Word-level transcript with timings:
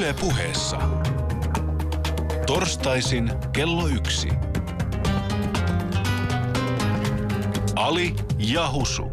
Yle 0.00 0.14
puheessa. 0.20 0.78
Torstaisin 2.46 3.30
kello 3.52 3.86
yksi. 3.86 4.28
Ali 7.76 8.14
ja 8.38 8.72
Husu. 8.72 9.10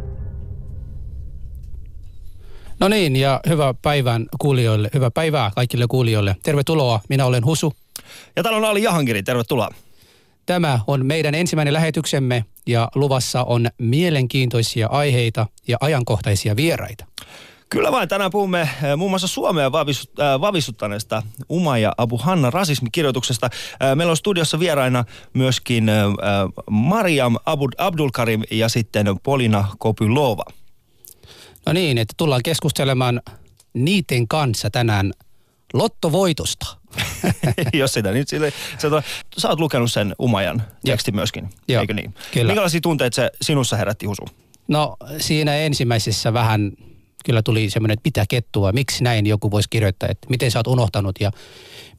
No 2.79 2.87
niin, 2.87 3.15
ja 3.15 3.39
hyvää 3.49 3.73
päivän 3.81 4.25
kuulijoille, 4.39 4.89
hyvää 4.93 5.11
päivää 5.11 5.51
kaikille 5.55 5.85
kuulijoille. 5.89 6.35
Tervetuloa, 6.43 6.99
minä 7.09 7.25
olen 7.25 7.45
Husu. 7.45 7.73
Ja 8.35 8.43
täällä 8.43 8.57
on 8.57 8.65
Ali 8.65 8.83
Jahankiri, 8.83 9.23
tervetuloa. 9.23 9.69
Tämä 10.45 10.79
on 10.87 11.05
meidän 11.05 11.35
ensimmäinen 11.35 11.73
lähetyksemme 11.73 12.45
ja 12.67 12.89
luvassa 12.95 13.43
on 13.43 13.67
mielenkiintoisia 13.77 14.87
aiheita 14.87 15.47
ja 15.67 15.77
ajankohtaisia 15.79 16.55
vieraita. 16.55 17.05
Kyllä 17.69 17.91
vain, 17.91 18.09
tänään 18.09 18.31
puhumme 18.31 18.61
eh, 18.61 18.69
muun 18.97 19.11
muassa 19.11 19.27
Suomea 19.27 19.65
äh, 19.65 20.41
vavisuttaneesta 20.41 21.23
Uma 21.49 21.77
ja 21.77 21.93
Abu 21.97 22.17
Hanna 22.17 22.49
rasismikirjoituksesta. 22.49 23.49
Äh, 23.83 23.95
meillä 23.95 24.11
on 24.11 24.17
studiossa 24.17 24.59
vieraina 24.59 25.05
myöskin 25.33 25.89
äh, 25.89 25.95
Mariam 26.69 27.35
Abdulkarim 27.77 28.43
ja 28.51 28.69
sitten 28.69 29.07
Polina 29.23 29.65
Kopylova. 29.77 30.43
No 31.65 31.73
niin, 31.73 31.97
että 31.97 32.13
tullaan 32.17 32.43
keskustelemaan 32.43 33.21
niiden 33.73 34.27
kanssa 34.27 34.69
tänään 34.69 35.11
lottovoitosta. 35.73 36.77
Jos 37.73 37.93
sitä 37.93 38.11
nyt 38.11 38.27
sille, 38.27 38.53
sä, 38.77 38.89
sä 39.37 39.49
oot 39.49 39.59
lukenut 39.59 39.91
sen 39.91 40.15
Umajan 40.19 40.63
tekstin 40.85 41.15
myöskin, 41.15 41.49
Joo, 41.67 41.81
eikö 41.81 41.93
niin? 41.93 42.13
kyllä. 42.33 42.47
Minkälaisia 42.47 42.81
tunteita 42.81 43.15
se 43.15 43.31
sinussa 43.41 43.75
herätti, 43.75 44.05
Husu? 44.05 44.25
No 44.67 44.97
siinä 45.17 45.55
ensimmäisessä 45.55 46.33
vähän 46.33 46.71
kyllä 47.27 47.41
tuli 47.41 47.69
semmoinen, 47.69 47.93
että 47.93 48.07
mitä 48.07 48.25
kettua, 48.29 48.71
miksi 48.71 49.03
näin 49.03 49.25
joku 49.25 49.51
voisi 49.51 49.69
kirjoittaa, 49.69 50.09
että 50.09 50.27
miten 50.29 50.51
sä 50.51 50.59
oot 50.59 50.67
unohtanut 50.67 51.15
ja 51.19 51.31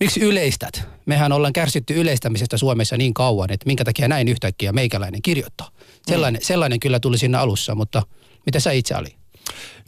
miksi 0.00 0.20
yleistät? 0.20 0.89
Mehän 1.06 1.33
ollaan 1.33 1.53
kärsitty 1.53 1.94
yleistämisestä 1.94 2.56
Suomessa 2.56 2.97
niin 2.97 3.14
kauan, 3.14 3.53
että 3.53 3.66
minkä 3.66 3.84
takia 3.84 4.08
näin 4.08 4.28
yhtäkkiä 4.28 4.72
meikäläinen 4.72 5.22
kirjoittaa. 5.22 5.70
Sellainen, 6.06 6.41
mm. 6.41 6.44
sellainen 6.44 6.80
kyllä 6.80 7.00
tuli 7.00 7.19
siinä 7.19 7.41
alussa, 7.41 7.75
mutta 7.75 8.03
mitä 8.47 8.61
sä 8.61 8.70
itse 8.70 8.97
oli? 8.97 9.16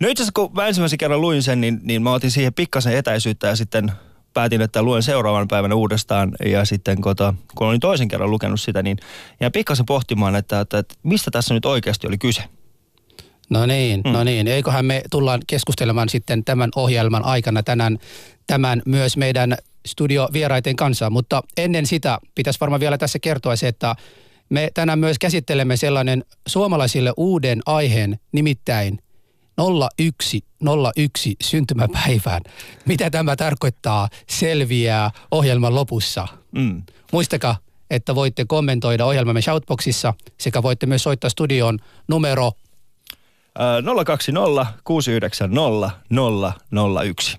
No 0.00 0.08
itse 0.08 0.22
asiassa 0.22 0.32
kun 0.34 0.50
mä 0.52 0.66
ensimmäisen 0.66 0.98
kerran 0.98 1.20
luin 1.20 1.42
sen, 1.42 1.60
niin, 1.60 1.80
niin 1.82 2.02
mä 2.02 2.12
otin 2.12 2.30
siihen 2.30 2.54
pikkasen 2.54 2.96
etäisyyttä 2.96 3.46
ja 3.46 3.56
sitten 3.56 3.92
päätin, 4.34 4.60
että 4.60 4.82
luen 4.82 5.02
seuraavan 5.02 5.48
päivänä 5.48 5.74
uudestaan. 5.74 6.32
Ja 6.44 6.64
sitten 6.64 7.00
kun, 7.00 7.14
kun 7.54 7.66
olin 7.66 7.80
toisen 7.80 8.08
kerran 8.08 8.30
lukenut 8.30 8.60
sitä, 8.60 8.82
niin 8.82 8.98
jäin 9.40 9.52
pikkasen 9.52 9.86
pohtimaan, 9.86 10.36
että, 10.36 10.60
että, 10.60 10.78
että 10.78 10.94
mistä 11.02 11.30
tässä 11.30 11.54
nyt 11.54 11.64
oikeasti 11.64 12.06
oli 12.06 12.18
kyse. 12.18 12.42
No 13.50 13.66
niin, 13.66 14.00
mm. 14.04 14.12
no 14.12 14.24
niin. 14.24 14.48
Eiköhän 14.48 14.84
me 14.84 15.02
tullaan 15.10 15.40
keskustelemaan 15.46 16.08
sitten 16.08 16.44
tämän 16.44 16.70
ohjelman 16.76 17.24
aikana 17.24 17.62
tänään 17.62 17.98
tämän 18.46 18.82
myös 18.86 19.16
meidän 19.16 19.56
studiovieraiden 19.86 20.76
kanssa. 20.76 21.10
Mutta 21.10 21.42
ennen 21.56 21.86
sitä 21.86 22.18
pitäisi 22.34 22.60
varmaan 22.60 22.80
vielä 22.80 22.98
tässä 22.98 23.18
kertoa 23.18 23.56
se, 23.56 23.68
että 23.68 23.94
me 24.48 24.70
tänään 24.74 24.98
myös 24.98 25.18
käsittelemme 25.18 25.76
sellainen 25.76 26.24
suomalaisille 26.48 27.12
uuden 27.16 27.60
aiheen, 27.66 28.20
nimittäin 28.32 28.98
0101 29.56 31.36
syntymäpäivään. 31.42 32.42
Mitä 32.86 33.10
tämä 33.10 33.36
tarkoittaa, 33.36 34.08
selviää 34.28 35.10
ohjelman 35.30 35.74
lopussa. 35.74 36.28
Mm. 36.52 36.82
Muistakaa, 37.12 37.56
että 37.90 38.14
voitte 38.14 38.44
kommentoida 38.44 39.06
ohjelmamme 39.06 39.42
Shoutboxissa 39.42 40.14
sekä 40.38 40.62
voitte 40.62 40.86
myös 40.86 41.02
soittaa 41.02 41.30
studioon 41.30 41.78
numero 42.08 42.52
020 44.04 44.66
690 44.84 45.90
001. 47.04 47.38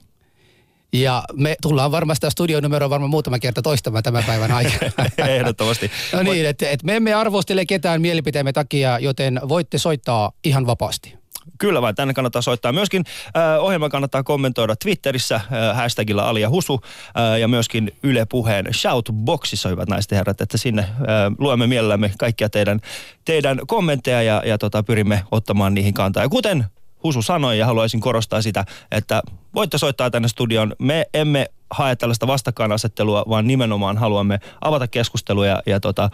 Ja 0.93 1.23
me 1.33 1.55
tullaan 1.61 1.91
varmasti 1.91 2.31
studionumero 2.31 2.89
varmaan 2.89 3.09
muutama 3.09 3.39
kerta 3.39 3.61
toistamaan 3.61 4.03
tämän 4.03 4.23
päivän 4.23 4.51
aikana. 4.51 4.91
Ehdottomasti. 5.35 5.91
no 6.13 6.23
niin, 6.23 6.45
että 6.45 6.69
et 6.69 6.83
me 6.83 6.95
emme 6.95 7.13
arvostele 7.13 7.65
ketään 7.65 8.01
mielipiteemme 8.01 8.53
takia, 8.53 8.99
joten 8.99 9.41
voitte 9.49 9.77
soittaa 9.77 10.31
ihan 10.43 10.65
vapaasti. 10.65 11.20
Kyllä 11.57 11.81
vain, 11.81 11.95
tänne 11.95 12.13
kannattaa 12.13 12.41
soittaa. 12.41 12.71
Myöskin 12.71 13.03
äh, 13.37 13.63
ohjelma 13.63 13.89
kannattaa 13.89 14.23
kommentoida 14.23 14.75
Twitterissä 14.75 15.35
äh, 15.35 15.75
hashtagilla 15.75 16.29
Alia 16.29 16.49
Husu 16.49 16.81
äh, 16.83 17.39
ja 17.39 17.47
myöskin 17.47 17.91
Yle 18.03 18.25
Puheen 18.25 18.65
Shoutboxissa, 18.73 19.69
hyvät 19.69 19.89
naiset 19.89 20.11
ja 20.11 20.17
herrat, 20.17 20.41
että 20.41 20.57
sinne 20.57 20.81
äh, 20.81 20.97
luemme 21.37 21.67
mielellämme 21.67 22.11
kaikkia 22.19 22.49
teidän, 22.49 22.79
teidän 23.25 23.59
kommentteja 23.67 24.21
ja, 24.21 24.43
ja 24.45 24.57
tota, 24.57 24.83
pyrimme 24.83 25.23
ottamaan 25.31 25.73
niihin 25.73 25.93
kantaa. 25.93 26.23
Ja 26.23 26.29
kuten 26.29 26.65
Husu 27.03 27.21
sanoi 27.21 27.59
ja 27.59 27.65
haluaisin 27.65 28.01
korostaa 28.01 28.41
sitä, 28.41 28.65
että 28.91 29.21
voitte 29.55 29.77
soittaa 29.77 30.09
tänne 30.09 30.27
studioon. 30.27 30.75
Me 30.79 31.05
emme 31.13 31.47
hae 31.71 31.95
tällaista 31.95 32.27
vastakkainasettelua, 32.27 33.23
vaan 33.29 33.47
nimenomaan 33.47 33.97
haluamme 33.97 34.39
avata 34.61 34.87
keskusteluja. 34.87 35.61
Ja 35.65 35.79
tota, 35.79 36.09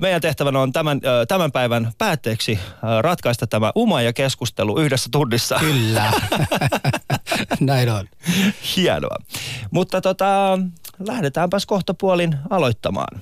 meidän 0.00 0.20
tehtävänä 0.20 0.60
on 0.60 0.72
tämän, 0.72 1.00
tämän 1.28 1.52
päivän 1.52 1.92
päätteeksi 1.98 2.58
ratkaista 3.00 3.46
tämä 3.46 3.72
uma 3.74 4.02
ja 4.02 4.12
keskustelu 4.12 4.78
yhdessä 4.78 5.08
tunnissa. 5.12 5.56
Kyllä, 5.60 6.12
näin 7.60 7.90
on. 7.90 8.06
Hienoa. 8.76 9.16
Mutta 9.70 10.00
tota, 10.00 10.58
lähdetäänpäs 11.06 11.66
kohta 11.66 11.94
puolin 11.94 12.36
aloittamaan. 12.50 13.20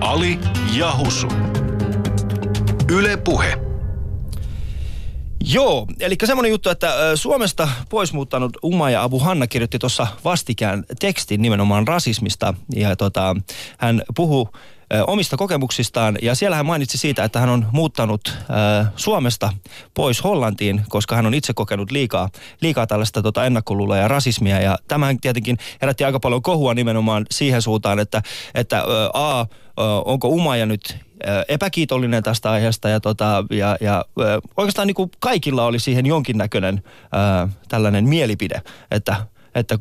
Ali 0.00 0.38
ja 0.76 0.92
Husu. 0.98 1.28
Yle 2.90 3.16
Puhe. 3.16 3.71
Joo, 5.44 5.86
eli 6.00 6.16
semmoinen 6.24 6.50
juttu, 6.50 6.70
että 6.70 7.16
Suomesta 7.16 7.68
pois 7.88 8.12
muuttanut 8.12 8.52
Uma 8.62 8.90
ja 8.90 9.02
Abu 9.02 9.18
Hanna 9.18 9.46
kirjoitti 9.46 9.78
tuossa 9.78 10.06
vastikään 10.24 10.84
tekstin 11.00 11.42
nimenomaan 11.42 11.88
rasismista. 11.88 12.54
Ja 12.74 12.96
tota, 12.96 13.36
hän 13.78 14.02
puhuu 14.16 14.48
omista 15.06 15.36
kokemuksistaan. 15.36 16.18
Ja 16.22 16.34
siellä 16.34 16.56
hän 16.56 16.66
mainitsi 16.66 16.98
siitä, 16.98 17.24
että 17.24 17.40
hän 17.40 17.48
on 17.48 17.66
muuttanut 17.72 18.38
Suomesta 18.96 19.52
pois 19.94 20.24
Hollantiin, 20.24 20.82
koska 20.88 21.16
hän 21.16 21.26
on 21.26 21.34
itse 21.34 21.54
kokenut 21.54 21.90
liikaa, 21.90 22.28
liikaa 22.60 22.86
tällaista 22.86 23.22
tota, 23.22 23.44
ennakkoluuloa 23.44 23.96
ja 23.96 24.08
rasismia. 24.08 24.60
Ja 24.60 24.78
tämähän 24.88 25.20
tietenkin 25.20 25.58
herätti 25.82 26.04
aika 26.04 26.20
paljon 26.20 26.42
kohua 26.42 26.74
nimenomaan 26.74 27.26
siihen 27.30 27.62
suuntaan, 27.62 27.98
että, 27.98 28.22
että 28.54 28.84
A, 29.14 29.46
onko 30.04 30.28
Umaja 30.28 30.66
nyt 30.66 30.96
epäkiitollinen 31.48 32.22
tästä 32.22 32.50
aiheesta 32.50 32.88
ja, 32.88 33.00
tota, 33.00 33.44
ja, 33.50 33.76
ja 33.80 34.04
oikeastaan 34.56 34.86
niin 34.86 34.94
kuin 34.94 35.10
kaikilla 35.20 35.64
oli 35.64 35.78
siihen 35.78 36.06
jonkinnäköinen 36.06 36.82
ää, 37.12 37.48
tällainen 37.68 38.08
mielipide, 38.08 38.62
että, 38.90 39.16
että 39.54 39.78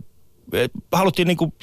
haluttiin 0.91 1.27
niin 1.27 1.37
kuin 1.37 1.53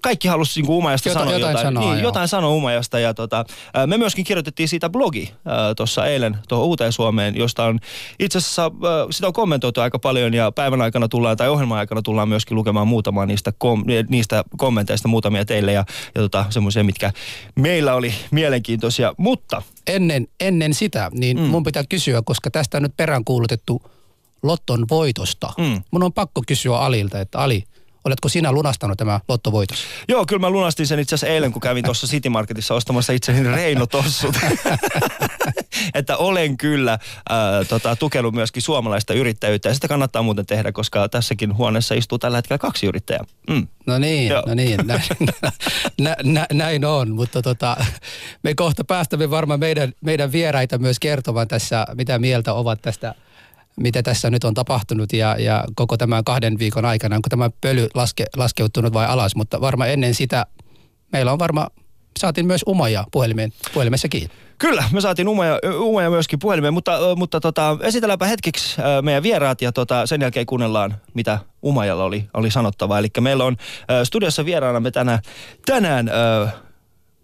kaikki 0.00 0.28
halusi 0.28 0.62
niin 0.62 0.70
Umajasta 0.70 1.08
Jota, 1.08 1.20
sanoa 1.20 1.32
jotain. 1.32 1.52
Jotain, 1.52 1.66
sanoa, 1.66 1.92
niin, 1.92 2.02
jotain 2.02 2.28
sanoa 2.28 2.50
Umajasta. 2.50 2.98
Ja 2.98 3.14
tota, 3.14 3.44
me 3.86 3.98
myöskin 3.98 4.24
kirjoitettiin 4.24 4.68
siitä 4.68 4.90
blogi 4.90 5.32
tuossa 5.76 6.06
eilen 6.06 6.38
tuohon 6.48 6.66
Uuteen 6.66 6.92
Suomeen, 6.92 7.36
josta 7.36 7.64
on 7.64 7.78
itse 8.18 8.38
asiassa, 8.38 8.70
sitä 9.10 9.26
on 9.26 9.32
kommentoitu 9.32 9.80
aika 9.80 9.98
paljon 9.98 10.34
ja 10.34 10.52
päivän 10.52 10.82
aikana 10.82 11.08
tullaan 11.08 11.36
tai 11.36 11.48
ohjelman 11.48 11.78
aikana 11.78 12.02
tullaan 12.02 12.28
myöskin 12.28 12.56
lukemaan 12.56 12.88
muutamaa 12.88 13.26
niistä, 13.26 13.52
kom, 13.58 13.84
niistä 14.08 14.44
kommenteista 14.56 15.08
muutamia 15.08 15.44
teille 15.44 15.72
ja, 15.72 15.84
ja 16.14 16.20
tota, 16.20 16.44
semmoisia, 16.50 16.84
mitkä 16.84 17.12
meillä 17.56 17.94
oli 17.94 18.14
mielenkiintoisia. 18.30 19.14
Mutta 19.16 19.62
ennen, 19.86 20.28
ennen 20.40 20.74
sitä, 20.74 21.10
niin 21.14 21.40
mm. 21.40 21.42
mun 21.42 21.62
pitää 21.62 21.84
kysyä, 21.88 22.22
koska 22.24 22.50
tästä 22.50 22.76
on 22.76 22.82
nyt 22.82 22.96
peräänkuulutettu 22.96 23.82
Lotton 24.42 24.86
voitosta. 24.90 25.52
Mm. 25.58 25.82
Mun 25.90 26.02
on 26.02 26.12
pakko 26.12 26.42
kysyä 26.46 26.78
Alilta, 26.78 27.20
että 27.20 27.38
Ali, 27.38 27.64
Oletko 28.04 28.28
sinä 28.28 28.52
lunastanut 28.52 28.98
tämä 28.98 29.20
lottovoitos? 29.28 29.84
Joo, 30.08 30.26
kyllä 30.26 30.40
mä 30.40 30.50
lunastin 30.50 30.86
sen 30.86 30.98
itse 30.98 31.14
asiassa 31.14 31.34
eilen, 31.34 31.52
kun 31.52 31.60
kävin 31.60 31.84
tuossa 31.84 32.06
City 32.06 32.28
Marketissa 32.28 32.74
ostamassa 32.74 33.12
itseni 33.12 33.50
Reino 33.50 33.86
tossut. 33.86 34.36
että 35.94 36.16
olen 36.16 36.56
kyllä 36.56 36.92
äh, 36.92 36.98
tota, 37.68 37.96
tukenut 37.96 38.34
myöskin 38.34 38.62
suomalaista 38.62 39.14
yrittäjyyttä 39.14 39.68
ja 39.68 39.74
sitä 39.74 39.88
kannattaa 39.88 40.22
muuten 40.22 40.46
tehdä, 40.46 40.72
koska 40.72 41.08
tässäkin 41.08 41.56
huoneessa 41.56 41.94
istuu 41.94 42.18
tällä 42.18 42.38
hetkellä 42.38 42.58
kaksi 42.58 42.86
yrittäjää. 42.86 43.24
Mm. 43.50 43.68
No 43.86 43.98
niin, 43.98 44.28
Joo. 44.28 44.42
no 44.46 44.54
niin, 44.54 44.80
näin, 44.84 45.02
nä, 46.00 46.16
nä, 46.22 46.46
näin 46.52 46.84
on, 46.84 47.10
mutta 47.10 47.42
tota, 47.42 47.76
me 48.42 48.54
kohta 48.54 48.84
päästämme 48.84 49.30
varmaan 49.30 49.60
meidän, 49.60 49.92
meidän 50.00 50.32
vieraita 50.32 50.78
myös 50.78 50.98
kertomaan 50.98 51.48
tässä, 51.48 51.86
mitä 51.94 52.18
mieltä 52.18 52.52
ovat 52.52 52.82
tästä– 52.82 53.14
mitä 53.80 54.02
tässä 54.02 54.30
nyt 54.30 54.44
on 54.44 54.54
tapahtunut 54.54 55.12
ja, 55.12 55.36
ja 55.38 55.64
koko 55.74 55.96
tämän 55.96 56.24
kahden 56.24 56.58
viikon 56.58 56.84
aikana, 56.84 57.16
onko 57.16 57.28
tämä 57.28 57.50
pöly 57.60 57.88
laske, 57.94 58.24
laskeutunut 58.36 58.92
vai 58.92 59.06
alas, 59.06 59.36
mutta 59.36 59.60
varmaan 59.60 59.90
ennen 59.90 60.14
sitä 60.14 60.46
meillä 61.12 61.32
on 61.32 61.38
varmaan, 61.38 61.70
saatiin 62.18 62.46
myös 62.46 62.60
umaja 62.66 63.04
puhelimeen, 63.12 63.52
puhelimessa 63.74 64.08
kiinni. 64.08 64.34
Kyllä, 64.58 64.84
me 64.92 65.00
saatiin 65.00 65.28
umaja, 65.28 65.58
umaja 65.78 66.10
myöskin 66.10 66.38
puhelimeen, 66.38 66.74
mutta, 66.74 66.98
mutta 67.16 67.40
tota, 67.40 67.76
esitelläänpä 67.82 68.26
hetkeksi 68.26 68.80
meidän 69.02 69.22
vieraat 69.22 69.62
ja 69.62 69.72
tota, 69.72 70.06
sen 70.06 70.20
jälkeen 70.20 70.46
kuunnellaan, 70.46 70.96
mitä 71.14 71.38
Umajalla 71.64 72.04
oli, 72.04 72.28
oli 72.34 72.50
sanottavaa. 72.50 72.98
Eli 72.98 73.08
meillä 73.20 73.44
on 73.44 73.56
studiossa 74.04 74.44
vieraana 74.44 74.80
me 74.80 74.90
tänään, 74.90 75.18
tänään 75.66 76.08
äh, 76.08 76.54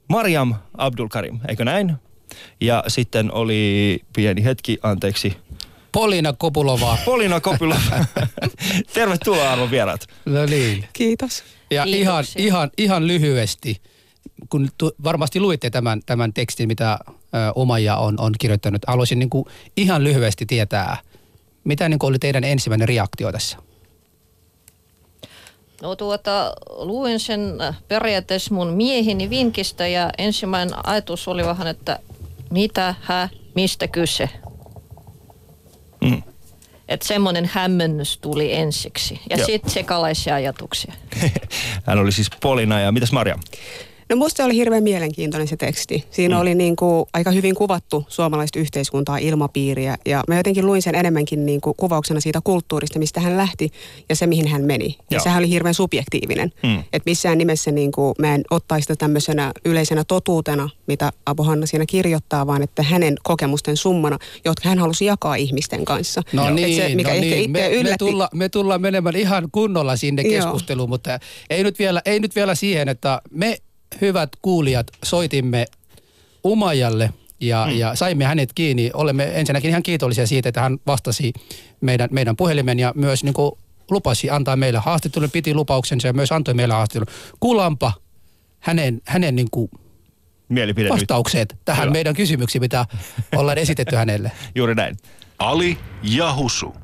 Mariam 0.08 0.54
Abdulkarim, 0.78 1.40
eikö 1.48 1.64
näin? 1.64 1.96
Ja 2.60 2.84
sitten 2.88 3.32
oli 3.32 4.00
pieni 4.16 4.44
hetki, 4.44 4.78
anteeksi, 4.82 5.36
Polina 5.92 6.32
Kopulova. 6.32 6.98
Polina 7.04 7.40
Kopulova. 7.40 8.04
Tervetuloa 8.94 9.52
arvon 9.52 9.70
vieraat. 9.70 10.06
No 10.24 10.46
niin. 10.46 10.88
Kiitos. 10.92 11.44
Ja 11.70 11.84
ihan, 11.84 12.24
ihan, 12.36 12.70
ihan 12.78 13.06
lyhyesti, 13.06 13.80
kun 14.48 14.68
tu, 14.78 14.92
varmasti 15.04 15.40
luitte 15.40 15.70
tämän, 15.70 16.00
tämän 16.06 16.32
tekstin, 16.32 16.68
mitä 16.68 16.98
ö, 17.04 17.16
Omaja 17.54 17.96
on, 17.96 18.20
on 18.20 18.32
kirjoittanut. 18.38 18.82
Haluaisin 18.86 19.18
niin 19.18 19.30
kuin 19.30 19.44
ihan 19.76 20.04
lyhyesti 20.04 20.46
tietää, 20.46 20.96
mitä 21.64 21.88
niin 21.88 21.98
kuin 21.98 22.08
oli 22.08 22.18
teidän 22.18 22.44
ensimmäinen 22.44 22.88
reaktio 22.88 23.32
tässä? 23.32 23.56
No 25.82 25.96
tuota, 25.96 26.52
luin 26.70 27.20
sen 27.20 27.40
periaatteessa 27.88 28.54
mun 28.54 28.68
miehini 28.68 29.30
vinkistä 29.30 29.86
ja 29.86 30.10
ensimmäinen 30.18 30.86
ajatus 30.86 31.28
oli 31.28 31.44
vähän, 31.44 31.66
että 31.66 31.98
mitä, 32.50 32.94
hä, 33.00 33.28
mistä 33.54 33.88
kyse. 33.88 34.28
Että 36.88 37.06
semmoinen 37.06 37.50
hämmennys 37.52 38.18
tuli 38.18 38.54
ensiksi 38.54 39.20
ja 39.30 39.44
sitten 39.44 39.70
sekalaisia 39.70 40.34
ajatuksia. 40.34 40.92
Hän 41.86 41.98
oli 41.98 42.12
siis 42.12 42.30
Polina 42.40 42.80
ja 42.80 42.92
mitäs 42.92 43.12
Marja? 43.12 43.38
No 44.08 44.16
musta 44.16 44.44
oli 44.44 44.54
hirveän 44.54 44.82
mielenkiintoinen 44.82 45.48
se 45.48 45.56
teksti. 45.56 46.04
Siinä 46.10 46.34
mm. 46.34 46.40
oli 46.40 46.54
niin 46.54 46.76
kuin 46.76 47.06
aika 47.12 47.30
hyvin 47.30 47.54
kuvattu 47.54 48.04
suomalaista 48.08 48.58
yhteiskuntaa, 48.58 49.18
ilmapiiriä 49.18 49.96
ja 50.06 50.24
mä 50.28 50.36
jotenkin 50.36 50.66
luin 50.66 50.82
sen 50.82 50.94
enemmänkin 50.94 51.46
niin 51.46 51.60
kuin 51.60 51.74
kuvauksena 51.76 52.20
siitä 52.20 52.40
kulttuurista, 52.44 52.98
mistä 52.98 53.20
hän 53.20 53.36
lähti 53.36 53.70
ja 54.08 54.16
se 54.16 54.26
mihin 54.26 54.48
hän 54.48 54.62
meni. 54.62 54.96
Ja 55.10 55.20
sehän 55.20 55.38
oli 55.38 55.48
hirveän 55.48 55.74
subjektiivinen. 55.74 56.52
Mm. 56.62 56.78
Että 56.78 57.10
missään 57.10 57.38
nimessä 57.38 57.70
niin 57.70 57.92
kuin 57.92 58.14
mä 58.18 58.34
en 58.34 58.44
ottaisi 58.50 58.82
sitä 58.82 58.96
tämmöisenä 58.96 59.52
yleisenä 59.64 60.04
totuutena, 60.04 60.68
mitä 60.86 61.12
Abu 61.26 61.42
Hanna 61.42 61.66
siinä 61.66 61.86
kirjoittaa, 61.86 62.46
vaan 62.46 62.62
että 62.62 62.82
hänen 62.82 63.14
kokemusten 63.22 63.76
summana, 63.76 64.18
jotka 64.44 64.68
hän 64.68 64.78
halusi 64.78 65.04
jakaa 65.04 65.34
ihmisten 65.34 65.84
kanssa. 65.84 66.22
No 66.32 66.50
niin, 66.50 66.76
se, 66.76 66.94
mikä 66.94 67.14
no 67.14 67.20
niin. 67.20 67.50
Me, 67.50 67.70
me, 67.82 67.94
tulla, 67.98 68.28
me 68.34 68.48
tullaan 68.48 68.80
menemään 68.80 69.16
ihan 69.16 69.48
kunnolla 69.52 69.96
sinne 69.96 70.24
keskusteluun, 70.24 70.86
Joo. 70.86 70.94
mutta 70.94 71.18
ei 71.50 71.64
nyt, 71.64 71.78
vielä, 71.78 72.02
ei 72.04 72.20
nyt 72.20 72.36
vielä 72.36 72.54
siihen, 72.54 72.88
että 72.88 73.20
me 73.30 73.58
hyvät 74.00 74.30
kuulijat, 74.42 74.86
soitimme 75.04 75.66
Umajalle 76.44 77.10
ja, 77.40 77.66
mm. 77.70 77.78
ja 77.78 77.94
saimme 77.94 78.24
hänet 78.24 78.52
kiinni. 78.52 78.90
Olemme 78.94 79.30
ensinnäkin 79.34 79.70
ihan 79.70 79.82
kiitollisia 79.82 80.26
siitä, 80.26 80.48
että 80.48 80.60
hän 80.60 80.78
vastasi 80.86 81.32
meidän, 81.80 82.08
meidän 82.12 82.36
puhelimen 82.36 82.78
ja 82.78 82.92
myös 82.96 83.24
niin 83.24 83.34
kuin 83.34 83.52
lupasi 83.90 84.30
antaa 84.30 84.56
meille 84.56 84.78
haastattelun, 84.78 85.30
piti 85.30 85.54
lupauksensa 85.54 86.06
ja 86.06 86.12
myös 86.12 86.32
antoi 86.32 86.54
meille 86.54 86.74
haastattelun. 86.74 87.06
Kuulampa 87.40 87.92
hänen, 88.60 89.00
hänen 89.04 89.36
niin 89.36 89.48
kuin 89.50 89.70
Mielipide 90.48 90.88
vastaukset 90.88 91.52
nyt. 91.52 91.60
tähän 91.64 91.84
Hyvä. 91.84 91.92
meidän 91.92 92.14
kysymyksiin, 92.14 92.62
mitä 92.62 92.86
ollaan 93.36 93.58
esitetty 93.58 93.96
hänelle. 93.96 94.32
Juuri 94.54 94.74
näin. 94.74 94.96
Ali 95.38 95.78
ja 96.02 96.34
Husu. 96.34 96.74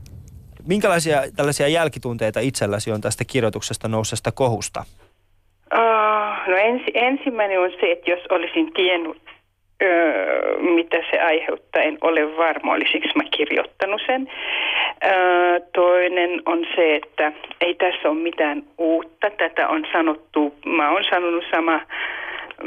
Minkälaisia 0.66 1.22
tällaisia 1.36 1.68
jälkitunteita 1.68 2.40
itselläsi 2.40 2.92
on 2.92 3.00
tästä 3.00 3.24
kirjoituksesta 3.24 3.88
nousesta 3.88 4.32
kohusta? 4.32 4.84
Uh, 5.74 6.48
no 6.48 6.56
ensi, 6.56 6.90
ensimmäinen 6.94 7.60
on 7.60 7.70
se, 7.80 7.92
että 7.92 8.10
jos 8.10 8.20
olisin 8.30 8.72
tiennyt, 8.72 9.16
öö, 9.82 10.58
mitä 10.58 10.96
se 11.10 11.20
aiheuttaa, 11.20 11.82
en 11.82 11.98
ole 12.00 12.36
varma, 12.36 12.72
olisinko 12.72 13.08
mä 13.14 13.22
kirjoittanut 13.36 14.02
sen. 14.06 14.30
Öö, 15.04 15.60
toinen 15.74 16.42
on 16.46 16.66
se, 16.76 16.96
että 16.96 17.32
ei 17.60 17.74
tässä 17.74 18.08
ole 18.08 18.18
mitään 18.18 18.62
uutta. 18.78 19.30
Tätä 19.30 19.68
on 19.68 19.86
sanottu, 19.92 20.54
mä 20.66 20.90
oon 20.90 21.04
sanonut 21.10 21.44
sama 21.50 21.80
20-25 22.62 22.66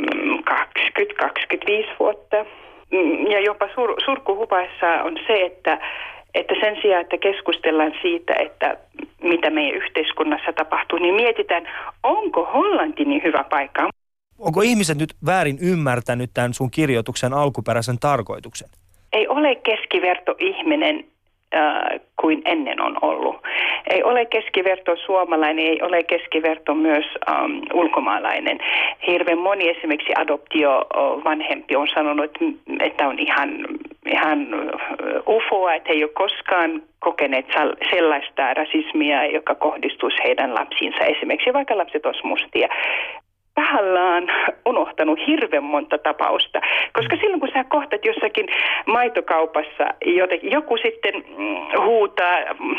mm, 1.69 1.95
vuotta. 1.99 2.45
Mm, 2.91 3.27
ja 3.27 3.39
jopa 3.39 3.69
sur, 3.75 3.95
surkuhupaissa 4.05 4.87
on 5.03 5.17
se, 5.27 5.41
että 5.41 5.77
että 6.35 6.53
sen 6.59 6.77
sijaan, 6.81 7.01
että 7.01 7.17
keskustellaan 7.17 7.93
siitä, 8.01 8.33
että 8.33 8.77
mitä 9.21 9.49
meidän 9.49 9.75
yhteiskunnassa 9.75 10.53
tapahtuu, 10.53 10.99
niin 10.99 11.15
mietitään, 11.15 11.67
onko 12.03 12.45
Hollanti 12.53 13.05
niin 13.05 13.23
hyvä 13.23 13.43
paikka. 13.43 13.89
Onko 14.39 14.61
ihmiset 14.61 14.97
nyt 14.97 15.13
väärin 15.25 15.57
ymmärtänyt 15.61 16.29
tämän 16.33 16.53
sun 16.53 16.71
kirjoituksen 16.71 17.33
alkuperäisen 17.33 17.99
tarkoituksen? 17.99 18.69
Ei 19.13 19.27
ole 19.27 19.55
keskiverto 19.55 20.35
ihminen 20.39 21.05
kuin 22.21 22.41
ennen 22.45 22.81
on 22.81 22.97
ollut. 23.01 23.35
Ei 23.89 24.03
ole 24.03 24.25
keskiverto 24.25 24.95
suomalainen, 24.95 25.65
ei 25.65 25.81
ole 25.81 26.03
keskiverto 26.03 26.73
myös 26.73 27.05
ähm, 27.29 27.51
ulkomaalainen. 27.73 28.59
Hirveän 29.07 29.37
moni 29.37 29.69
esimerkiksi 29.69 30.13
adoptiovanhempi 30.17 31.75
on 31.75 31.87
sanonut, 31.93 32.31
että 32.79 33.07
on 33.07 33.19
ihan, 33.19 33.49
ihan 34.05 34.47
ufoa, 35.29 35.73
että 35.73 35.89
he 35.89 35.95
ei 35.95 36.03
ole 36.03 36.11
koskaan 36.13 36.81
kokeneet 36.99 37.45
sellaista 37.89 38.53
rasismia, 38.53 39.25
joka 39.25 39.55
kohdistuisi 39.55 40.17
heidän 40.23 40.55
lapsiinsa. 40.55 41.05
Esimerkiksi 41.05 41.53
vaikka 41.53 41.77
lapset 41.77 42.05
olisivat 42.05 42.29
mustia 42.29 42.67
tahallaan 43.55 44.23
unohtanut 44.65 45.19
hirveän 45.27 45.63
monta 45.63 45.97
tapausta. 45.97 46.61
Koska 46.93 47.15
silloin 47.15 47.39
kun 47.39 47.49
sä 47.53 47.63
kohtat 47.63 48.05
jossakin 48.05 48.47
maitokaupassa, 48.85 49.85
joku 50.41 50.77
sitten 50.77 51.13
mm, 51.37 51.85
huutaa, 51.85 52.37
mm, 52.59 52.75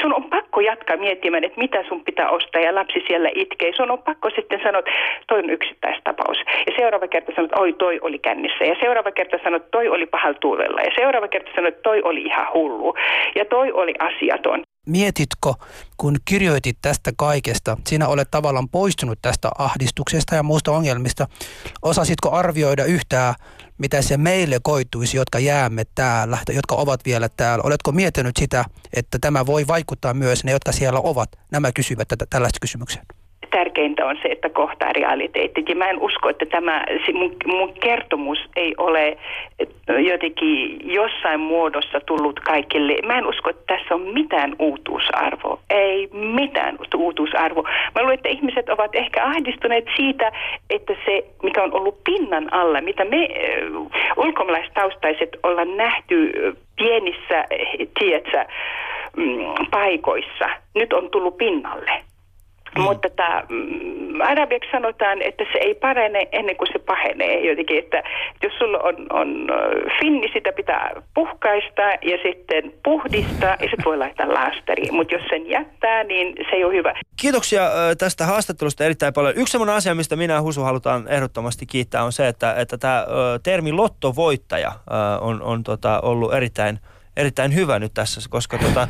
sun 0.00 0.14
on 0.14 0.24
pakko 0.24 0.60
jatkaa 0.60 0.96
miettimään, 0.96 1.44
että 1.44 1.60
mitä 1.60 1.84
sun 1.88 2.04
pitää 2.04 2.30
ostaa 2.30 2.62
ja 2.62 2.74
lapsi 2.74 3.04
siellä 3.06 3.30
itkee. 3.34 3.72
Sun 3.72 3.90
on 3.90 4.02
pakko 4.02 4.30
sitten 4.30 4.60
sanoa, 4.62 4.78
että 4.78 4.90
toi 5.28 5.38
on 5.38 5.50
yksittäistapaus. 5.50 6.38
Ja 6.66 6.72
seuraava 6.76 7.08
kerta 7.08 7.32
sanot, 7.36 7.52
oi 7.58 7.72
toi 7.72 7.98
oli 8.02 8.18
kännissä. 8.18 8.64
Ja 8.64 8.76
seuraava 8.80 9.12
kerta 9.12 9.38
sanot, 9.44 9.70
toi 9.70 9.88
oli 9.88 10.06
pahalla 10.06 10.38
tuulella. 10.40 10.80
Ja 10.80 10.90
seuraava 10.96 11.28
kerta 11.28 11.50
sanot, 11.54 11.82
toi 11.82 12.02
oli 12.02 12.22
ihan 12.22 12.46
hullu. 12.54 12.94
Ja 13.34 13.44
toi 13.44 13.72
oli 13.72 13.94
asiaton 13.98 14.62
mietitko, 14.88 15.54
kun 15.96 16.16
kirjoitit 16.24 16.78
tästä 16.82 17.12
kaikesta, 17.16 17.76
sinä 17.86 18.08
olet 18.08 18.30
tavallaan 18.30 18.68
poistunut 18.68 19.18
tästä 19.22 19.50
ahdistuksesta 19.58 20.34
ja 20.34 20.42
muusta 20.42 20.70
ongelmista, 20.72 21.28
osasitko 21.82 22.30
arvioida 22.30 22.84
yhtään, 22.84 23.34
mitä 23.78 24.02
se 24.02 24.16
meille 24.16 24.58
koituisi, 24.62 25.16
jotka 25.16 25.38
jäämme 25.38 25.84
täällä, 25.94 26.38
jotka 26.48 26.74
ovat 26.74 27.04
vielä 27.04 27.28
täällä? 27.28 27.62
Oletko 27.62 27.92
miettinyt 27.92 28.36
sitä, 28.36 28.64
että 28.92 29.18
tämä 29.20 29.46
voi 29.46 29.66
vaikuttaa 29.66 30.14
myös 30.14 30.44
ne, 30.44 30.52
jotka 30.52 30.72
siellä 30.72 31.00
ovat? 31.00 31.28
Nämä 31.52 31.72
kysyvät 31.72 32.08
tätä, 32.08 32.26
tällaista 32.30 32.60
kysymyksiä 32.60 33.02
tärkeintä 33.50 34.06
on 34.06 34.16
se, 34.22 34.28
että 34.28 34.48
kohtaa 34.48 34.92
realiteetit. 34.92 35.68
Ja 35.68 35.74
mä 35.74 35.90
en 35.90 36.00
usko, 36.00 36.28
että 36.28 36.46
tämä 36.46 36.84
mun, 37.14 37.36
mun 37.46 37.72
kertomus 37.80 38.38
ei 38.56 38.74
ole 38.78 39.18
jotenkin 39.98 40.78
jossain 40.92 41.40
muodossa 41.40 42.00
tullut 42.00 42.40
kaikille. 42.40 42.96
Mä 43.06 43.18
en 43.18 43.26
usko, 43.26 43.50
että 43.50 43.74
tässä 43.76 43.94
on 43.94 44.00
mitään 44.00 44.56
uutuusarvoa. 44.58 45.58
Ei 45.70 46.08
mitään 46.12 46.78
uutuusarvoa. 46.96 47.68
Mä 47.94 48.00
luulen, 48.00 48.14
että 48.14 48.28
ihmiset 48.28 48.68
ovat 48.68 48.94
ehkä 48.94 49.24
ahdistuneet 49.24 49.84
siitä, 49.96 50.32
että 50.70 50.94
se, 51.04 51.24
mikä 51.42 51.62
on 51.62 51.72
ollut 51.72 52.04
pinnan 52.04 52.52
alla, 52.52 52.80
mitä 52.80 53.04
me 53.04 53.28
ulkomaalaistaustaiset 54.16 55.36
ollaan 55.42 55.76
nähty 55.76 56.32
pienissä, 56.76 57.44
tietsä, 57.98 58.46
mm, 59.16 59.66
paikoissa, 59.70 60.48
nyt 60.74 60.92
on 60.92 61.10
tullut 61.10 61.36
pinnalle. 61.36 61.90
Mm. 62.76 62.82
Mutta 62.82 63.08
tämä, 63.10 63.42
mm, 63.48 64.20
arabiaksi 64.20 64.70
sanotaan, 64.70 65.22
että 65.22 65.44
se 65.52 65.58
ei 65.58 65.74
parane 65.74 66.28
ennen 66.32 66.56
kuin 66.56 66.68
se 66.72 66.78
pahenee 66.78 67.50
jotenkin, 67.50 67.78
että 67.78 68.02
jos 68.42 68.52
sulla 68.58 68.78
on, 68.78 69.06
on 69.10 69.46
finni, 70.00 70.30
sitä 70.32 70.52
pitää 70.52 71.02
puhkaista 71.14 71.82
ja 71.82 72.18
sitten 72.22 72.72
puhdistaa 72.84 73.50
ja 73.50 73.68
sitten 73.70 73.84
voi 73.84 73.98
laittaa 73.98 74.34
laastari. 74.34 74.90
Mutta 74.90 75.14
jos 75.14 75.22
sen 75.30 75.50
jättää, 75.50 76.04
niin 76.04 76.34
se 76.50 76.56
ei 76.56 76.64
ole 76.64 76.74
hyvä. 76.74 76.94
Kiitoksia 77.20 77.62
tästä 77.98 78.24
haastattelusta 78.24 78.84
erittäin 78.84 79.12
paljon. 79.12 79.34
Yksi 79.36 79.52
sellainen 79.52 79.76
asia, 79.76 79.94
mistä 79.94 80.16
minä 80.16 80.34
ja 80.34 80.42
Husu 80.42 80.62
halutaan 80.62 81.08
ehdottomasti 81.08 81.66
kiittää, 81.66 82.04
on 82.04 82.12
se, 82.12 82.28
että, 82.28 82.54
että 82.54 82.78
tämä 82.78 83.06
termi 83.42 83.72
lottovoittaja 83.72 84.72
on, 85.20 85.42
on 85.42 85.62
tota, 85.62 86.00
ollut 86.00 86.34
erittäin– 86.34 86.78
erittäin 87.18 87.54
hyvä 87.54 87.78
nyt 87.78 87.94
tässä, 87.94 88.20
koska 88.30 88.58
tota, 88.58 88.88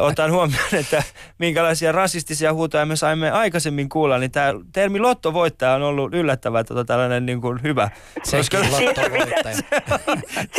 otan 0.00 0.32
huomioon, 0.32 0.74
että 0.80 1.02
minkälaisia 1.38 1.92
rasistisia 1.92 2.52
huutoja 2.52 2.86
me 2.86 2.96
saimme 2.96 3.30
aikaisemmin 3.30 3.88
kuulla, 3.88 4.18
niin 4.18 4.30
tämä 4.30 4.54
termi 4.72 4.98
lottovoittaja 5.00 5.72
on 5.72 5.82
ollut 5.82 6.14
yllättävä 6.14 6.64
tota, 6.64 6.84
tällainen 6.84 7.26
niin 7.26 7.40
kuin 7.40 7.62
hyvä. 7.62 7.88
Koska... 8.30 8.58
lottovoittaja. 8.58 9.56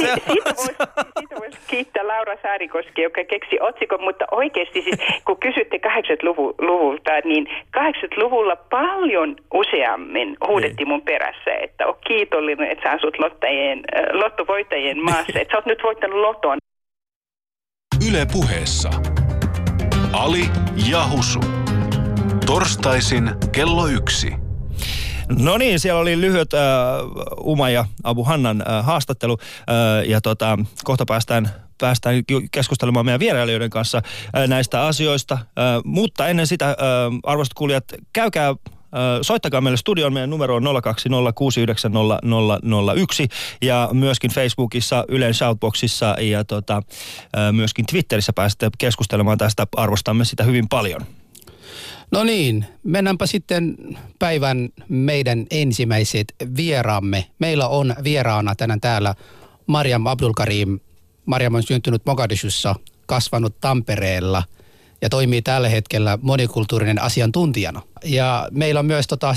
Siitä 1.19 1.35
voisi 1.39 1.59
kiittää 1.67 2.07
Laura 2.07 2.35
Saarikoski, 2.41 3.01
joka 3.01 3.23
keksi 3.23 3.57
otsikon, 3.61 4.03
mutta 4.03 4.25
oikeasti 4.31 4.81
siis, 4.81 4.99
kun 5.25 5.39
kysytte 5.39 5.77
80-luvulta, 5.77 7.11
niin 7.25 7.47
80-luvulla 7.77 8.55
paljon 8.55 9.35
useammin 9.53 10.37
huudettiin 10.47 10.77
niin. 10.77 10.87
mun 10.87 11.01
perässä, 11.01 11.51
että 11.61 11.87
on 11.87 11.95
kiitollinen, 12.07 12.71
että 12.71 12.89
sä 12.89 12.95
asut 12.95 13.19
lottajien, 13.19 13.81
lottovoittajien 14.11 15.03
maassa, 15.03 15.39
että 15.39 15.51
sä 15.51 15.57
oot 15.57 15.65
nyt 15.65 15.83
voittanut 15.83 16.19
loton. 16.19 16.58
Yle 18.09 18.25
puheessa. 18.25 18.89
Ali 20.13 20.49
Jahusu. 20.89 21.39
Torstaisin 22.45 23.31
kello 23.51 23.87
yksi. 23.87 24.33
No 25.39 25.57
niin, 25.57 25.79
siellä 25.79 26.01
oli 26.01 26.21
lyhyt 26.21 26.53
äh, 26.53 26.61
Uma 27.37 27.69
ja 27.69 27.85
Abu 28.03 28.23
Hannan 28.23 28.61
äh, 28.61 28.85
haastattelu 28.85 29.37
äh, 29.41 30.09
ja 30.09 30.21
tota, 30.21 30.57
kohta 30.83 31.05
päästään 31.05 31.49
päästään 31.77 32.23
keskustelemaan 32.51 33.05
meidän 33.05 33.19
vierailijoiden 33.19 33.69
kanssa 33.69 34.01
näistä 34.47 34.85
asioista. 34.85 35.37
Mutta 35.83 36.27
ennen 36.27 36.47
sitä, 36.47 36.77
arvoisat 37.23 37.53
kuulijat, 37.53 37.83
käykää 38.13 38.55
soittakaa 39.21 39.61
meille 39.61 39.77
studioon. 39.77 40.13
Meidän 40.13 40.29
numero 40.29 40.55
on 40.55 40.63
020690001 40.63 40.67
ja 43.61 43.89
myöskin 43.93 44.31
Facebookissa, 44.31 45.05
Ylen 45.07 45.33
Shoutboxissa 45.33 46.15
ja 46.21 46.43
tota, 46.43 46.83
myöskin 47.51 47.85
Twitterissä 47.85 48.33
pääsette 48.33 48.69
keskustelemaan 48.77 49.37
tästä. 49.37 49.67
Arvostamme 49.75 50.25
sitä 50.25 50.43
hyvin 50.43 50.69
paljon. 50.69 51.01
No 52.11 52.23
niin, 52.23 52.65
mennäänpä 52.83 53.25
sitten 53.25 53.77
päivän 54.19 54.69
meidän 54.89 55.45
ensimmäiset 55.51 56.33
vieraamme. 56.57 57.25
Meillä 57.39 57.67
on 57.67 57.95
vieraana 58.03 58.55
tänään 58.55 58.81
täällä 58.81 59.15
Mariam 59.67 60.07
Abdulkarim. 60.07 60.79
Mariam 61.25 61.55
on 61.55 61.63
syntynyt 61.63 62.01
Mogadishussa, 62.05 62.75
kasvanut 63.05 63.59
Tampereella 63.61 64.43
ja 65.01 65.09
toimii 65.09 65.41
tällä 65.41 65.69
hetkellä 65.69 66.19
monikulttuurinen 66.21 67.01
asiantuntijana. 67.01 67.81
Ja 68.05 68.47
meillä 68.51 68.79
on 68.79 68.85
myös 68.85 69.07
tota 69.07 69.33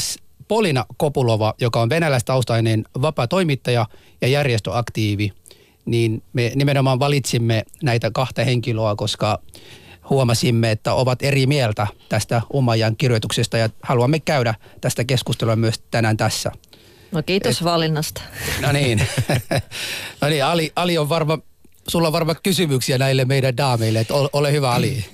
Polina 0.49 0.87
Kopulova, 0.97 1.55
joka 1.61 1.81
on 1.81 1.89
venäläistaustainen 1.89 2.85
vapaa 3.03 3.29
toimittaja 3.29 3.87
ja 4.21 4.29
järjestöaktiivi. 4.29 5.33
Niin 5.85 6.23
me 6.33 6.53
nimenomaan 6.55 6.99
valitsimme 6.99 7.63
näitä 7.83 8.11
kahta 8.15 8.45
henkilöä, 8.45 8.95
koska 8.97 9.39
huomasimme, 10.11 10.71
että 10.71 10.95
ovat 10.95 11.23
eri 11.23 11.47
mieltä 11.47 11.87
tästä 12.09 12.43
omajan 12.53 12.97
kirjoituksesta 12.97 13.59
ja 13.59 13.69
haluamme 13.83 14.21
käydä 14.21 14.55
tästä 14.81 15.05
keskustelua 15.05 15.57
myös 15.57 15.83
tänään 15.91 16.17
tässä. 16.17 16.53
No 17.13 17.23
kiitos 17.23 17.59
Et, 17.59 17.65
valinnasta. 17.65 18.23
No 18.61 18.73
niin. 18.73 18.99
no 20.21 20.29
niin, 20.29 20.45
Ali, 20.45 20.73
Ali 20.77 20.99
on 20.99 21.09
varma, 21.09 21.39
sulla 21.89 22.09
on 22.09 22.13
varmaan 22.13 22.37
kysymyksiä 22.43 22.99
näille 22.99 23.25
meidän 23.25 23.57
daameille, 23.57 24.01
että 24.01 24.15
ole 24.33 24.53
hyvä 24.53 24.73
Ali. 24.73 25.05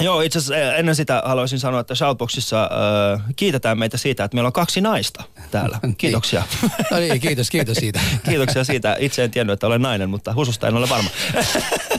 Joo, 0.00 0.20
itse 0.20 0.38
asiassa 0.38 0.74
ennen 0.74 0.94
sitä 0.94 1.22
haluaisin 1.24 1.58
sanoa, 1.58 1.80
että 1.80 1.94
Shoutboxissa 1.94 2.62
äh, 2.62 3.24
kiitetään 3.36 3.78
meitä 3.78 3.98
siitä, 3.98 4.24
että 4.24 4.34
meillä 4.34 4.46
on 4.46 4.52
kaksi 4.52 4.80
naista 4.80 5.24
täällä. 5.50 5.78
Niin. 5.92 5.96
Kiitoksia. 5.96 6.42
no 6.90 6.96
niin, 6.96 7.20
kiitos, 7.20 7.50
kiitos 7.50 7.76
siitä. 7.76 8.00
Kiitoksia 8.28 8.64
siitä. 8.64 8.96
Itse 8.98 9.24
en 9.24 9.30
tiennyt, 9.30 9.52
että 9.52 9.66
olen 9.66 9.82
nainen, 9.82 10.10
mutta 10.10 10.34
hususta 10.34 10.68
en 10.68 10.76
ole 10.76 10.88
varma. 10.88 11.10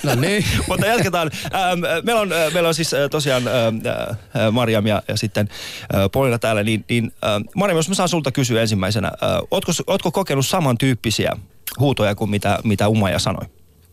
no 0.03 0.15
niin. 0.15 0.45
mutta 0.67 0.85
jatketaan. 0.85 1.31
Ähm, 1.45 1.79
meillä, 2.03 2.21
on, 2.21 2.29
meillä 2.53 2.67
on 2.67 2.75
siis 2.75 2.91
tosiaan 3.11 3.43
äh, 3.47 4.51
Mariam 4.51 4.87
ja, 4.87 5.03
ja 5.07 5.17
sitten 5.17 5.49
äh, 5.95 6.01
Polina 6.11 6.39
täällä. 6.39 6.63
Niin, 6.63 6.85
niin, 6.89 7.11
äh, 7.23 7.41
Mariam, 7.55 7.77
jos 7.77 7.89
mä 7.89 7.95
saan 7.95 8.09
sulta 8.09 8.31
kysyä 8.31 8.61
ensimmäisenä. 8.61 9.07
Äh, 9.07 9.29
ootko, 9.51 9.71
ootko 9.87 10.11
kokenut 10.11 10.45
samantyyppisiä 10.45 11.31
huutoja 11.79 12.15
kuin 12.15 12.29
mitä, 12.29 12.59
mitä 12.63 12.87
Umaja 12.87 13.19
sanoi? 13.19 13.45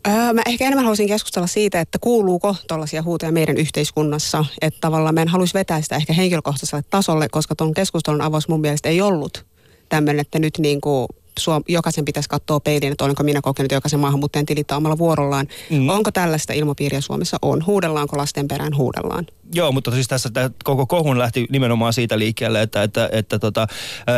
Öö, 0.07 0.33
mä 0.33 0.41
ehkä 0.45 0.65
enemmän 0.65 0.83
haluaisin 0.85 1.07
keskustella 1.07 1.47
siitä, 1.47 1.79
että 1.79 1.99
kuuluuko 2.01 2.55
tuollaisia 2.67 3.03
huutoja 3.03 3.31
meidän 3.31 3.57
yhteiskunnassa. 3.57 4.45
Että 4.61 4.77
tavallaan 4.81 5.15
mä 5.15 5.21
en 5.21 5.27
haluaisi 5.27 5.53
vetää 5.53 5.81
sitä 5.81 5.95
ehkä 5.95 6.13
henkilökohtaiselle 6.13 6.83
tasolle, 6.89 7.29
koska 7.29 7.55
tuon 7.55 7.73
keskustelun 7.73 8.21
avaus 8.21 8.47
mun 8.47 8.61
mielestä 8.61 8.89
ei 8.89 9.01
ollut 9.01 9.45
tämmöinen, 9.89 10.19
että 10.19 10.39
nyt 10.39 10.57
niin 10.57 10.81
kuin 10.81 11.07
Suom- 11.39 11.63
jokaisen 11.67 12.05
pitäisi 12.05 12.29
katsoa 12.29 12.59
peiliin, 12.59 12.91
että 12.91 13.03
olenko 13.03 13.23
minä 13.23 13.41
kokenut 13.41 13.71
jokaisen 13.71 13.99
maahanmuuttajan 13.99 14.45
tilittää 14.45 14.77
omalla 14.77 14.97
vuorollaan. 14.97 15.47
Mm. 15.69 15.89
Onko 15.89 16.11
tällaista 16.11 16.53
ilmapiiriä 16.53 17.01
Suomessa? 17.01 17.37
On. 17.41 17.65
Huudellaanko 17.65 18.17
lasten 18.17 18.47
perään? 18.47 18.77
Huudellaan. 18.77 19.27
Joo, 19.53 19.71
mutta 19.71 19.91
siis 19.91 20.07
tässä 20.07 20.29
tämä 20.29 20.49
koko 20.63 20.85
kohun 20.85 21.19
lähti 21.19 21.47
nimenomaan 21.49 21.93
siitä 21.93 22.19
liikkeelle, 22.19 22.61
että, 22.61 22.83
että, 22.83 23.09
että 23.11 23.39
tota, 23.39 23.67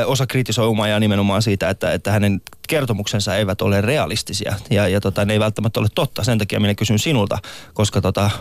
osa 0.06 0.28
kritisoi 0.28 0.68
Umajaa 0.68 1.00
nimenomaan 1.00 1.42
siitä, 1.42 1.70
että, 1.70 1.94
että 1.94 2.12
hänen 2.12 2.42
kertomuksensa 2.70 3.36
eivät 3.36 3.62
ole 3.62 3.82
realistisia 3.82 4.54
ja, 4.70 4.88
ja 4.88 5.02
tota, 5.02 5.26
ne 5.26 5.34
ei 5.34 5.40
välttämättä 5.40 5.80
ole 5.80 5.88
totta. 5.96 6.24
Sen 6.24 6.38
takia 6.38 6.60
minä 6.60 6.76
kysyn 6.76 7.00
sinulta, 7.00 7.38
koska 7.74 8.02
tota, 8.02 8.32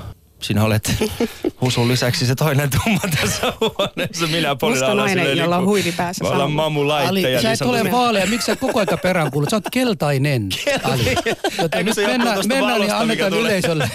sinä 0.42 0.64
olet 0.64 0.94
Husun 1.60 1.88
lisäksi 1.88 2.26
se 2.26 2.34
toinen 2.34 2.70
tumma 2.70 3.00
tässä 3.20 3.52
huoneessa. 3.60 4.26
Minä 4.26 4.56
Polina 4.56 4.86
Musta 4.86 4.94
nainen, 4.94 5.38
jolla 5.38 5.56
on 5.56 5.66
huivi 5.66 5.92
päässä. 5.92 6.24
Me 6.24 6.30
ollaan 6.30 6.52
mamu 6.52 6.88
laitteja. 6.88 7.38
Ali, 7.38 7.42
sä 7.42 7.52
et 7.52 7.60
niin 7.60 7.70
ole 7.70 7.90
vaalea. 7.92 8.26
Miksi 8.26 8.46
sä 8.46 8.56
koko 8.56 8.78
ajan 8.78 8.98
peräänkuulut? 9.02 9.50
Sä 9.50 9.56
oot 9.56 9.64
keltainen. 9.72 10.48
Ali. 10.92 11.14
Joten 11.62 11.86
nyt 11.86 11.96
mennään, 11.96 12.38
mennään 12.46 12.86
ja 12.86 12.98
annetaan 12.98 13.34
yleisölle. 13.34 13.90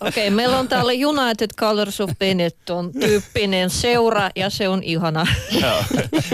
Okei, 0.00 0.26
okay, 0.26 0.30
meillä 0.30 0.58
on 0.58 0.68
täällä 0.68 0.92
United 0.92 1.50
Colors 1.58 2.00
of 2.00 2.10
Benetton 2.18 2.92
tyyppinen 2.92 3.70
seura 3.70 4.30
ja 4.36 4.50
se 4.50 4.68
on 4.68 4.82
ihana. 4.82 5.26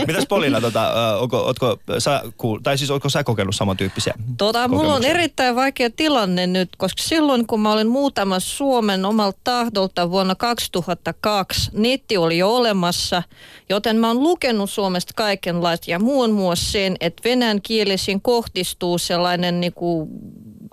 Mitäs 0.06 0.26
Polina, 0.28 0.60
tota, 0.60 1.16
onko, 1.18 1.38
ootko, 1.38 1.78
sä, 1.98 2.22
tai 2.62 2.78
siis 2.78 2.90
ootko 2.90 3.08
sä 3.08 3.24
kokenut 3.24 3.54
samantyyppisiä 3.54 4.14
tota, 4.38 4.68
Mulla 4.68 4.94
on 4.94 5.04
erittäin 5.04 5.56
vaikea 5.56 5.90
tilanne 5.90 6.46
nyt, 6.46 6.68
koska 6.76 7.02
silloin 7.02 7.46
kun 7.46 7.60
mä 7.60 7.72
olin 7.72 7.88
muutama 7.88 8.40
Suomen 8.40 9.04
omalta 9.04 9.51
tahdolta 9.52 10.10
vuonna 10.10 10.34
2002. 10.34 11.70
Netti 11.74 12.16
oli 12.16 12.38
jo 12.38 12.56
olemassa, 12.56 13.22
joten 13.68 13.96
mä 13.96 14.08
oon 14.08 14.22
lukenut 14.22 14.70
Suomesta 14.70 15.12
kaikenlaista 15.16 15.90
ja 15.90 15.98
muun 15.98 16.30
muassa 16.30 16.72
sen, 16.72 16.96
että 17.00 17.28
venäjän 17.28 17.62
kielisiin 17.62 18.22
kohdistuu 18.22 18.98
sellainen 18.98 19.60
niin 19.60 19.72
kuin 19.72 20.08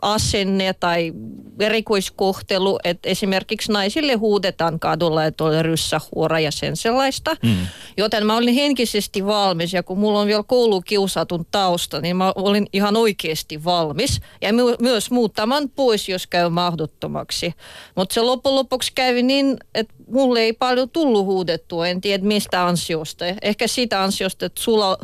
asenne 0.01 0.74
tai 0.74 1.13
erikoiskohtelu, 1.60 2.79
että 2.84 3.10
esimerkiksi 3.10 3.72
naisille 3.72 4.13
huudetaan 4.13 4.79
kadulla, 4.79 5.25
että 5.25 5.44
ole 5.44 5.63
ryssähuora 5.63 6.39
ja 6.39 6.51
sen 6.51 6.77
sellaista. 6.77 7.36
Mm. 7.44 7.68
Joten 7.98 8.25
mä 8.25 8.38
olin 8.38 8.53
henkisesti 8.53 9.25
valmis 9.25 9.74
ja 9.74 9.84
kun 9.84 10.00
mulla 10.00 10.20
on 10.20 10.27
vielä 10.27 10.44
koulukiusatun 10.44 11.46
tausta, 11.51 12.01
niin 12.01 12.15
mä 12.15 12.34
olin 12.36 12.68
ihan 12.74 12.98
oikeasti 12.98 13.63
valmis. 13.63 14.22
Ja 14.41 14.53
my- 14.53 14.75
myös 14.82 15.12
muuttamaan 15.12 15.70
pois, 15.70 16.10
jos 16.10 16.27
käy 16.27 16.50
mahdottomaksi. 16.50 17.53
Mutta 17.96 18.13
se 18.13 18.22
loppujen 18.22 18.56
lopuksi 18.56 18.91
kävi 18.96 19.24
niin, 19.24 19.58
että 19.75 19.94
mulle 20.12 20.39
ei 20.39 20.53
paljon 20.53 20.89
tullut 20.89 21.25
huudettua, 21.25 21.88
en 21.88 22.01
tiedä 22.01 22.24
mistä 22.24 22.65
ansiosta. 22.65 23.25
Ehkä 23.41 23.68
siitä 23.68 24.03
ansiosta, 24.03 24.46
että 24.46 24.62
sula, 24.62 24.98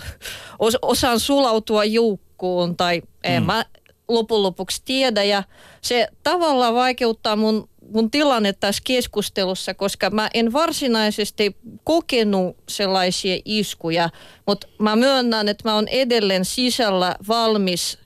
os, 0.60 0.78
osaan 0.82 1.20
sulautua 1.20 1.86
joukkoon 1.86 2.78
tai 2.78 3.02
en 3.24 3.44
mm. 3.44 3.46
mä 3.46 3.66
lopun 4.08 4.44
lopuksi 4.44 4.82
tiedä 4.86 5.24
ja 5.24 5.44
se 5.82 6.08
tavallaan 6.24 6.74
vaikeuttaa 6.74 7.36
mun, 7.36 7.70
mun 7.94 8.12
tilanne 8.12 8.54
tässä 8.54 8.82
keskustelussa, 8.86 9.74
koska 9.74 10.10
mä 10.10 10.30
en 10.34 10.54
varsinaisesti 10.54 11.58
kokenut 11.84 12.58
sellaisia 12.70 13.40
iskuja, 13.46 14.10
mutta 14.48 14.68
mä 14.80 14.96
myönnän, 14.96 15.48
että 15.48 15.70
mä 15.70 15.76
oon 15.76 15.88
edelleen 15.88 16.46
sisällä 16.46 17.16
valmis 17.28 17.98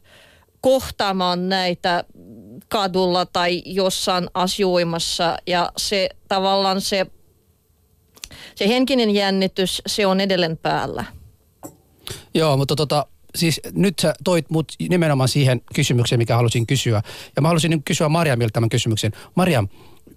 kohtaamaan 0.62 1.50
näitä 1.50 2.04
kadulla 2.68 3.26
tai 3.26 3.62
jossain 3.66 4.28
asioimassa 4.34 5.38
ja 5.48 5.72
se 5.78 6.10
tavallaan 6.28 6.82
se, 6.82 7.06
se 8.56 8.68
henkinen 8.68 9.10
jännitys, 9.10 9.82
se 9.88 10.06
on 10.06 10.20
edelleen 10.20 10.58
päällä. 10.58 11.06
Joo, 12.34 12.58
mutta 12.58 12.76
tota, 12.76 13.06
siis 13.36 13.62
nyt 13.74 14.00
sä 14.00 14.14
toit 14.24 14.50
mut 14.50 14.74
nimenomaan 14.90 15.30
siihen 15.30 15.62
kysymykseen, 15.76 16.20
mikä 16.20 16.36
halusin 16.36 16.68
kysyä. 16.68 17.02
Ja 17.36 17.42
mä 17.42 17.48
halusin 17.48 17.84
kysyä 17.84 18.10
Mariamilta 18.10 18.54
tämän 18.54 18.70
kysymyksen. 18.70 19.12
Mariam, 19.36 19.68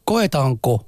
koetaanko 0.04 0.86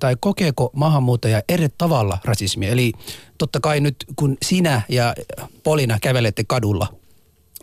tai 0.00 0.16
kokeeko 0.20 0.70
maahanmuuttaja 0.72 1.42
eri 1.48 1.68
tavalla 1.78 2.18
rasismia? 2.24 2.70
Eli 2.70 2.92
totta 3.38 3.60
kai 3.60 3.80
nyt 3.80 3.96
kun 4.16 4.36
sinä 4.42 4.82
ja 4.88 5.14
Polina 5.62 5.98
kävelette 6.02 6.44
kadulla, 6.46 6.86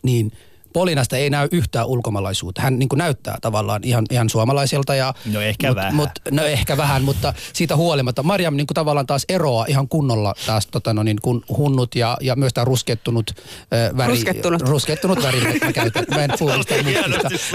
niin– 0.03 0.31
Polinasta 0.77 1.17
ei 1.17 1.29
näy 1.29 1.47
yhtään 1.51 1.87
ulkomaalaisuutta. 1.87 2.61
Hän 2.61 2.79
niin 2.79 2.89
kuin 2.89 2.97
näyttää 2.97 3.37
tavallaan 3.41 3.81
ihan, 3.83 4.05
ihan 4.11 4.29
suomalaiselta. 4.29 4.95
Ja, 4.95 5.13
no 5.33 5.41
ehkä 5.41 5.67
mut, 5.67 5.75
vähän. 5.75 5.95
Mut, 5.95 6.09
no 6.31 6.43
ehkä 6.43 6.77
vähän, 6.77 7.03
mutta 7.03 7.33
siitä 7.53 7.75
huolimatta. 7.75 8.23
Mariam 8.23 8.55
niin 8.55 8.67
kuin 8.67 8.75
tavallaan 8.75 9.05
taas 9.05 9.25
eroaa 9.29 9.65
ihan 9.69 9.87
kunnolla 9.87 10.33
taas 10.45 10.67
tota, 10.67 10.93
no 10.93 11.03
niin, 11.03 11.17
kun 11.21 11.43
hunnut 11.57 11.95
ja, 11.95 12.17
ja 12.21 12.35
myös 12.35 12.53
tämä 12.53 12.65
ruskettunut 12.65 13.31
äh, 13.37 13.97
väri. 13.97 14.09
Ruskettunut. 14.09 14.61
Ruskettunut 14.61 15.23
väri, 15.23 15.59
mä 15.65 15.73
käytän. 15.73 16.05
Mä 16.15 16.23
en 16.23 16.31
puolista 16.39 16.73
niin, 16.83 16.85
niin, 16.85 16.97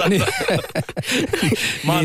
niin, 0.08 0.22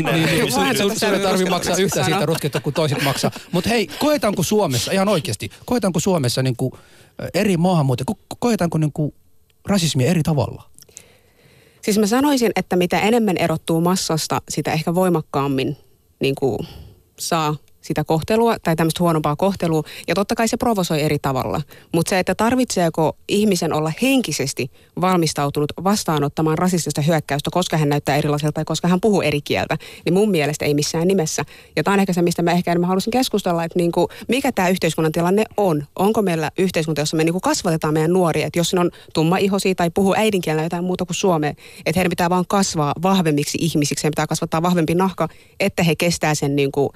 niin, 0.04 0.26
niin, 0.26 0.52
sun, 0.52 0.98
sun 0.98 1.14
ei 1.14 1.20
tarvitse 1.20 1.50
maksaa 1.50 1.76
yhtä 1.76 2.04
siitä 2.04 2.26
ruskettua 2.26 2.60
kuin 2.60 2.74
toiset 2.74 3.02
maksaa. 3.04 3.30
Mutta 3.52 3.70
hei, 3.70 3.86
koetaanko 3.86 4.42
Suomessa, 4.42 4.92
ihan 4.92 5.08
oikeasti, 5.08 5.50
koetaanko 5.64 6.00
Suomessa 6.00 6.42
niin 6.42 6.56
kuin, 6.56 6.72
eri 7.34 7.56
maahanmuuttajia, 7.56 8.06
ko- 8.10 8.36
koetaanko 8.38 8.78
niin 8.78 8.92
kuin, 8.92 9.14
rasismia 9.66 10.06
eri 10.06 10.22
tavalla? 10.22 10.77
Siis 11.88 11.98
mä 11.98 12.06
sanoisin, 12.06 12.52
että 12.56 12.76
mitä 12.76 13.00
enemmän 13.00 13.36
erottuu 13.36 13.80
massasta, 13.80 14.42
sitä 14.48 14.72
ehkä 14.72 14.94
voimakkaammin 14.94 15.76
niin 16.20 16.34
kuin 16.34 16.58
saa 17.18 17.56
sitä 17.80 18.04
kohtelua 18.04 18.56
tai 18.62 18.76
tämmöistä 18.76 19.02
huonompaa 19.02 19.36
kohtelua. 19.36 19.82
Ja 20.08 20.14
totta 20.14 20.34
kai 20.34 20.48
se 20.48 20.56
provosoi 20.56 21.02
eri 21.02 21.18
tavalla. 21.22 21.62
Mutta 21.94 22.10
se, 22.10 22.18
että 22.18 22.34
tarvitseeko 22.34 23.16
ihmisen 23.28 23.72
olla 23.72 23.92
henkisesti 24.02 24.70
valmistautunut 25.00 25.72
vastaanottamaan 25.84 26.58
rasistista 26.58 27.00
hyökkäystä, 27.00 27.50
koska 27.52 27.76
hän 27.76 27.88
näyttää 27.88 28.16
erilaiselta 28.16 28.52
tai 28.52 28.64
koska 28.64 28.88
hän 28.88 29.00
puhuu 29.00 29.22
eri 29.22 29.40
kieltä, 29.40 29.78
niin 30.04 30.14
mun 30.14 30.30
mielestä 30.30 30.64
ei 30.64 30.74
missään 30.74 31.08
nimessä. 31.08 31.44
Ja 31.76 31.84
tämä 31.84 31.94
on 31.94 32.00
ehkä 32.00 32.12
se, 32.12 32.22
mistä 32.22 32.42
mä 32.42 32.52
ehkä 32.52 32.70
enemmän 32.70 32.88
haluaisin 32.88 33.10
keskustella, 33.10 33.64
että 33.64 33.78
niinku, 33.78 34.08
mikä 34.28 34.52
tämä 34.52 34.68
yhteiskunnan 34.68 35.12
tilanne 35.12 35.44
on. 35.56 35.84
Onko 35.96 36.22
meillä 36.22 36.50
yhteiskunta, 36.58 37.00
jossa 37.00 37.16
me 37.16 37.24
niinku 37.24 37.40
kasvatetaan 37.40 37.94
meidän 37.94 38.12
nuoria, 38.12 38.46
että 38.46 38.58
jos 38.58 38.74
ne 38.74 38.80
on 38.80 38.90
tumma 39.14 39.38
ihosi 39.38 39.74
tai 39.74 39.90
puhuu 39.90 40.14
äidinkielellä 40.16 40.62
jotain 40.62 40.84
muuta 40.84 41.04
kuin 41.04 41.14
suomea, 41.14 41.50
että 41.50 41.92
heidän 41.96 42.10
pitää 42.10 42.30
vaan 42.30 42.44
kasvaa 42.48 42.92
vahvemmiksi 43.02 43.58
ihmisiksi, 43.60 44.02
heidän 44.04 44.12
pitää 44.12 44.26
kasvattaa 44.26 44.62
vahvempi 44.62 44.94
nahka, 44.94 45.28
että 45.60 45.82
he 45.82 45.94
kestää 45.96 46.34
sen 46.34 46.56
niinku, 46.56 46.92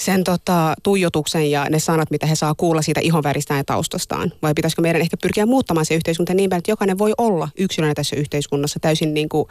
sen 0.00 0.24
tota, 0.24 0.74
tuijotuksen 0.82 1.50
ja 1.50 1.66
ne 1.70 1.78
sanat, 1.78 2.10
mitä 2.10 2.26
he 2.26 2.34
saa 2.34 2.54
kuulla 2.54 2.82
siitä 2.82 3.00
ihonväristään 3.00 3.58
ja 3.58 3.64
taustastaan? 3.64 4.32
Vai 4.42 4.54
pitäisikö 4.54 4.82
meidän 4.82 5.02
ehkä 5.02 5.16
pyrkiä 5.16 5.46
muuttamaan 5.46 5.86
se 5.86 5.94
yhteiskunta 5.94 6.34
niin 6.34 6.50
päin, 6.50 6.58
että 6.58 6.70
jokainen 6.70 6.98
voi 6.98 7.12
olla 7.18 7.48
yksilönä 7.58 7.94
tässä 7.94 8.16
yhteiskunnassa 8.16 8.80
täysin 8.80 9.14
niin 9.14 9.28
kuin, 9.28 9.48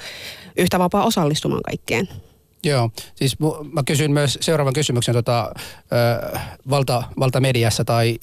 yhtä 0.57 0.79
vapaa 0.79 1.05
osallistumaan 1.05 1.61
kaikkeen? 1.63 2.09
Joo, 2.63 2.89
siis 3.15 3.37
mä 3.71 3.83
kysyn 3.85 4.11
myös 4.11 4.37
seuraavan 4.41 4.73
kysymyksen 4.73 5.15
tota, 5.15 5.51
ö, 5.53 6.37
valta, 6.69 7.03
valtamediassa 7.19 7.85
tai 7.85 8.19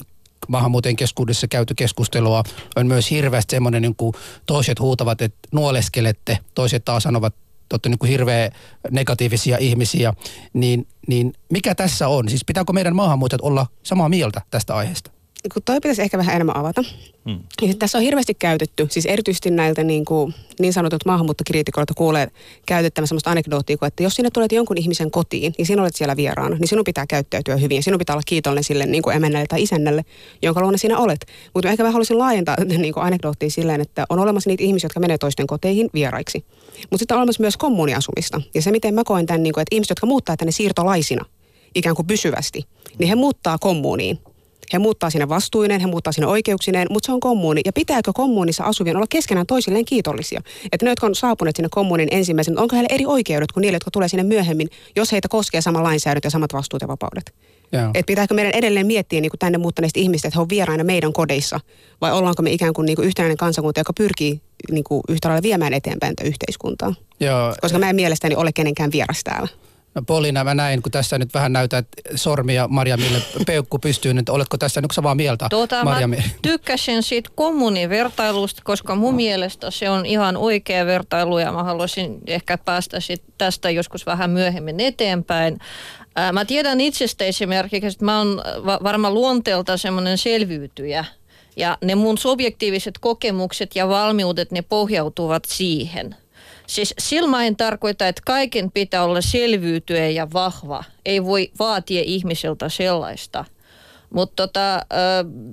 maahanmuuttajien 0.47 0.95
keskuudessa 0.95 1.47
käyty 1.47 1.73
keskustelua 1.75 2.43
on 2.75 2.87
myös 2.87 3.11
hirveästi 3.11 3.51
semmoinen, 3.51 3.81
niin 3.81 3.95
kuin 3.95 4.13
toiset 4.45 4.79
huutavat, 4.79 5.21
että 5.21 5.37
nuoleskelette, 5.51 6.37
toiset 6.55 6.85
taas 6.85 7.03
sanovat, 7.03 7.35
te 7.69 7.73
olette 7.73 7.89
niin 7.89 7.99
kuin 7.99 8.09
hirveän 8.09 8.51
negatiivisia 8.91 9.57
ihmisiä, 9.57 10.13
niin, 10.53 10.87
niin 11.07 11.33
mikä 11.51 11.75
tässä 11.75 12.07
on? 12.07 12.29
Siis 12.29 12.45
pitääkö 12.45 12.73
meidän 12.73 12.95
maahanmuuttajat 12.95 13.41
olla 13.41 13.67
samaa 13.83 14.09
mieltä 14.09 14.41
tästä 14.49 14.75
aiheesta? 14.75 15.16
Kun 15.53 15.63
toi 15.65 15.75
pitäisi 15.75 16.01
ehkä 16.01 16.17
vähän 16.17 16.35
enemmän 16.35 16.57
avata. 16.57 16.83
Niin 17.61 17.79
tässä 17.79 17.97
on 17.97 18.03
hirveästi 18.03 18.33
käytetty, 18.33 18.87
siis 18.89 19.05
erityisesti 19.05 19.51
näiltä 19.51 19.83
niin, 19.83 20.05
kuin, 20.05 20.33
niin 20.59 20.73
sanotut 20.73 21.05
maahanmuuttokriitikoilta 21.05 21.93
kuulee 21.93 22.27
käytettävän 22.65 23.07
sellaista 23.07 23.31
anekdoottia, 23.31 23.77
että 23.81 24.03
jos 24.03 24.15
sinne 24.15 24.29
tulet 24.33 24.51
jonkun 24.51 24.77
ihmisen 24.77 25.11
kotiin, 25.11 25.53
niin 25.57 25.65
sinä 25.65 25.81
olet 25.81 25.95
siellä 25.95 26.15
vieraana, 26.15 26.57
niin 26.57 26.67
sinun 26.67 26.83
pitää 26.83 27.05
käyttäytyä 27.07 27.55
hyvin 27.55 27.75
ja 27.75 27.83
sinun 27.83 27.97
pitää 27.97 28.13
olla 28.13 28.23
kiitollinen 28.25 28.63
sille 28.63 28.85
niin 28.85 29.03
kuin 29.03 29.15
emännälle 29.15 29.47
tai 29.47 29.63
isännälle, 29.63 30.05
jonka 30.41 30.61
luona 30.61 30.77
sinä 30.77 30.97
olet. 30.97 31.25
Mutta 31.53 31.69
ehkä 31.69 31.83
mä 31.83 31.91
haluaisin 31.91 32.19
laajentaa 32.19 32.55
niin 32.77 32.93
kuin 32.93 33.03
anekdoottia 33.03 33.49
silleen, 33.49 33.81
että 33.81 34.05
on 34.09 34.19
olemassa 34.19 34.49
niitä 34.49 34.63
ihmisiä, 34.63 34.85
jotka 34.85 34.99
menee 34.99 35.17
toisten 35.17 35.47
koteihin 35.47 35.89
vieraiksi. 35.93 36.45
Mutta 36.77 36.97
sitten 36.97 37.15
on 37.15 37.19
olemassa 37.19 37.43
myös 37.43 37.57
kommuniasumista. 37.57 38.41
Ja 38.53 38.61
se, 38.61 38.71
miten 38.71 38.93
mä 38.93 39.03
koen 39.05 39.25
tämän, 39.25 39.43
niin 39.43 39.53
kuin, 39.53 39.61
että 39.61 39.75
ihmiset, 39.75 39.89
jotka 39.89 40.07
muuttaa 40.07 40.37
tänne 40.37 40.51
siirtolaisina, 40.51 41.25
ikään 41.75 41.95
kuin 41.95 42.07
pysyvästi, 42.07 42.63
niin 42.99 43.09
he 43.09 43.15
muuttaa 43.15 43.57
kommuuniin 43.57 44.19
he 44.73 44.79
muuttaa 44.79 45.09
sinne 45.09 45.29
vastuinen, 45.29 45.81
he 45.81 45.87
muuttaa 45.87 46.13
sinne 46.13 46.27
oikeuksineen, 46.27 46.87
mutta 46.89 47.05
se 47.05 47.11
on 47.11 47.19
kommuuni. 47.19 47.61
Ja 47.65 47.73
pitääkö 47.73 48.11
kommuunissa 48.13 48.63
asuvien 48.63 48.95
olla 48.95 49.05
keskenään 49.09 49.47
toisilleen 49.47 49.85
kiitollisia? 49.85 50.41
Että 50.71 50.85
ne, 50.85 50.91
jotka 50.91 51.07
on 51.07 51.15
saapuneet 51.15 51.55
sinne 51.55 51.69
kommunin 51.71 52.07
ensimmäisen, 52.11 52.59
onko 52.59 52.75
heillä 52.75 52.95
eri 52.95 53.05
oikeudet 53.05 53.51
kuin 53.51 53.61
niille, 53.61 53.75
jotka 53.75 53.91
tulee 53.91 54.07
sinne 54.07 54.23
myöhemmin, 54.23 54.67
jos 54.95 55.11
heitä 55.11 55.27
koskee 55.27 55.61
sama 55.61 55.83
lainsäädäntö 55.83 56.25
ja 56.25 56.31
samat 56.31 56.53
vastuut 56.53 56.81
ja 56.81 56.87
vapaudet? 56.87 57.33
Että 57.93 58.07
pitääkö 58.07 58.33
meidän 58.33 58.53
edelleen 58.55 58.87
miettiä 58.87 59.21
niin 59.21 59.29
kuin 59.29 59.39
tänne 59.39 59.57
muuttaneista 59.57 59.99
ihmistä, 59.99 60.27
että 60.27 60.37
he 60.37 60.41
on 60.41 60.49
vieraina 60.49 60.83
meidän 60.83 61.13
kodeissa, 61.13 61.59
vai 62.01 62.11
ollaanko 62.11 62.43
me 62.43 62.51
ikään 62.51 62.73
kuin, 62.73 62.85
niin 62.85 62.95
kuin 62.95 63.05
yhtenäinen 63.05 63.37
kansakunta, 63.37 63.79
joka 63.79 63.93
pyrkii 63.93 64.41
niin 64.71 64.83
kuin 64.83 65.01
yhtä 65.09 65.27
lailla 65.27 65.43
viemään 65.43 65.73
eteenpäin 65.73 66.15
tätä 66.15 66.29
yhteiskuntaa? 66.29 66.93
Joo. 67.19 67.55
Koska 67.61 67.79
mä 67.79 67.89
en 67.89 67.95
mielestäni 67.95 68.35
ole 68.35 68.51
kenenkään 68.53 68.91
vieras 68.91 69.23
täällä. 69.23 69.47
No 69.97 70.03
Polina, 70.07 70.43
mä 70.43 70.53
näin, 70.53 70.81
kun 70.81 70.91
tässä 70.91 71.17
nyt 71.17 71.33
vähän 71.33 71.53
näytät 71.53 71.87
sormia 72.15 72.67
Marjamille 72.67 73.21
peukku 73.45 73.79
pystyy, 73.79 74.13
niin 74.13 74.23
oletko 74.29 74.57
tässä 74.57 74.81
nyt 74.81 74.91
samaa 74.93 75.15
mieltä, 75.15 75.47
tuota, 75.49 75.83
Marjami? 75.83 76.15
Mä 76.15 76.23
tykkäsin 76.41 77.03
siitä 77.03 77.29
kommunivertailusta, 77.35 78.61
koska 78.65 78.95
mun 78.95 79.15
mielestä 79.15 79.71
se 79.71 79.89
on 79.89 80.05
ihan 80.05 80.37
oikea 80.37 80.85
vertailu 80.85 81.39
ja 81.39 81.51
mä 81.51 81.63
haluaisin 81.63 82.17
ehkä 82.27 82.57
päästä 82.57 82.99
sit 82.99 83.23
tästä 83.37 83.69
joskus 83.69 84.05
vähän 84.05 84.29
myöhemmin 84.29 84.79
eteenpäin. 84.79 85.59
Mä 86.33 86.45
tiedän 86.45 86.81
itsestä 86.81 87.25
esimerkiksi, 87.25 87.87
että 87.87 88.05
mä 88.05 88.17
oon 88.17 88.41
varmaan 88.83 89.13
luonteelta 89.13 89.77
semmoinen 89.77 90.17
selviytyjä. 90.17 91.05
Ja 91.55 91.77
ne 91.83 91.95
mun 91.95 92.17
subjektiiviset 92.17 92.97
kokemukset 92.97 93.75
ja 93.75 93.87
valmiudet, 93.87 94.51
ne 94.51 94.61
pohjautuvat 94.61 95.45
siihen– 95.45 96.15
Siis 96.67 96.93
silmä 96.99 97.45
en 97.45 97.55
tarkoita, 97.55 98.07
että 98.07 98.21
kaiken 98.25 98.71
pitää 98.71 99.03
olla 99.03 99.21
selvyytyä 99.21 100.09
ja 100.09 100.27
vahva. 100.33 100.83
Ei 101.05 101.25
voi 101.25 101.51
vaatia 101.59 102.01
ihmiseltä 102.05 102.69
sellaista. 102.69 103.45
Mutta 104.09 104.47
tota, 104.47 104.85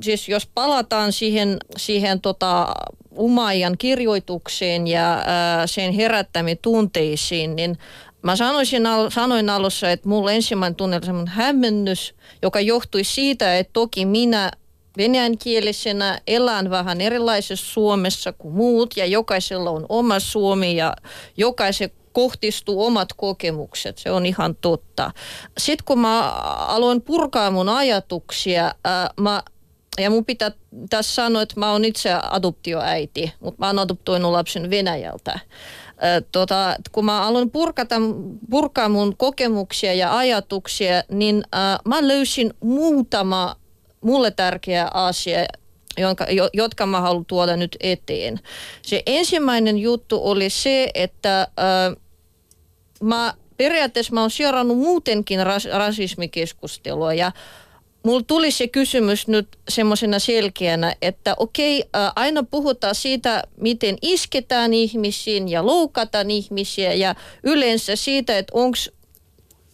siis 0.03 0.29
jos 0.29 0.47
palataan 0.55 1.13
siihen, 1.13 1.57
siihen 1.77 2.21
tota 2.21 2.75
Umajan 3.19 3.79
kirjoitukseen 3.79 4.87
ja 4.87 5.25
sen 5.67 5.93
herättämiin 5.93 6.59
tunteisiin, 6.63 7.57
niin 7.57 7.79
Mä 8.25 8.37
sanoisin, 8.37 8.83
sanoin 9.09 9.51
alussa, 9.51 9.91
että 9.91 10.09
mulla 10.09 10.33
ensimmäinen 10.33 10.77
tunne 10.77 10.97
oli 10.97 11.07
semmoinen 11.07 11.35
hämmennys, 11.35 12.15
joka 12.43 12.61
johtui 12.61 13.05
siitä, 13.05 13.59
että 13.59 13.73
toki 13.73 14.07
minä 14.07 14.51
venäjänkielisenä 14.97 16.21
elän 16.27 16.71
vähän 16.71 17.01
erilaisessa 17.01 17.73
Suomessa 17.73 18.33
kuin 18.33 18.55
muut 18.55 18.97
ja 18.97 19.07
jokaisella 19.07 19.71
on 19.71 19.87
oma 19.89 20.21
Suomi 20.21 20.77
ja 20.77 20.97
jokaisen 21.37 21.91
kohtistuu 22.13 22.85
omat 22.87 23.09
kokemukset, 23.17 23.99
se 23.99 24.11
on 24.11 24.27
ihan 24.27 24.57
totta. 24.61 25.11
Sitten 25.59 25.85
kun 25.85 25.99
mä 25.99 26.31
aloin 26.59 27.03
purkaa 27.03 27.51
mun 27.51 27.69
ajatuksia, 27.69 28.75
ää, 28.85 29.11
mä 29.21 29.43
ja 29.99 30.11
mun 30.11 30.25
pitää 30.25 30.53
tässä 30.91 31.15
sanoa, 31.15 31.43
että 31.43 31.61
mä 31.61 31.73
oon 31.73 31.85
itse 31.85 32.13
adoptioäiti, 32.13 33.33
mutta 33.41 33.57
mä 33.59 33.67
oon 33.67 33.79
adoptoinut 33.79 34.33
lapsen 34.33 34.71
Venäjältä. 34.71 35.39
Tota, 36.33 36.77
kun 36.93 37.05
mä 37.05 37.23
aloin 37.23 37.51
purkata, 37.51 37.95
purkaa 38.51 38.89
mun 38.89 39.17
kokemuksia 39.17 39.95
ja 39.95 40.17
ajatuksia, 40.17 41.03
niin 41.09 41.43
äh, 41.55 41.79
mä 41.85 42.09
löysin 42.09 42.55
muutama 42.61 43.57
mulle 44.05 44.31
tärkeä 44.31 44.89
asia, 44.95 45.39
jonka, 45.99 46.27
jotka 46.53 46.87
mä 46.87 47.01
haluan 47.01 47.25
tuoda 47.25 47.57
nyt 47.57 47.77
eteen. 47.81 48.41
Se 48.83 49.03
ensimmäinen 49.07 49.79
juttu 49.79 50.21
oli 50.25 50.51
se, 50.51 50.91
että 50.95 51.41
äh, 51.41 51.97
mä 53.03 53.35
periaatteessa 53.57 54.15
mä 54.15 54.21
oon 54.21 54.31
seurannut 54.31 54.79
muutenkin 54.79 55.47
ras, 55.47 55.65
rasismikeskustelua 55.65 57.15
ja 57.15 57.33
mulla 58.05 58.23
tuli 58.27 58.51
se 58.51 58.69
kysymys 58.69 59.29
nyt 59.29 59.49
semmoisena 59.69 60.19
selkeänä, 60.19 60.95
että 61.03 61.35
okei, 61.39 61.85
aina 62.17 62.43
puhutaan 62.43 62.95
siitä, 62.95 63.43
miten 63.57 63.97
isketään 64.03 64.75
ihmisiin 64.75 65.49
ja 65.49 65.67
loukataan 65.67 66.31
ihmisiä 66.31 66.93
ja 66.93 67.15
yleensä 67.43 67.97
siitä, 67.97 68.39
että 68.39 68.53
onko 68.55 68.79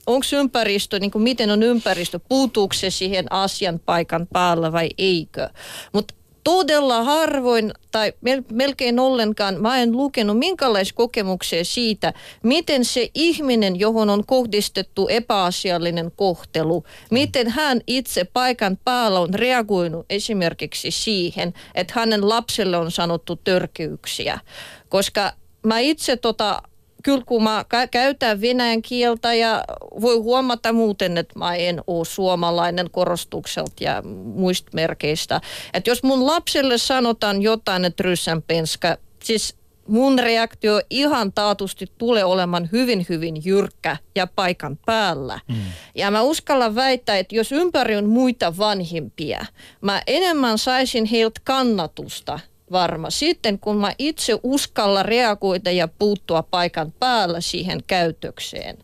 onko 0.06 0.26
ympäristö, 0.32 0.98
niin 0.98 1.10
kuin 1.10 1.22
miten 1.22 1.50
on 1.50 1.62
ympäristö, 1.62 2.20
puutuuko 2.28 2.74
se 2.74 2.90
siihen 2.90 3.32
asian 3.32 3.80
paikan 3.86 4.26
päällä 4.32 4.72
vai 4.72 4.88
eikö. 4.98 5.48
Mutta 5.92 6.14
todella 6.44 7.04
harvoin 7.04 7.72
tai 7.90 8.12
melkein 8.52 8.98
ollenkaan 8.98 9.60
mä 9.60 9.78
en 9.78 9.92
lukenut 9.92 10.38
minkälaisia 10.38 10.94
kokemuksia 10.96 11.64
siitä, 11.64 12.12
miten 12.42 12.84
se 12.84 13.10
ihminen, 13.14 13.80
johon 13.80 14.10
on 14.10 14.26
kohdistettu 14.26 15.08
epäasiallinen 15.08 16.12
kohtelu, 16.16 16.84
miten 17.10 17.48
hän 17.48 17.80
itse 17.86 18.24
paikan 18.24 18.78
päällä 18.84 19.20
on 19.20 19.34
reagoinut 19.34 20.06
esimerkiksi 20.10 20.90
siihen, 20.90 21.54
että 21.74 21.94
hänen 21.96 22.28
lapselle 22.28 22.76
on 22.76 22.90
sanottu 22.90 23.36
törkeyksiä. 23.36 24.40
Koska 24.88 25.32
mä 25.66 25.78
itse 25.78 26.16
tota 26.16 26.62
kyllä 27.02 27.22
kun 27.26 27.42
mä 27.42 27.64
käytän 27.90 28.40
venäjän 28.40 28.82
kieltä 28.82 29.34
ja 29.34 29.64
voi 30.00 30.16
huomata 30.16 30.72
muuten, 30.72 31.18
että 31.18 31.38
mä 31.38 31.54
en 31.54 31.82
ole 31.86 32.04
suomalainen 32.04 32.90
korostukselta 32.90 33.84
ja 33.84 34.02
muista 34.34 34.70
merkeistä. 34.74 35.40
Että 35.74 35.90
jos 35.90 36.02
mun 36.02 36.26
lapselle 36.26 36.78
sanotaan 36.78 37.42
jotain, 37.42 37.84
että 37.84 38.04
penska, 38.46 38.96
siis 39.24 39.56
mun 39.86 40.18
reaktio 40.18 40.80
ihan 40.90 41.32
taatusti 41.32 41.86
tulee 41.98 42.24
olemaan 42.24 42.68
hyvin, 42.72 43.06
hyvin 43.08 43.42
jyrkkä 43.44 43.96
ja 44.14 44.26
paikan 44.26 44.78
päällä. 44.86 45.40
Mm. 45.48 45.56
Ja 45.94 46.10
mä 46.10 46.22
uskallan 46.22 46.74
väittää, 46.74 47.18
että 47.18 47.34
jos 47.34 47.52
ympäri 47.52 47.96
on 47.96 48.08
muita 48.08 48.58
vanhimpia, 48.58 49.46
mä 49.80 50.02
enemmän 50.06 50.58
saisin 50.58 51.04
heiltä 51.04 51.40
kannatusta– 51.44 52.40
varma. 52.72 53.10
Sitten 53.10 53.58
kun 53.58 53.76
mä 53.76 53.92
itse 53.98 54.38
uskalla 54.42 55.02
reagoida 55.02 55.70
ja 55.70 55.88
puuttua 55.88 56.42
paikan 56.42 56.92
päällä 57.00 57.40
siihen 57.40 57.80
käytökseen. 57.86 58.78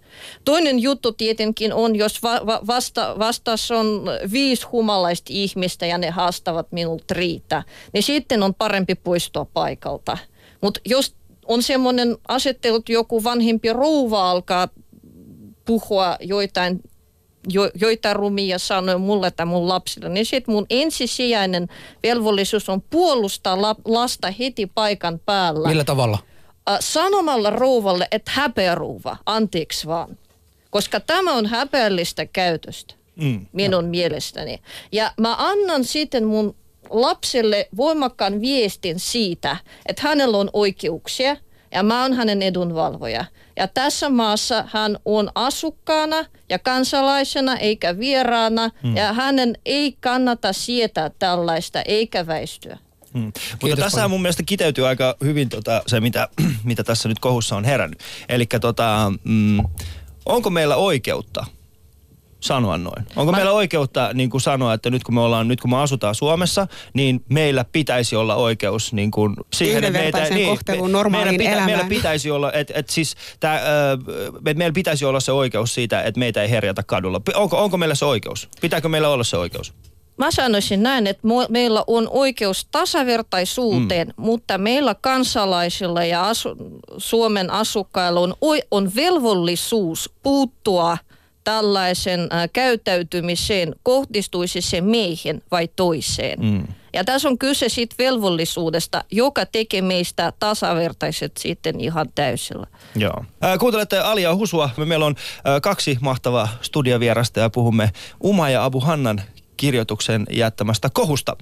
Toinen 0.44 0.78
juttu 0.78 1.12
tietenkin 1.12 1.74
on, 1.74 1.96
jos 1.96 2.22
va- 2.22 2.46
va- 2.46 2.60
vasta, 2.66 3.16
vastassa 3.18 3.78
on 3.78 4.02
viisi 4.32 4.66
humalaista 4.66 5.26
ihmistä 5.30 5.86
ja 5.86 5.98
ne 5.98 6.10
haastavat 6.10 6.66
minulta 6.72 7.14
riitä, 7.14 7.62
niin 7.92 8.02
sitten 8.02 8.42
on 8.42 8.54
parempi 8.54 8.94
poistua 8.94 9.46
paikalta. 9.54 10.18
Mutta 10.60 10.80
jos 10.84 11.14
on 11.46 11.62
semmoinen 11.62 12.16
asettelu, 12.28 12.76
että 12.76 12.92
joku 12.92 13.24
vanhempi 13.24 13.72
rouva 13.72 14.30
alkaa 14.30 14.68
puhua 15.64 16.16
joitain 16.20 16.80
jo, 17.48 17.70
joita 17.74 18.14
rumia 18.14 18.58
sanoja 18.58 18.98
mulle 18.98 19.30
tai 19.30 19.46
mun 19.46 19.68
lapsille, 19.68 20.08
niin 20.08 20.26
sitten 20.26 20.54
mun 20.54 20.66
ensisijainen 20.70 21.68
velvollisuus 22.02 22.68
on 22.68 22.82
puolustaa 22.82 23.62
la, 23.62 23.76
lasta 23.84 24.30
heti 24.30 24.66
paikan 24.66 25.20
päällä. 25.26 25.68
Millä 25.68 25.84
tavalla? 25.84 26.18
Äh, 26.70 26.78
sanomalla 26.80 27.50
rouvalle, 27.50 28.08
että 28.10 28.30
häpeä 28.34 28.74
rouva, 28.74 29.16
anteeksi 29.26 29.86
vaan. 29.86 30.18
Koska 30.70 31.00
tämä 31.00 31.34
on 31.34 31.46
häpeällistä 31.46 32.26
käytöstä 32.26 32.94
mm. 33.16 33.46
minun 33.52 33.84
no. 33.84 33.90
mielestäni. 33.90 34.58
Ja 34.92 35.12
mä 35.20 35.34
annan 35.38 35.84
sitten 35.84 36.24
mun 36.24 36.54
lapselle 36.90 37.68
voimakkaan 37.76 38.40
viestin 38.40 39.00
siitä, 39.00 39.56
että 39.86 40.02
hänellä 40.02 40.38
on 40.38 40.50
oikeuksia 40.52 41.36
ja 41.72 41.82
mä 41.82 42.02
oon 42.02 42.12
hänen 42.12 42.42
edunvalvoja. 42.42 43.24
Ja 43.56 43.68
tässä 43.68 44.08
maassa 44.08 44.64
hän 44.72 44.98
on 45.04 45.30
asukkaana 45.34 46.24
ja 46.48 46.58
kansalaisena 46.58 47.56
eikä 47.56 47.98
vieraana 47.98 48.70
mm. 48.82 48.96
ja 48.96 49.12
hänen 49.12 49.58
ei 49.64 49.96
kannata 50.00 50.52
sietää 50.52 51.10
tällaista 51.18 51.82
eikä 51.82 52.26
väistyä. 52.26 52.78
Hmm. 53.14 53.32
Mutta 53.62 53.76
tässä 53.76 54.08
mun 54.08 54.22
mielestä 54.22 54.42
kiteytyy 54.46 54.88
aika 54.88 55.16
hyvin 55.24 55.48
tota, 55.48 55.82
se, 55.86 56.00
mitä, 56.00 56.28
mitä 56.64 56.84
tässä 56.84 57.08
nyt 57.08 57.18
kohussa 57.18 57.56
on 57.56 57.64
herännyt. 57.64 58.00
Eli 58.28 58.46
tota, 58.60 59.12
mm, 59.24 59.58
onko 60.26 60.50
meillä 60.50 60.76
oikeutta 60.76 61.46
sanoa 62.46 62.78
noin? 62.78 63.06
Onko 63.16 63.32
Mä... 63.32 63.36
meillä 63.36 63.52
oikeutta 63.52 64.10
niin 64.14 64.30
kuin 64.30 64.40
sanoa, 64.40 64.74
että 64.74 64.90
nyt 64.90 65.04
kun 65.04 65.14
me 65.14 65.20
ollaan, 65.20 65.48
nyt 65.48 65.60
kun 65.60 65.70
me 65.70 65.76
asutaan 65.76 66.14
Suomessa, 66.14 66.66
niin 66.94 67.24
meillä 67.28 67.64
pitäisi 67.72 68.16
olla 68.16 68.34
oikeus 68.34 68.92
niin 68.92 69.10
kuin 69.10 69.36
siihen, 69.52 69.84
että 69.84 69.98
meitä, 69.98 70.28
niin, 70.30 70.58
normaaliin 70.92 71.36
meillä, 71.36 71.54
pitä, 71.54 71.66
meillä 71.66 71.84
pitäisi 71.84 72.30
olla, 72.30 72.52
että, 72.52 72.74
että 72.76 72.92
siis 72.92 73.16
tää, 73.40 73.54
äh, 73.54 73.62
meillä 74.56 74.72
pitäisi 74.72 75.04
olla 75.04 75.20
se 75.20 75.32
oikeus 75.32 75.74
siitä, 75.74 76.02
että 76.02 76.18
meitä 76.18 76.42
ei 76.42 76.50
herjata 76.50 76.82
kadulla. 76.82 77.20
Onko, 77.34 77.64
onko 77.64 77.76
meillä 77.76 77.94
se 77.94 78.04
oikeus? 78.04 78.48
Pitääkö 78.60 78.88
meillä 78.88 79.08
olla 79.08 79.24
se 79.24 79.36
oikeus? 79.36 79.74
Mä 80.18 80.30
sanoisin 80.30 80.82
näin, 80.82 81.06
että 81.06 81.28
meillä 81.48 81.84
on 81.86 82.08
oikeus 82.10 82.66
tasavertaisuuteen, 82.70 84.06
mm. 84.06 84.14
mutta 84.16 84.58
meillä 84.58 84.94
kansalaisilla 85.00 86.04
ja 86.04 86.30
asu- 86.30 86.56
Suomen 86.98 87.50
asukkailla 87.50 88.20
on, 88.20 88.34
on 88.70 88.92
velvollisuus 88.96 90.10
puuttua 90.22 90.98
tällaisen 91.46 92.20
äh, 92.20 92.48
käyttäytymiseen, 92.52 93.74
kohdistuisi 93.82 94.60
se 94.60 94.80
meihin 94.80 95.42
vai 95.50 95.68
toiseen. 95.76 96.40
Mm. 96.40 96.66
Ja 96.92 97.04
tässä 97.04 97.28
on 97.28 97.38
kyse 97.38 97.68
siitä 97.68 97.94
velvollisuudesta, 97.98 99.04
joka 99.10 99.46
tekee 99.46 99.82
meistä 99.82 100.32
tasavertaiset 100.38 101.36
sitten 101.36 101.80
ihan 101.80 102.06
täysillä. 102.14 102.66
Joo. 102.96 103.24
Äh, 103.44 103.58
kuuntelette 103.58 103.98
Alia 103.98 104.34
Husua. 104.34 104.70
Meillä 104.84 105.06
on 105.06 105.14
äh, 105.18 105.60
kaksi 105.62 105.98
mahtavaa 106.00 106.48
studiovierasta 106.62 107.40
ja 107.40 107.50
puhumme 107.50 107.90
Uma 108.20 108.50
ja 108.50 108.64
Abu 108.64 108.80
Hannan 108.80 109.22
kirjoituksen 109.56 110.26
jättämästä 110.30 110.88
kohusta. 110.92 111.36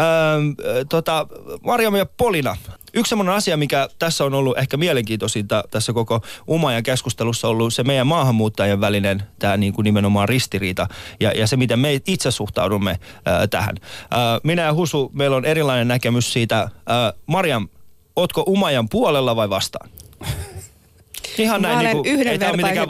Öö, 0.00 0.84
tota, 0.88 1.26
Marjam 1.64 1.94
ja 1.94 2.06
Polina, 2.06 2.56
yksi 2.94 3.08
semmoinen 3.08 3.34
asia, 3.34 3.56
mikä 3.56 3.88
tässä 3.98 4.24
on 4.24 4.34
ollut 4.34 4.58
ehkä 4.58 4.76
mielenkiintoisinta 4.76 5.64
tässä 5.70 5.92
koko 5.92 6.20
Umajan 6.48 6.82
keskustelussa 6.82 7.48
ollut 7.48 7.74
se 7.74 7.84
meidän 7.84 8.06
maahanmuuttajien 8.06 8.80
välinen 8.80 9.22
tämä 9.38 9.56
niin 9.56 9.72
kuin 9.72 9.84
nimenomaan 9.84 10.28
ristiriita 10.28 10.86
ja, 11.20 11.32
ja 11.32 11.46
se, 11.46 11.56
miten 11.56 11.78
me 11.78 12.00
itse 12.06 12.30
suhtaudumme 12.30 12.98
ää, 13.24 13.46
tähän. 13.46 13.76
Ää, 14.10 14.40
minä 14.42 14.62
ja 14.62 14.74
Husu, 14.74 15.10
meillä 15.14 15.36
on 15.36 15.44
erilainen 15.44 15.88
näkemys 15.88 16.32
siitä. 16.32 16.68
Ää, 16.86 17.12
Marjam, 17.26 17.68
ootko 18.16 18.44
Umajan 18.46 18.88
puolella 18.88 19.36
vai 19.36 19.50
vastaan? 19.50 19.90
Ihan 21.38 21.62
näin, 21.62 21.78
niin 21.78 22.16
kuin, 22.16 22.28
ei 22.28 22.38
tämä 22.38 22.52
mitenkään 22.56 22.88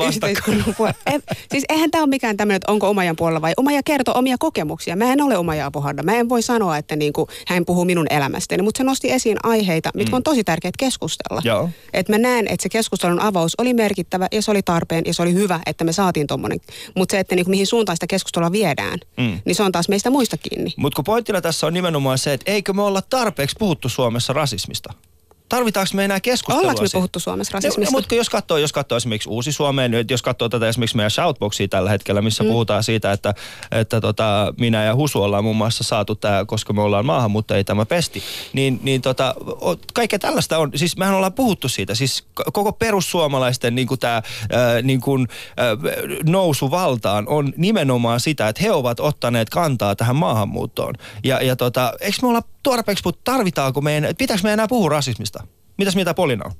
siis 1.52 1.64
eihän 1.68 1.90
tämä 1.90 2.02
ole 2.02 2.08
mikään 2.08 2.36
tämmöinen, 2.36 2.56
että 2.56 2.72
onko 2.72 2.88
omajan 2.88 3.16
puolella 3.16 3.40
vai 3.40 3.52
omaja 3.56 3.82
kertoo 3.84 4.14
omia 4.18 4.36
kokemuksia. 4.38 4.96
Mä 4.96 5.12
en 5.12 5.22
ole 5.22 5.36
omaja 5.36 5.66
apuhadda. 5.66 6.02
Mä 6.02 6.12
en 6.14 6.28
voi 6.28 6.42
sanoa, 6.42 6.76
että 6.76 6.96
niin 6.96 7.12
kuin, 7.12 7.28
hän 7.46 7.64
puhuu 7.64 7.84
minun 7.84 8.06
elämästäni, 8.10 8.62
mutta 8.62 8.78
se 8.78 8.84
nosti 8.84 9.12
esiin 9.12 9.36
aiheita, 9.42 9.90
mitkä 9.94 10.10
mm. 10.10 10.16
on 10.16 10.22
tosi 10.22 10.44
tärkeät 10.44 10.76
keskustella. 10.76 11.42
Joo. 11.44 11.70
Et 11.92 12.08
mä 12.08 12.18
näen, 12.18 12.46
että 12.48 12.62
se 12.62 12.68
keskustelun 12.68 13.20
avaus 13.20 13.54
oli 13.58 13.74
merkittävä 13.74 14.28
ja 14.32 14.42
se 14.42 14.50
oli 14.50 14.62
tarpeen 14.62 15.04
ja 15.06 15.14
se 15.14 15.22
oli 15.22 15.34
hyvä, 15.34 15.60
että 15.66 15.84
me 15.84 15.92
saatiin 15.92 16.26
tuommoinen. 16.26 16.60
Mutta 16.96 17.12
se, 17.12 17.20
että 17.20 17.34
niin 17.34 17.44
kuin, 17.44 17.50
mihin 17.50 17.66
suuntaan 17.66 17.96
sitä 17.96 18.06
keskustelua 18.06 18.52
viedään, 18.52 18.98
mm. 19.16 19.40
niin 19.44 19.54
se 19.54 19.62
on 19.62 19.72
taas 19.72 19.88
meistä 19.88 20.10
muista 20.10 20.36
kiinni. 20.36 20.74
Mutta 20.76 20.96
kun 20.96 21.04
pointtina 21.04 21.40
tässä 21.40 21.66
on 21.66 21.74
nimenomaan 21.74 22.18
se, 22.18 22.32
että 22.32 22.50
eikö 22.50 22.72
me 22.72 22.82
olla 22.82 23.02
tarpeeksi 23.02 23.56
puhuttu 23.58 23.88
Suomessa 23.88 24.32
rasismista? 24.32 24.94
Tarvitaanko 25.50 25.90
me 25.94 26.04
enää 26.04 26.20
keskustelua? 26.20 26.60
Ollaanko 26.60 26.82
me 26.82 26.88
puhuttu 26.92 27.20
Suomessa 27.20 27.52
rasismista? 27.54 27.92
No, 27.92 27.98
mutta 27.98 28.14
jos 28.14 28.30
katsoo, 28.30 28.56
jos 28.56 28.72
katsoo 28.72 28.96
esimerkiksi 28.96 29.28
Uusi 29.28 29.52
Suomeen, 29.52 29.92
jos 30.10 30.22
katsoo 30.22 30.48
tätä 30.48 30.68
esimerkiksi 30.68 30.96
meidän 30.96 31.10
shoutboxia 31.10 31.68
tällä 31.68 31.90
hetkellä, 31.90 32.22
missä 32.22 32.44
mm. 32.44 32.48
puhutaan 32.48 32.82
siitä, 32.82 33.12
että, 33.12 33.34
että 33.70 34.00
tota, 34.00 34.54
minä 34.60 34.84
ja 34.84 34.94
Husu 34.94 35.22
ollaan 35.22 35.44
muun 35.44 35.56
muassa 35.56 35.84
saatu 35.84 36.14
tämä, 36.14 36.44
koska 36.44 36.72
me 36.72 36.82
ollaan 36.82 37.06
maahanmuuttajia 37.06 37.64
tämä 37.64 37.86
pesti, 37.86 38.22
niin, 38.52 38.80
niin 38.82 39.02
tota, 39.02 39.34
kaikkea 39.94 40.18
tällaista 40.18 40.58
on, 40.58 40.70
siis 40.74 40.96
mehän 40.96 41.14
ollaan 41.14 41.32
puhuttu 41.32 41.68
siitä, 41.68 41.94
siis 41.94 42.24
koko 42.52 42.72
perussuomalaisten 42.72 43.74
niin 43.74 43.88
tämä, 44.00 44.16
äh, 44.16 44.22
niin 44.82 45.00
kuin, 45.00 45.28
äh, 45.48 45.66
nousu 46.24 46.70
valtaan 46.70 47.28
on 47.28 47.52
nimenomaan 47.56 48.20
sitä, 48.20 48.48
että 48.48 48.62
he 48.62 48.72
ovat 48.72 49.00
ottaneet 49.00 49.50
kantaa 49.50 49.96
tähän 49.96 50.16
maahanmuuttoon. 50.16 50.94
Ja, 51.24 51.42
ja 51.42 51.56
tota, 51.56 51.92
eikö 52.00 52.16
me 52.22 52.28
olla 52.28 52.42
tarpeeksi, 52.62 53.02
mutta 53.04 53.20
tarvitaanko 53.24 53.80
meidän, 53.80 54.16
pitääkö 54.18 54.42
me 54.42 54.52
enää 54.52 54.68
puhua 54.68 54.88
rasismista? 54.88 55.39
Mitäs 55.80 55.96
mitä 55.96 56.14
Polina 56.14 56.44
on? 56.44 56.52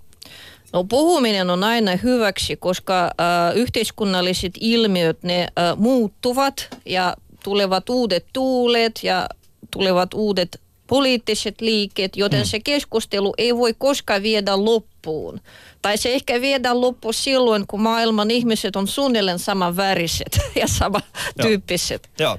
No 0.73 0.85
puhuminen 0.85 1.51
on 1.51 1.65
aina 1.65 1.97
hyväksi, 1.97 2.57
koska 2.57 3.05
äh, 3.05 3.57
yhteiskunnalliset 3.57 4.53
ilmiöt 4.61 5.23
ne 5.23 5.41
äh, 5.41 5.77
muuttuvat 5.77 6.69
ja 6.87 7.17
tulevat 7.45 7.89
uudet 7.89 8.27
tuulet 8.33 9.01
ja 9.03 9.29
tulevat 9.71 10.15
uudet 10.15 10.61
poliittiset 10.87 11.61
liikkeet, 11.61 12.17
joten 12.17 12.41
mm. 12.41 12.45
se 12.45 12.61
keskustelu 12.61 13.35
ei 13.39 13.57
voi 13.57 13.75
koskaan 13.79 14.23
viedä 14.23 14.65
loppuun. 14.65 15.41
Tai 15.83 15.99
se 15.99 16.15
ehkä 16.15 16.41
viedään 16.41 16.81
loppuun 16.81 17.15
silloin, 17.15 17.67
kun 17.67 17.83
maailman 17.83 18.31
ihmiset 18.31 18.77
on 18.77 18.89
suunnilleen 18.89 19.39
saman 19.39 19.77
väriset 19.77 20.39
ja 20.61 20.67
sama 20.67 21.01
tyyppiset. 21.43 22.11
Joo. 22.19 22.39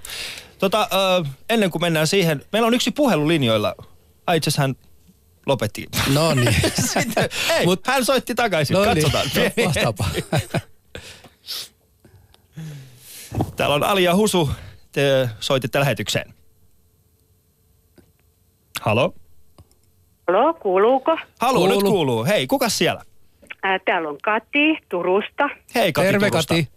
Tota, 0.59 0.81
äh, 0.81 1.31
ennen 1.49 1.71
kuin 1.71 1.81
mennään 1.81 2.07
siihen, 2.07 2.45
meillä 2.51 2.67
on 2.67 2.73
yksi 2.73 2.91
puhelu 2.91 3.27
linjoilla. 3.27 3.75
itse 4.35 4.49
asiassa 4.49 4.61
hän 4.61 4.75
lopetti. 5.45 5.87
No 6.13 6.33
niin. 6.33 6.55
Sitten, 6.93 7.29
ei, 7.49 7.65
Mut, 7.65 7.87
hän 7.87 8.05
soitti 8.05 8.35
takaisin, 8.35 8.73
no 8.73 8.83
katsotaan. 8.83 9.27
Niin. 9.35 9.71
No, 9.83 9.93
Täällä 13.55 13.75
on 13.75 13.83
Ali 13.83 14.03
ja 14.03 14.15
Husu, 14.15 14.49
te 14.91 15.29
soititte 15.39 15.79
lähetykseen. 15.79 16.33
Halo? 18.81 19.13
Halo, 20.27 20.53
kuuluuko? 20.53 21.17
Halo, 21.39 21.59
Kuulu. 21.59 21.73
nyt 21.73 21.83
kuuluu. 21.83 22.25
Hei, 22.25 22.47
kuka 22.47 22.69
siellä? 22.69 23.01
Ää, 23.63 23.79
täällä 23.85 24.09
on 24.09 24.17
Kati 24.23 24.77
Turusta. 24.89 25.49
Hei 25.75 25.93
Kati 25.93 26.07
Terve 26.07 26.29
Turusta. 26.29 26.53
Kati. 26.53 26.67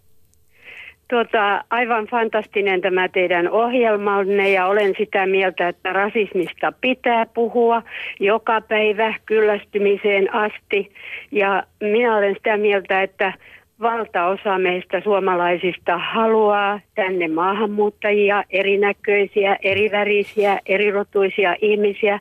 Tuota, 1.07 1.63
aivan 1.69 2.05
fantastinen 2.07 2.81
tämä 2.81 3.09
teidän 3.09 3.49
ohjelmanne 3.49 4.49
ja 4.49 4.65
olen 4.65 4.93
sitä 4.97 5.25
mieltä, 5.25 5.67
että 5.67 5.93
rasismista 5.93 6.73
pitää 6.81 7.25
puhua 7.25 7.83
joka 8.19 8.61
päivä 8.61 9.13
kyllästymiseen 9.25 10.33
asti. 10.33 10.91
Ja 11.31 11.63
minä 11.81 12.17
olen 12.17 12.35
sitä 12.35 12.57
mieltä, 12.57 13.01
että 13.01 13.33
valtaosa 13.81 14.57
meistä 14.57 15.01
suomalaisista 15.01 15.97
haluaa 15.97 16.79
tänne 16.95 17.27
maahanmuuttajia, 17.27 18.43
erinäköisiä, 18.49 19.57
erivärisiä, 19.63 20.59
erirotuisia 20.65 21.55
ihmisiä. 21.61 22.19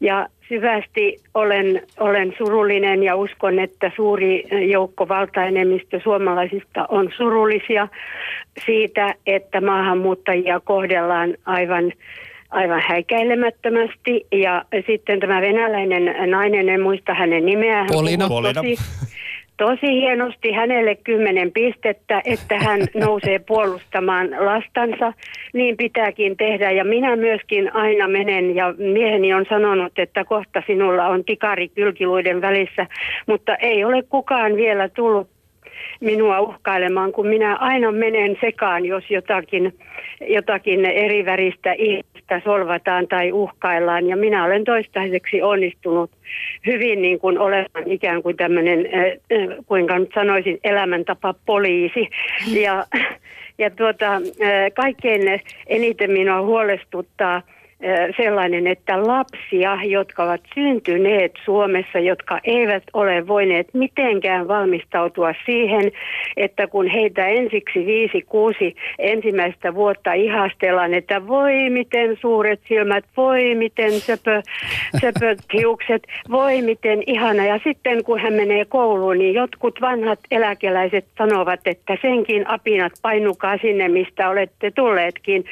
Ja 0.00 0.28
syvästi 0.50 1.16
olen, 1.34 1.82
olen 2.00 2.34
surullinen 2.38 3.02
ja 3.02 3.16
uskon, 3.16 3.58
että 3.58 3.92
suuri 3.96 4.44
joukko 4.70 5.08
valtaenemmistö 5.08 6.00
suomalaisista 6.02 6.86
on 6.88 7.10
surullisia 7.16 7.88
siitä, 8.66 9.14
että 9.26 9.60
maahanmuuttajia 9.60 10.60
kohdellaan 10.60 11.34
aivan 11.46 11.92
aivan 12.50 12.82
häikäilemättömästi. 12.88 14.26
Ja 14.32 14.64
sitten 14.86 15.20
tämä 15.20 15.40
venäläinen 15.40 16.30
nainen, 16.30 16.68
en 16.68 16.80
muista 16.80 17.14
hänen 17.14 17.46
nimeään. 17.46 17.86
Polina. 17.92 18.28
Tosi, 18.28 18.76
tosi 19.60 20.00
hienosti 20.00 20.52
hänelle 20.52 20.94
kymmenen 20.94 21.52
pistettä, 21.52 22.22
että 22.24 22.58
hän 22.58 22.80
nousee 23.04 23.38
puolustamaan 23.38 24.28
lastansa. 24.30 25.12
Niin 25.52 25.76
pitääkin 25.76 26.36
tehdä 26.36 26.70
ja 26.70 26.84
minä 26.84 27.16
myöskin 27.16 27.74
aina 27.74 28.08
menen 28.08 28.56
ja 28.56 28.74
mieheni 28.78 29.34
on 29.34 29.46
sanonut, 29.48 29.98
että 29.98 30.24
kohta 30.24 30.62
sinulla 30.66 31.06
on 31.06 31.24
tikari 31.24 31.68
kylkiluiden 31.68 32.40
välissä, 32.40 32.86
mutta 33.26 33.56
ei 33.56 33.84
ole 33.84 34.02
kukaan 34.02 34.56
vielä 34.56 34.88
tullut 34.88 35.28
minua 36.00 36.40
uhkailemaan, 36.40 37.12
kun 37.12 37.26
minä 37.26 37.56
aina 37.56 37.92
menen 37.92 38.36
sekaan, 38.40 38.86
jos 38.86 39.10
jotakin, 39.10 39.74
jotakin 40.20 40.84
eriväristä 40.84 41.72
ihmistä 41.72 42.40
solvataan 42.44 43.08
tai 43.08 43.32
uhkaillaan. 43.32 44.06
Ja 44.06 44.16
minä 44.16 44.44
olen 44.44 44.64
toistaiseksi 44.64 45.42
onnistunut 45.42 46.10
hyvin 46.66 47.02
niin 47.02 47.18
kuin 47.18 47.38
olemaan 47.38 47.86
ikään 47.86 48.22
kuin 48.22 48.36
tämmöinen, 48.36 48.78
äh, 48.78 49.56
kuinka 49.66 49.98
nyt 49.98 50.10
sanoisin, 50.14 50.58
elämäntapa 50.64 51.34
poliisi. 51.46 52.08
Ja, 52.46 52.84
Ja 53.58 53.70
tuota, 53.70 54.14
äh, 54.14 54.22
kaikkein 54.74 55.40
eniten 55.66 56.10
minua 56.10 56.42
huolestuttaa– 56.42 57.42
sellainen, 58.16 58.66
että 58.66 59.06
lapsia, 59.06 59.78
jotka 59.84 60.24
ovat 60.24 60.40
syntyneet 60.54 61.32
Suomessa, 61.44 61.98
jotka 61.98 62.40
eivät 62.44 62.82
ole 62.92 63.26
voineet 63.26 63.68
mitenkään 63.74 64.48
valmistautua 64.48 65.34
siihen, 65.46 65.92
että 66.36 66.66
kun 66.66 66.86
heitä 66.86 67.26
ensiksi 67.26 67.86
viisi, 67.86 68.22
kuusi 68.22 68.76
ensimmäistä 68.98 69.74
vuotta 69.74 70.12
ihastellaan, 70.12 70.94
että 70.94 71.26
voi 71.26 71.70
miten 71.70 72.16
suuret 72.20 72.60
silmät, 72.68 73.04
voi 73.16 73.54
miten 73.54 73.92
söpö, 73.92 74.42
söpöt 75.00 75.38
hiukset, 75.58 76.02
voi 76.30 76.62
miten 76.62 77.02
ihana. 77.06 77.46
Ja 77.46 77.60
sitten 77.64 78.04
kun 78.04 78.20
hän 78.20 78.32
menee 78.32 78.64
kouluun, 78.64 79.18
niin 79.18 79.34
jotkut 79.34 79.80
vanhat 79.80 80.18
eläkeläiset 80.30 81.04
sanovat, 81.18 81.60
että 81.64 81.96
senkin 82.02 82.48
apinat 82.48 82.92
painukaa 83.02 83.58
sinne, 83.58 83.88
mistä 83.88 84.28
olette 84.28 84.70
tulleetkin. 84.70 85.44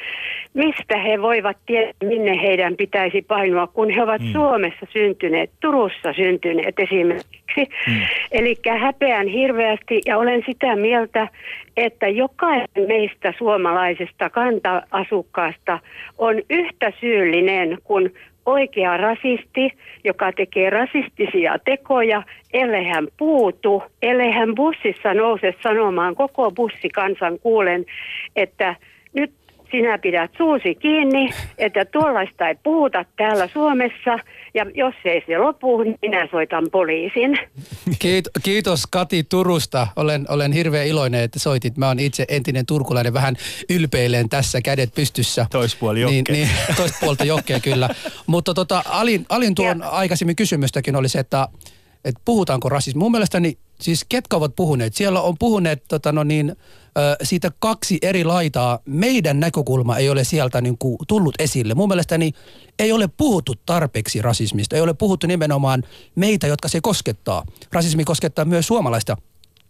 Mistä 0.53 0.97
he 0.97 1.21
voivat 1.21 1.57
tietää, 1.65 2.18
minne 2.19 2.41
heidän 2.41 2.75
pitäisi 2.75 3.21
painua, 3.21 3.67
kun 3.67 3.89
he 3.89 4.03
ovat 4.03 4.21
mm. 4.21 4.31
Suomessa 4.31 4.85
syntyneet, 4.93 5.51
Turussa 5.61 6.13
syntyneet 6.13 6.79
esimerkiksi. 6.79 7.69
Mm. 7.87 8.01
Eli 8.31 8.55
häpeän 8.79 9.27
hirveästi 9.27 10.01
ja 10.05 10.17
olen 10.17 10.43
sitä 10.45 10.75
mieltä, 10.75 11.27
että 11.77 12.07
jokainen 12.07 12.87
meistä 12.87 13.33
suomalaisesta 13.37 14.29
kanta-asukkaasta 14.29 15.79
on 16.17 16.35
yhtä 16.49 16.93
syyllinen 16.99 17.77
kuin 17.83 18.13
oikea 18.45 18.97
rasisti, 18.97 19.73
joka 20.03 20.31
tekee 20.31 20.69
rasistisia 20.69 21.59
tekoja, 21.65 22.23
ellei 22.53 22.87
hän 22.87 23.07
puutu, 23.17 23.83
ellei 24.01 24.31
hän 24.31 24.55
bussissa 24.55 25.13
nouse 25.13 25.53
sanomaan 25.63 26.15
koko 26.15 26.51
bussikansan 26.51 27.39
kuulen, 27.39 27.85
että 28.35 28.75
sinä 29.71 29.97
pidät 29.97 30.31
suusi 30.37 30.75
kiinni, 30.75 31.29
että 31.57 31.85
tuollaista 31.85 32.47
ei 32.47 32.55
puhuta 32.63 33.05
täällä 33.17 33.47
Suomessa 33.47 34.19
ja 34.53 34.65
jos 34.73 34.95
ei 35.05 35.23
se 35.27 35.37
lopu, 35.37 35.83
niin 35.83 35.95
minä 36.01 36.27
soitan 36.31 36.67
poliisin. 36.71 37.39
Kiitos 38.43 38.87
Kati 38.87 39.23
Turusta. 39.23 39.87
Olen, 39.95 40.25
olen 40.29 40.51
hirveän 40.51 40.87
iloinen, 40.87 41.23
että 41.23 41.39
soitit. 41.39 41.77
Mä 41.77 41.87
oon 41.87 41.99
itse 41.99 42.25
entinen 42.27 42.65
turkulainen, 42.65 43.13
vähän 43.13 43.35
ylpeilen 43.69 44.29
tässä 44.29 44.61
kädet 44.61 44.93
pystyssä. 44.95 45.45
Toispuoli 45.51 46.01
jokkeen. 46.01 46.23
Niin, 46.29 46.49
niin, 46.67 46.75
toispuolta 46.75 47.25
jokkeen 47.25 47.61
kyllä. 47.61 47.89
Mutta 48.27 48.53
tota, 48.53 48.83
Alin, 48.85 49.25
Alin 49.29 49.55
tuon 49.55 49.79
ja. 49.79 49.89
aikaisemmin 49.89 50.35
kysymystäkin 50.35 50.95
oli 50.95 51.09
se, 51.09 51.19
että, 51.19 51.47
että 52.05 52.21
puhutaanko 52.25 52.69
rasismi. 52.69 52.99
Mun 52.99 53.11
mielestäni 53.11 53.57
siis 53.81 54.05
ketkä 54.09 54.37
ovat 54.37 54.55
puhuneet? 54.55 54.95
Siellä 54.95 55.21
on 55.21 55.35
puhuneet 55.39 55.83
tota 55.87 56.11
no 56.11 56.23
niin, 56.23 56.55
siitä 57.23 57.51
kaksi 57.59 57.97
eri 58.01 58.23
laitaa. 58.23 58.79
Meidän 58.85 59.39
näkökulma 59.39 59.97
ei 59.97 60.09
ole 60.09 60.23
sieltä 60.23 60.61
niin 60.61 60.77
kuin 60.77 60.97
tullut 61.07 61.35
esille. 61.39 61.73
Mun 61.73 61.89
mielestäni 61.89 62.31
ei 62.79 62.91
ole 62.91 63.09
puhuttu 63.17 63.53
tarpeeksi 63.65 64.21
rasismista. 64.21 64.75
Ei 64.75 64.81
ole 64.81 64.93
puhuttu 64.93 65.27
nimenomaan 65.27 65.83
meitä, 66.15 66.47
jotka 66.47 66.67
se 66.67 66.81
koskettaa. 66.81 67.43
Rasismi 67.71 68.03
koskettaa 68.03 68.45
myös 68.45 68.67
suomalaista 68.67 69.17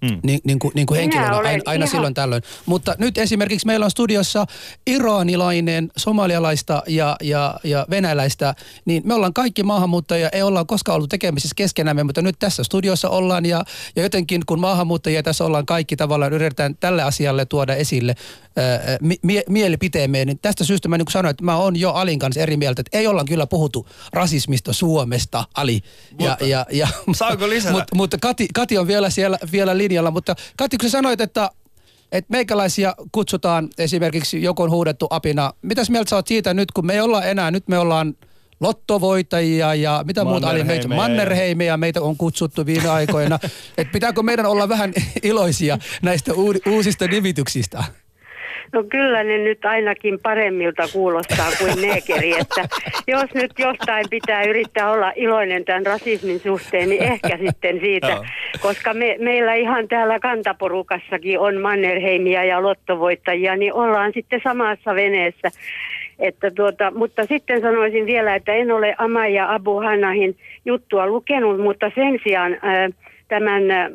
Mm. 0.02 0.20
Niin, 0.24 0.40
niin 0.44 0.60
kuin, 0.60 0.72
niin 0.76 0.86
kuin 0.88 1.00
henkilönä 1.00 1.38
aina, 1.38 1.64
aina 1.66 1.84
ihan... 1.84 1.88
silloin 1.88 2.14
tällöin. 2.14 2.44
Mutta 2.66 2.96
nyt 2.98 3.18
esimerkiksi 3.18 3.68
meillä 3.68 3.84
on 3.84 3.92
studiossa 3.92 4.46
iranilainen, 4.88 5.92
somalialaista 5.98 6.84
ja, 6.88 7.16
ja, 7.22 7.60
ja 7.64 7.86
venäläistä, 7.90 8.56
niin 8.86 9.04
me 9.06 9.14
ollaan 9.14 9.34
kaikki 9.34 9.64
maahanmuuttajia, 9.64 10.30
ei 10.30 10.42
olla 10.42 10.66
koskaan 10.66 10.96
ollut 10.96 11.10
tekemisissä 11.10 11.56
keskenämme, 11.56 12.04
mutta 12.04 12.22
nyt 12.22 12.36
tässä 12.40 12.64
studiossa 12.64 13.10
ollaan 13.10 13.46
ja, 13.46 13.64
ja 13.96 14.04
jotenkin 14.04 14.42
kun 14.46 14.60
maahanmuuttajia 14.60 15.24
tässä 15.24 15.46
ollaan 15.46 15.66
kaikki 15.66 15.96
tavallaan 15.96 16.34
yritetään 16.34 16.76
tälle 16.80 17.04
asialle 17.04 17.46
tuoda 17.46 17.76
esille 17.76 18.16
ää, 18.58 18.98
mie- 19.22 19.44
mielipiteemme, 19.50 20.26
niin 20.26 20.40
tästä 20.42 20.64
syystä 20.64 20.88
mä 20.88 20.98
niin 20.98 21.06
kuin 21.06 21.14
sanoin, 21.14 21.32
että 21.32 21.44
mä 21.44 21.58
oon 21.58 21.80
jo 21.80 21.92
Alin 21.92 22.20
kanssa 22.20 22.42
eri 22.42 22.58
mieltä, 22.58 22.82
että 22.82 22.98
ei 22.98 23.08
olla 23.08 23.24
kyllä 23.24 23.48
puhuttu 23.48 23.88
rasismista 24.14 24.74
Suomesta, 24.74 25.44
Ali. 25.56 25.82
Ja, 26.20 26.30
mutta, 26.30 26.46
ja, 26.46 26.66
ja, 26.72 26.88
saanko 27.16 27.50
lisätä? 27.50 27.74
Mutta, 27.80 27.96
mutta 27.96 28.18
Kati, 28.22 28.48
Kati 28.54 28.78
on 28.78 28.88
vielä 28.88 29.10
siellä 29.10 29.38
vielä 29.52 29.78
linjalla, 29.90 30.12
mutta 30.12 30.36
Kati, 30.58 30.78
kun 30.78 30.90
sä 30.90 30.92
sanoit, 30.92 31.22
että 31.22 31.50
että 32.12 32.32
meikäläisiä 32.32 32.94
kutsutaan 33.12 33.70
esimerkiksi 33.78 34.44
joku 34.44 34.64
on 34.64 34.70
huudettu 34.70 35.08
apina. 35.10 35.54
Mitäs 35.62 35.90
mieltä 35.90 36.10
sä 36.10 36.16
oot 36.16 36.28
siitä 36.28 36.54
nyt, 36.54 36.72
kun 36.72 36.86
me 36.86 36.94
ei 36.94 37.00
olla 37.00 37.24
enää, 37.24 37.52
nyt 37.52 37.68
me 37.68 37.78
ollaan 37.78 38.16
lottovoittajia 38.60 39.76
ja 39.76 40.04
mitä 40.08 40.24
muuta 40.24 40.50
oli 40.50 40.64
meitä, 40.64 40.88
Mannerheimia 40.88 41.78
meitä 41.78 42.02
on 42.02 42.18
kutsuttu 42.18 42.66
viime 42.66 42.90
aikoina. 42.90 43.40
että 43.78 43.92
pitääkö 43.92 44.24
meidän 44.24 44.46
olla 44.46 44.70
vähän 44.70 44.94
iloisia 45.24 45.78
näistä 46.02 46.32
uusista 46.68 47.08
nimityksistä? 47.08 47.84
No 48.74 48.84
kyllä 48.84 49.24
ne 49.24 49.38
nyt 49.38 49.66
ainakin 49.66 50.20
paremmilta 50.24 50.84
kuulostaa 50.94 51.52
kuin 51.60 51.82
neekeri, 51.82 52.32
että 52.40 52.62
jos 53.08 53.34
nyt 53.34 53.52
jostain 53.58 54.06
pitää 54.10 54.44
yrittää 54.44 54.92
olla 54.92 55.14
iloinen 55.16 55.66
tämän 55.66 55.86
rasismin 55.86 56.40
suhteen, 56.40 56.90
niin 56.90 57.04
ehkä 57.04 57.38
sitten 57.38 57.80
siitä, 57.80 58.18
koska 58.62 58.94
me, 58.94 59.16
meillä 59.20 59.54
ihan 59.54 59.88
täällä 59.88 60.20
kantaporukassakin 60.20 61.40
on 61.40 61.62
Mannerheimia 61.62 62.44
ja 62.44 62.64
lottovoittajia, 62.64 63.56
niin 63.56 63.74
ollaan 63.74 64.12
sitten 64.14 64.42
samassa 64.44 64.96
veneessä. 64.96 65.52
Että 66.20 66.52
tuota, 66.52 66.92
mutta 66.92 67.26
sitten 67.26 67.62
sanoisin 67.62 68.06
vielä, 68.06 68.36
että 68.36 68.54
en 68.54 68.72
ole 68.72 68.96
Amaja 68.98 69.54
Abu 69.54 69.80
Hanahin 69.80 70.36
juttua 70.66 71.08
lukenut, 71.08 71.60
mutta 71.60 71.92
sen 71.96 72.20
sijaan 72.24 72.58
ää, 72.62 72.90
tämän 73.28 73.72
ää, 73.72 73.90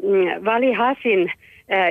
Vali 0.45 0.73
Hasin 0.73 1.33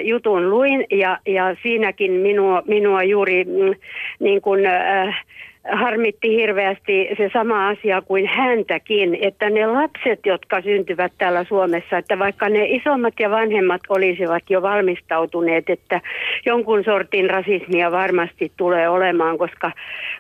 jutun 0.03 0.49
luin 0.49 0.86
ja, 0.91 1.17
ja 1.25 1.55
siinäkin 1.63 2.12
minua, 2.12 2.63
minua 2.67 3.03
juuri 3.03 3.43
mm, 3.43 3.75
niin 4.19 4.41
kuin, 4.41 4.65
äh, 4.65 5.25
harmitti 5.71 6.29
hirveästi 6.29 7.09
se 7.17 7.29
sama 7.33 7.67
asia 7.67 8.01
kuin 8.01 8.27
häntäkin, 8.27 9.17
että 9.21 9.49
ne 9.49 9.67
lapset, 9.67 10.19
jotka 10.25 10.62
syntyvät 10.62 11.12
täällä 11.17 11.43
Suomessa, 11.43 11.97
että 11.97 12.19
vaikka 12.19 12.49
ne 12.49 12.65
isommat 12.65 13.13
ja 13.19 13.29
vanhemmat 13.29 13.81
olisivat 13.89 14.43
jo 14.49 14.62
valmistautuneet, 14.62 15.69
että 15.69 16.01
jonkun 16.45 16.83
sortin 16.83 17.29
rasismia 17.29 17.91
varmasti 17.91 18.51
tulee 18.57 18.89
olemaan, 18.89 19.38
koska, 19.38 19.71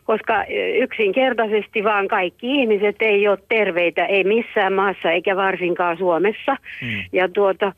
koska 0.03 0.45
yksinkertaisesti 0.81 1.83
vaan 1.83 2.07
kaikki 2.07 2.51
ihmiset 2.55 2.95
ei 2.99 3.27
ole 3.27 3.37
terveitä, 3.49 4.05
ei 4.05 4.23
missään 4.23 4.73
maassa 4.73 5.11
eikä 5.11 5.35
varsinkaan 5.35 5.97
Suomessa. 5.97 6.57
Hmm. 6.81 7.03
Ja 7.13 7.29
tuota, 7.29 7.73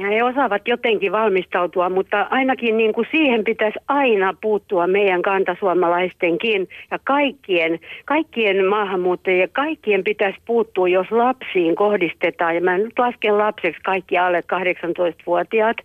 he 0.00 0.22
osaavat 0.22 0.68
jotenkin 0.68 1.12
valmistautua, 1.12 1.88
mutta 1.88 2.26
ainakin 2.30 2.76
niin 2.76 2.92
kuin 2.92 3.06
siihen 3.10 3.44
pitäisi 3.44 3.78
aina 3.88 4.34
puuttua 4.40 4.86
meidän 4.86 5.22
kantasuomalaistenkin 5.22 6.68
ja 6.90 6.98
kaikkien, 7.04 7.78
kaikkien 8.04 8.64
maahanmuuttajien, 8.66 9.48
kaikkien 9.52 10.04
pitäisi 10.04 10.38
puuttua, 10.46 10.88
jos 10.88 11.10
lapsiin 11.10 11.74
kohdistetaan. 11.74 12.54
Ja 12.54 12.60
mä 12.60 12.78
nyt 12.78 12.98
lasken 12.98 13.38
lapseksi 13.38 13.82
kaikki 13.82 14.18
alle 14.18 14.40
18-vuotiaat 14.40 15.76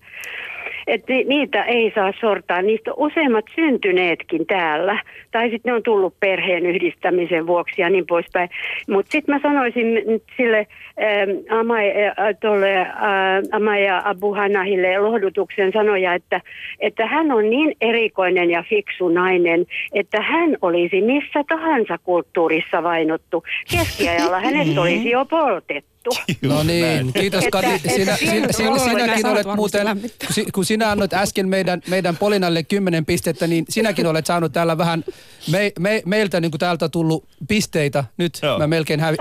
että 0.87 1.13
niitä 1.13 1.63
ei 1.63 1.91
saa 1.95 2.13
sortaa. 2.21 2.61
Niistä 2.61 2.91
on 2.93 3.07
useimmat 3.11 3.45
syntyneetkin 3.55 4.45
täällä. 4.47 5.01
Tai 5.31 5.49
sitten 5.49 5.69
ne 5.69 5.75
on 5.75 5.83
tullut 5.83 6.13
perheen 6.19 6.65
yhdistämisen 6.65 7.47
vuoksi 7.47 7.81
ja 7.81 7.89
niin 7.89 8.05
poispäin. 8.05 8.49
Mutta 8.89 9.11
sitten 9.11 9.35
mä 9.35 9.41
sanoisin 9.41 9.87
sille 10.37 10.67
ähm, 11.01 11.59
Amai, 11.59 11.91
äh, 12.05 12.13
tolle, 12.41 12.79
äh, 12.79 12.87
Amaja 13.51 14.01
Abu 14.05 14.33
Hanahille 14.33 14.99
lohdutuksen 14.99 15.71
sanoja, 15.71 16.13
että, 16.13 16.41
että 16.79 17.07
hän 17.07 17.31
on 17.31 17.49
niin 17.49 17.75
erikoinen 17.81 18.49
ja 18.49 18.63
fiksu 18.69 19.09
nainen, 19.09 19.65
että 19.93 20.21
hän 20.21 20.57
olisi 20.61 21.01
missä 21.01 21.43
tahansa 21.47 21.97
kulttuurissa 22.03 22.83
vainottu. 22.83 23.43
Keskiajalla 23.71 24.39
hänet 24.39 24.77
olisi 24.77 25.09
jo 25.09 25.25
poltettu 25.25 25.96
juttu. 26.07 26.47
No 26.47 26.63
niin, 26.63 27.13
kiitos 27.13 27.43
Kati. 27.51 27.79
Sinä, 27.95 28.17
sinä, 28.17 28.47
sinä, 28.51 28.79
sinäkin 28.79 29.25
olet 29.25 29.47
muuten, 29.55 29.87
kun 30.53 30.65
sinä 30.65 30.91
annoit 30.91 31.13
äsken 31.13 31.49
meidän, 31.49 31.81
meidän 31.87 32.17
Polinalle 32.17 32.63
kymmenen 32.63 33.05
pistettä, 33.05 33.47
niin 33.47 33.65
sinäkin 33.69 34.07
olet 34.07 34.25
saanut 34.25 34.53
täällä 34.53 34.77
vähän 34.77 35.03
me, 35.51 35.71
me, 35.79 36.01
meiltä 36.05 36.41
niin 36.41 36.51
kuin 36.51 36.59
täältä 36.59 36.89
tullut 36.89 37.27
pisteitä. 37.47 38.03
Nyt 38.17 38.39
Joo. 38.43 38.59
mä 38.59 38.67
melkein 38.67 38.99
hävi, 38.99 39.17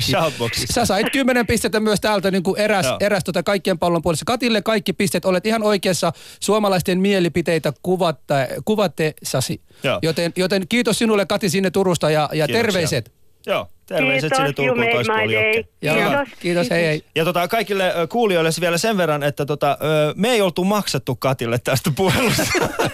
Sä 0.74 0.84
sait 0.84 1.06
kymmenen 1.12 1.46
pistettä 1.46 1.80
myös 1.80 2.00
täältä 2.00 2.30
niin 2.30 2.42
kuin 2.42 2.60
eräs, 2.60 2.86
eräs 3.00 3.24
tota 3.24 3.42
kaikkien 3.42 3.78
pallon 3.78 4.02
puolessa. 4.02 4.24
Katille 4.24 4.62
kaikki 4.62 4.92
pisteet, 4.92 5.24
olet 5.24 5.46
ihan 5.46 5.62
oikeassa 5.62 6.12
suomalaisten 6.40 7.00
mielipiteitä 7.00 7.72
kuvatta, 7.82 8.34
kuvatte 8.64 9.14
sasi. 9.22 9.60
Joten, 10.02 10.32
joten 10.36 10.68
kiitos 10.68 10.98
sinulle 10.98 11.26
Kati 11.26 11.48
sinne 11.48 11.70
Turusta 11.70 12.10
ja, 12.10 12.28
ja 12.32 12.48
terveiset. 12.48 13.12
Joo, 13.46 13.68
terveiset 13.88 14.32
sinne 14.36 14.52
Turkuun 14.52 14.86
toispuolelle. 14.92 15.52
Kiitos. 15.80 16.28
Kiitos, 16.40 16.70
hei 16.70 16.84
hei. 16.84 17.04
Ja 17.14 17.24
tota, 17.24 17.48
kaikille 17.48 17.92
kuulijoille 18.08 18.50
vielä 18.60 18.78
sen 18.78 18.96
verran, 18.96 19.22
että 19.22 19.46
tota, 19.46 19.78
me 20.14 20.30
ei 20.30 20.40
oltu 20.40 20.64
maksettu 20.64 21.16
Katille 21.16 21.58
tästä 21.58 21.90
puhelusta. 21.96 22.42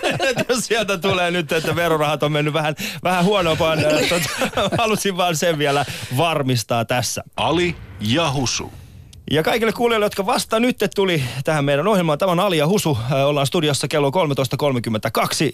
jos 0.48 0.66
sieltä 0.66 0.98
tulee 0.98 1.30
nyt, 1.30 1.52
että 1.52 1.76
verorahat 1.76 2.22
on 2.22 2.32
mennyt 2.32 2.54
vähän, 2.54 2.74
vähän 3.02 3.24
huonompaan, 3.24 3.78
tota, 4.08 4.28
halusin 4.78 5.16
vaan 5.16 5.36
sen 5.36 5.58
vielä 5.58 5.84
varmistaa 6.16 6.84
tässä. 6.84 7.24
Ali 7.36 7.76
Jahusu. 8.00 8.83
Ja 9.30 9.42
kaikille 9.42 9.72
kuulijoille, 9.72 10.06
jotka 10.06 10.26
vasta 10.26 10.60
nyt 10.60 10.76
tuli 10.94 11.22
tähän 11.44 11.64
meidän 11.64 11.88
ohjelmaan, 11.88 12.18
tämä 12.18 12.32
on 12.32 12.40
Ali 12.40 12.58
ja 12.58 12.66
Husu. 12.66 12.98
Äh, 13.12 13.26
ollaan 13.26 13.46
studiossa 13.46 13.88
kello 13.88 14.10
13.32 14.10 14.14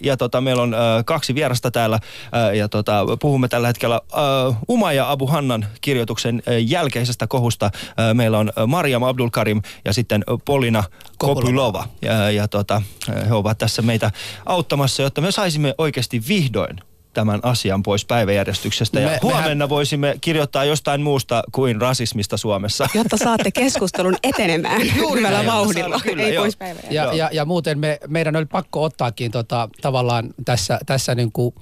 ja 0.03 0.17
tota, 0.17 0.41
meillä 0.41 0.61
on 0.61 0.73
äh, 0.73 0.79
kaksi 1.05 1.35
vierasta 1.35 1.71
täällä 1.71 1.95
äh, 1.95 2.55
ja 2.55 2.69
tota, 2.69 3.05
puhumme 3.19 3.47
tällä 3.47 3.67
hetkellä 3.67 3.95
äh, 3.95 4.57
Uma 4.67 4.93
ja 4.93 5.11
Abu 5.11 5.27
Hannan 5.27 5.65
kirjoituksen 5.81 6.43
äh, 6.47 6.53
jälkeisestä 6.67 7.27
kohusta. 7.27 7.65
Äh, 7.65 8.13
meillä 8.13 8.37
on 8.37 8.51
äh, 8.57 8.67
Mariam 8.67 9.03
Abdulkarim 9.03 9.61
ja 9.85 9.93
sitten 9.93 10.23
äh, 10.29 10.37
Polina 10.45 10.83
Kopylova. 11.17 11.87
Ja, 12.01 12.31
ja 12.31 12.47
tota, 12.47 12.81
he 13.29 13.33
ovat 13.33 13.57
tässä 13.57 13.81
meitä 13.81 14.11
auttamassa, 14.45 15.03
jotta 15.03 15.21
me 15.21 15.31
saisimme 15.31 15.75
oikeasti 15.77 16.21
vihdoin 16.27 16.90
tämän 17.13 17.39
asian 17.43 17.83
pois 17.83 18.05
päiväjärjestyksestä. 18.05 18.99
Ja 18.99 19.07
Me- 19.09 19.19
huomenna 19.21 19.55
mehän- 19.55 19.69
voisimme 19.69 20.17
kirjoittaa 20.21 20.65
jostain 20.65 21.01
muusta 21.01 21.43
kuin 21.51 21.81
rasismista 21.81 22.37
Suomessa. 22.37 22.87
Jotta 22.93 23.17
saatte 23.17 23.51
keskustelun 23.51 24.15
etenemään 24.23 24.81
hyvällä 24.81 25.45
vauhdilla, 25.45 25.99
kyllä, 26.03 26.23
ei 26.23 26.33
joo. 26.33 26.43
pois. 26.43 26.57
Ja, 26.91 27.13
ja, 27.13 27.29
ja 27.33 27.45
muuten 27.45 27.79
me, 27.79 27.99
meidän 28.07 28.35
oli 28.35 28.45
pakko 28.45 28.83
ottaakin 28.83 29.31
tota, 29.31 29.69
tavallaan 29.81 30.33
tässä, 30.45 30.79
tässä 30.85 31.15
niin 31.15 31.31
kuin 31.31 31.55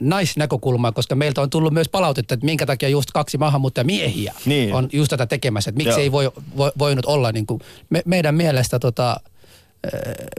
naisnäkökulmaa, 0.00 0.92
koska 0.92 1.14
meiltä 1.14 1.40
on 1.42 1.50
tullut 1.50 1.72
myös 1.72 1.88
palautetta, 1.88 2.34
että 2.34 2.46
minkä 2.46 2.66
takia 2.66 2.88
just 2.88 3.10
kaksi 3.10 3.38
maahanmuuttajamiehiä 3.38 4.34
Niin. 4.46 4.74
on 4.74 4.88
just 4.92 5.10
tätä 5.10 5.26
tekemässä. 5.26 5.68
Että 5.70 5.76
miksi 5.78 5.90
Joo. 5.90 5.98
ei 6.00 6.12
voi, 6.12 6.30
voi, 6.56 6.72
voinut 6.78 7.06
olla 7.06 7.32
niin 7.32 7.46
kuin 7.46 7.60
me, 7.90 8.02
meidän 8.04 8.34
mielestä 8.34 8.78
tota, 8.78 9.16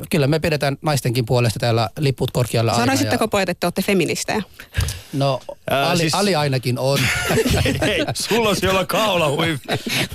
kyllä 0.10 0.28
me 0.28 0.40
pidetään 0.40 0.78
naistenkin 0.82 1.26
puolesta 1.26 1.60
täällä 1.60 1.90
liput 2.00 2.32
korkealla 2.32 2.72
aina. 2.72 2.86
Sanoisitteko 2.86 3.24
ja, 3.24 3.28
pojat, 3.28 3.50
että 3.50 3.68
olette 3.68 3.82
feministejä? 3.82 4.42
No, 5.14 5.40
Ää, 5.70 5.90
Ali, 5.90 5.98
siis- 6.00 6.16
Ali 6.16 6.36
ainakin 6.36 6.80
on. 6.80 7.00
Hei, 7.82 8.06
sulla 8.14 8.50
on 8.50 8.56
siellä 8.56 8.86
kaulahuivi. 8.86 9.58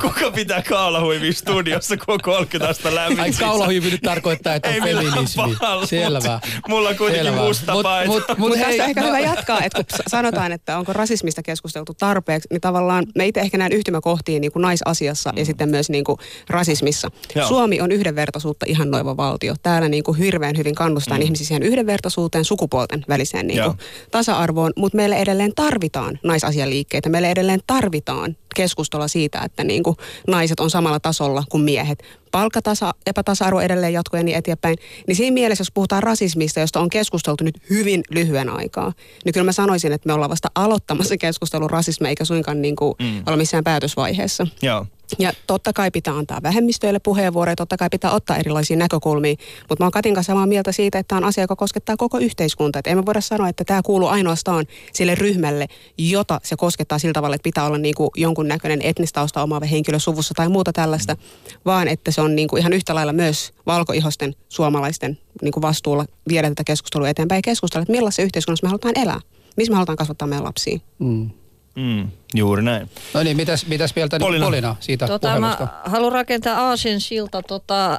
Kuka 0.00 0.30
pitää 0.30 0.62
kaulahuivi 0.62 1.32
studiossa, 1.32 1.96
kun 1.96 2.14
on 2.14 2.20
30 2.20 2.70
astetta 2.70 2.94
lämmin? 2.94 3.20
Ai 3.20 3.32
kaulahuivi 3.32 3.90
nyt 3.90 4.00
tarkoittaa, 4.02 4.54
että 4.54 4.68
Ei 4.68 4.80
on 4.80 4.86
feminismi. 4.88 5.42
pahalla, 5.60 5.86
Selvä. 5.86 6.40
mut 6.44 6.68
mulla 6.68 6.88
on 6.88 6.96
kuitenkin 6.96 7.26
Selvä. 7.32 7.46
musta 7.46 7.72
Mut- 7.72 7.82
paita. 7.82 8.12
mut- 8.12 8.28
mut 8.28 8.38
Mutta 8.38 8.56
hei, 8.58 8.66
tästä 8.66 8.84
ehkä 8.84 9.00
no- 9.00 9.06
hyvä 9.06 9.20
jatkaa, 9.20 9.62
että 9.62 9.84
kun 9.84 9.98
sanotaan, 10.08 10.52
että 10.52 10.78
onko 10.78 10.92
rasismista 10.92 11.42
keskusteltu 11.42 11.94
tarpeeksi, 11.94 12.48
niin 12.50 12.60
tavallaan 12.60 13.06
me 13.14 13.26
itse 13.26 13.40
ehkä 13.40 13.58
näen 13.58 13.72
yhtymäkohtiin 13.72 14.40
niin 14.40 14.52
kuin 14.52 14.62
naisasiassa 14.62 15.32
ja 15.36 15.44
sitten 15.44 15.68
myös 15.68 15.90
niin 15.90 16.04
kuin 16.04 16.18
rasismissa. 16.48 17.10
Joo. 17.34 17.48
Suomi 17.48 17.80
on 17.80 17.92
yhdenvertaisuutta 17.92 18.66
ihannoiva 18.68 19.15
valtio. 19.16 19.54
Täällä 19.62 19.88
niin 19.88 20.04
kuin 20.04 20.18
hirveän 20.18 20.56
hyvin 20.56 20.74
kannustaa 20.74 21.18
mm. 21.18 21.22
ihmisiä 21.22 21.46
siihen 21.46 21.62
yhdenvertaisuuteen, 21.62 22.44
sukupuolten 22.44 23.04
väliseen 23.08 23.46
niin 23.46 23.62
kuin 23.62 23.78
tasa-arvoon, 24.10 24.72
mutta 24.76 24.96
meille 24.96 25.16
edelleen 25.16 25.52
tarvitaan 25.54 26.18
naisasialiikkeitä. 26.22 27.08
Meille 27.08 27.30
edelleen 27.30 27.60
tarvitaan 27.66 28.36
keskustelua 28.56 29.08
siitä, 29.08 29.40
että 29.44 29.64
niin 29.64 29.82
kuin 29.82 29.96
naiset 30.26 30.60
on 30.60 30.70
samalla 30.70 31.00
tasolla 31.00 31.44
kuin 31.50 31.64
miehet. 31.64 32.02
Palkkatasa, 32.30 32.94
epätasa-arvo 33.06 33.60
edelleen 33.60 33.92
jatkuu 33.92 34.18
ja 34.18 34.24
niin 34.24 34.36
eteenpäin. 34.36 34.76
Niin 35.06 35.16
siinä 35.16 35.34
mielessä, 35.34 35.62
jos 35.62 35.72
puhutaan 35.74 36.02
rasismista, 36.02 36.60
josta 36.60 36.80
on 36.80 36.90
keskusteltu 36.90 37.44
nyt 37.44 37.58
hyvin 37.70 38.02
lyhyen 38.10 38.48
aikaa, 38.48 38.92
niin 39.24 39.32
kyllä 39.32 39.44
mä 39.44 39.52
sanoisin, 39.52 39.92
että 39.92 40.06
me 40.06 40.12
ollaan 40.12 40.30
vasta 40.30 40.48
aloittamassa 40.54 41.16
keskustelun 41.16 41.70
rasismia, 41.70 42.08
eikä 42.08 42.24
suinkaan 42.24 42.62
niin 42.62 42.76
kuin 42.76 42.94
mm. 43.02 43.22
olla 43.26 43.36
missään 43.36 43.64
päätösvaiheessa. 43.64 44.46
Joo. 44.62 44.86
Ja 45.18 45.32
totta 45.46 45.72
kai 45.72 45.90
pitää 45.90 46.16
antaa 46.16 46.42
vähemmistöille 46.42 46.98
puheenvuoroja, 46.98 47.56
totta 47.56 47.76
kai 47.76 47.88
pitää 47.90 48.10
ottaa 48.10 48.36
erilaisia 48.36 48.76
näkökulmia, 48.76 49.34
mutta 49.68 49.82
mä 49.82 49.84
oon 49.84 49.92
Katin 49.92 50.14
kanssa 50.14 50.32
samaa 50.32 50.46
mieltä 50.46 50.72
siitä, 50.72 50.98
että 50.98 51.08
tämä 51.08 51.16
on 51.16 51.24
asia, 51.24 51.44
joka 51.44 51.56
koskettaa 51.56 51.96
koko 51.96 52.18
yhteiskuntaa. 52.18 52.80
Että 52.80 52.90
emme 52.90 53.06
voida 53.06 53.20
sanoa, 53.20 53.48
että 53.48 53.64
tämä 53.64 53.82
kuuluu 53.82 54.08
ainoastaan 54.08 54.66
sille 54.92 55.14
ryhmälle, 55.14 55.66
jota 55.98 56.40
se 56.42 56.56
koskettaa 56.56 56.98
sillä 56.98 57.12
tavalla, 57.12 57.34
että 57.34 57.44
pitää 57.44 57.66
olla 57.66 57.78
niin 57.78 57.94
kuin 57.94 58.10
jonkun 58.16 58.48
näköinen 58.48 58.82
etnistausta 58.82 59.42
omaava 59.42 59.66
henkilö 59.66 59.98
suvussa 59.98 60.34
tai 60.34 60.48
muuta 60.48 60.72
tällaista, 60.72 61.16
vaan 61.64 61.88
että 61.88 62.10
se 62.10 62.20
on 62.20 62.36
niin 62.36 62.48
kuin 62.48 62.60
ihan 62.60 62.72
yhtä 62.72 62.94
lailla 62.94 63.12
myös 63.12 63.52
valkoihosten 63.66 64.34
suomalaisten 64.48 65.18
niin 65.42 65.52
kuin 65.52 65.62
vastuulla 65.62 66.04
viedä 66.28 66.48
tätä 66.48 66.64
keskustelua 66.64 67.08
eteenpäin 67.08 67.38
ja 67.38 67.42
keskustella, 67.42 67.82
että 67.82 67.92
millaisessa 67.92 68.22
yhteiskunnassa 68.22 68.66
me 68.66 68.68
halutaan 68.68 68.98
elää, 68.98 69.20
missä 69.56 69.70
me 69.70 69.74
halutaan 69.74 69.96
kasvattaa 69.96 70.28
meidän 70.28 70.44
lapsia. 70.44 70.78
Mm. 70.98 71.30
Mm, 71.76 72.08
juuri 72.34 72.62
näin. 72.62 72.90
No 73.14 73.22
niin, 73.22 73.36
mitäs, 73.36 73.66
mitäs 73.66 73.94
mieltä 73.96 74.18
Polina. 74.18 74.44
Polina, 74.46 74.68
Polina 74.68 74.76
siitä 74.80 75.06
Tota, 75.06 75.28
puhelusta? 75.28 75.62
mä 75.64 75.90
haluan 75.90 76.12
rakentaa 76.12 76.68
Aasin 76.68 77.00
silta 77.00 77.42
tota, 77.42 77.92
äh, 77.92 77.98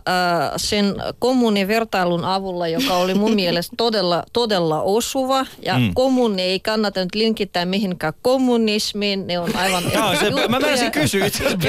sen 0.57 0.95
kommunivertailun 1.19 2.25
avulla, 2.25 2.67
joka 2.67 2.93
oli 2.97 3.13
mun 3.13 3.35
mielestä 3.41 3.75
todella, 3.77 4.23
todella 4.33 4.81
osuva. 4.81 5.45
Ja 5.65 5.77
Mm. 5.77 5.83
mm. 5.83 5.91
kommuni 5.93 6.41
ei 6.41 6.59
kannata 6.59 6.99
nyt 6.99 7.15
linkittää 7.15 7.65
mihinkään 7.65 8.13
kommunismiin, 8.21 9.27
ne 9.27 9.39
on 9.39 9.55
aivan 9.55 9.83
Jaa, 9.93 10.15
se, 10.15 10.25
juttuja. 10.25 10.47
mä 10.47 10.59
menisin 10.59 10.91
kysyä 10.91 11.25
itse 11.25 11.45
asiassa 11.45 11.67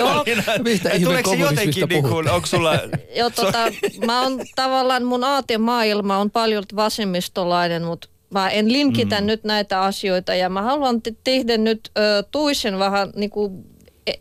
tuleeko 1.05 1.31
se 1.31 1.37
jotenkin, 1.37 1.89
niin 1.89 2.03
kuin, 2.03 2.31
onko 2.31 2.47
sulla... 2.47 2.75
Joo, 3.19 3.31
tota, 3.31 3.59
mä 4.07 4.21
on 4.21 4.41
tavallaan, 4.57 5.05
mun 5.05 5.25
aatemaailma 5.25 6.17
on 6.19 6.31
paljon 6.31 6.65
vasemmistolainen, 6.77 7.83
mutta 7.85 8.09
mä 8.31 8.51
en 8.51 8.73
linkitä 8.73 9.21
mm. 9.21 9.27
nyt 9.27 9.45
näitä 9.45 9.83
asioita 9.83 10.35
ja 10.35 10.49
mä 10.49 10.63
haluan 10.63 11.03
te- 11.03 11.15
tehdä 11.25 11.59
nyt 11.59 11.91
ö, 11.99 12.25
toisen 12.31 12.79
vähän 12.79 13.11
niin 13.17 13.31
kuin 13.31 13.65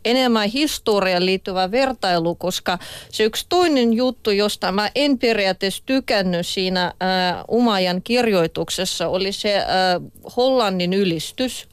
enemmän 0.04 0.48
historiaan 0.48 1.26
liittyvä 1.26 1.70
vertailu, 1.70 2.34
koska 2.34 2.78
se 3.10 3.24
yksi 3.24 3.46
toinen 3.48 3.92
juttu, 3.92 4.30
josta 4.30 4.72
mä 4.72 4.90
en 4.94 5.18
periaatteessa 5.18 5.82
tykännyt 5.86 6.46
siinä 6.46 6.84
äh, 6.84 7.44
Umajan 7.50 8.02
kirjoituksessa, 8.02 9.08
oli 9.08 9.32
se 9.32 9.56
äh, 9.56 9.64
Hollannin 10.36 10.92
ylistys. 10.92 11.68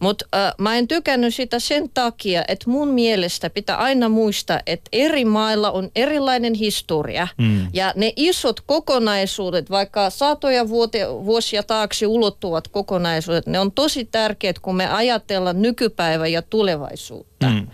Mutta 0.00 0.24
äh, 0.34 0.52
mä 0.58 0.76
en 0.76 0.88
tykännyt 0.88 1.34
sitä 1.34 1.58
sen 1.58 1.90
takia, 1.94 2.44
että 2.48 2.70
mun 2.70 2.88
mielestä 2.88 3.50
pitää 3.50 3.76
aina 3.76 4.08
muistaa, 4.08 4.60
että 4.66 4.88
eri 4.92 5.24
mailla 5.24 5.70
on 5.70 5.90
erilainen 5.96 6.54
historia. 6.54 7.28
Mm. 7.38 7.68
Ja 7.72 7.92
ne 7.96 8.12
isot 8.16 8.60
kokonaisuudet, 8.60 9.70
vaikka 9.70 10.10
satoja 10.10 10.68
vuote, 10.68 11.08
vuosia 11.08 11.62
taakse 11.62 12.06
ulottuvat 12.06 12.68
kokonaisuudet, 12.68 13.46
ne 13.46 13.58
on 13.58 13.72
tosi 13.72 14.04
tärkeät, 14.04 14.58
kun 14.58 14.76
me 14.76 14.88
ajatellaan 14.88 15.62
nykypäivää 15.62 16.26
ja 16.26 16.42
tulevaisuutta. 16.42 17.46
Mm. 17.46 17.66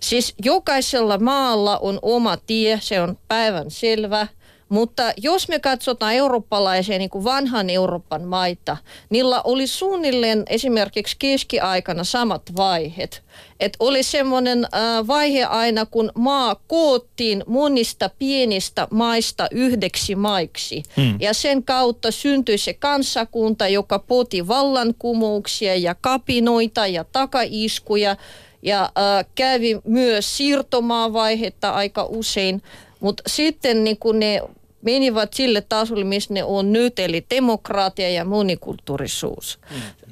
Siis 0.00 0.34
jokaisella 0.44 1.18
maalla 1.18 1.78
on 1.78 1.98
oma 2.02 2.36
tie, 2.36 2.78
se 2.82 3.00
on 3.00 3.18
päivän 3.28 3.70
selvä. 3.70 4.26
Mutta 4.74 5.12
jos 5.16 5.48
me 5.48 5.58
katsotaan 5.58 6.14
eurooppalaisia 6.14 6.98
niin 6.98 7.10
kuin 7.10 7.24
vanhan 7.24 7.70
Euroopan 7.70 8.22
maita, 8.22 8.76
niillä 9.10 9.42
oli 9.42 9.66
suunnilleen 9.66 10.42
esimerkiksi 10.46 11.16
keskiaikana 11.18 12.04
samat 12.04 12.42
vaiheet. 12.56 13.22
Että 13.60 13.76
oli 13.80 14.02
semmoinen 14.02 14.64
äh, 14.64 15.06
vaihe 15.06 15.44
aina, 15.44 15.86
kun 15.86 16.12
maa 16.14 16.56
koottiin 16.66 17.44
monista 17.46 18.10
pienistä 18.18 18.88
maista 18.90 19.46
yhdeksi 19.50 20.14
maiksi. 20.14 20.82
Hmm. 20.96 21.16
Ja 21.20 21.34
sen 21.34 21.62
kautta 21.62 22.10
syntyi 22.10 22.58
se 22.58 22.74
kansakunta, 22.74 23.68
joka 23.68 23.98
poti 23.98 24.48
vallankumouksia 24.48 25.74
ja 25.76 25.94
kapinoita 26.00 26.86
ja 26.86 27.04
takaiskuja. 27.12 28.16
Ja 28.62 28.82
äh, 28.82 29.26
kävi 29.34 29.80
myös 29.84 30.36
siirtomaavaihetta 30.36 31.70
aika 31.70 32.04
usein. 32.04 32.62
Mutta 33.00 33.22
sitten 33.26 33.84
niin 33.84 33.98
kun 33.98 34.18
ne 34.18 34.40
menivät 34.84 35.32
sille 35.32 35.60
tasolle, 35.60 36.04
missä 36.04 36.34
ne 36.34 36.44
on 36.44 36.72
nyt, 36.72 36.98
eli 36.98 37.26
demokraatia 37.30 38.10
ja 38.10 38.24
monikulttuurisuus. 38.24 39.58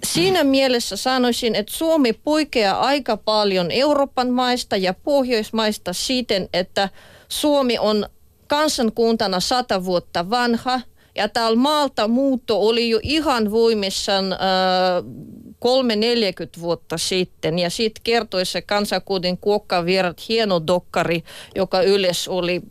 Siinä 0.04 0.44
mielessä 0.44 0.96
sanoisin, 0.96 1.54
että 1.54 1.72
Suomi 1.72 2.12
poikkeaa 2.12 2.80
aika 2.80 3.16
paljon 3.16 3.70
Euroopan 3.70 4.30
maista 4.30 4.76
ja 4.76 4.94
Pohjoismaista 4.94 5.92
siten, 5.92 6.48
että 6.52 6.88
Suomi 7.28 7.78
on 7.78 8.06
kansankuntana 8.46 9.40
sata 9.40 9.85
vuotta 9.85 10.30
vanha, 10.30 10.80
ja 11.14 11.28
täällä 11.28 11.56
maalta 11.56 12.08
muutto 12.08 12.61
oli 12.61 12.90
jo 12.90 13.00
ihan 13.02 13.50
voimissaan 13.50 14.32
äh, 14.32 14.38
kolme 15.58 15.96
40 15.96 16.61
vuotta 16.61 16.98
sitten. 16.98 17.58
Ja 17.58 17.70
sitten 17.70 18.02
kertoi 18.04 18.46
se 18.46 18.62
kansakunnan 18.62 19.38
kuokkavirrat 19.38 20.28
hieno 20.28 20.66
dokkari, 20.66 21.24
joka 21.56 21.82
yleensä 21.82 22.30
oli 22.30 22.62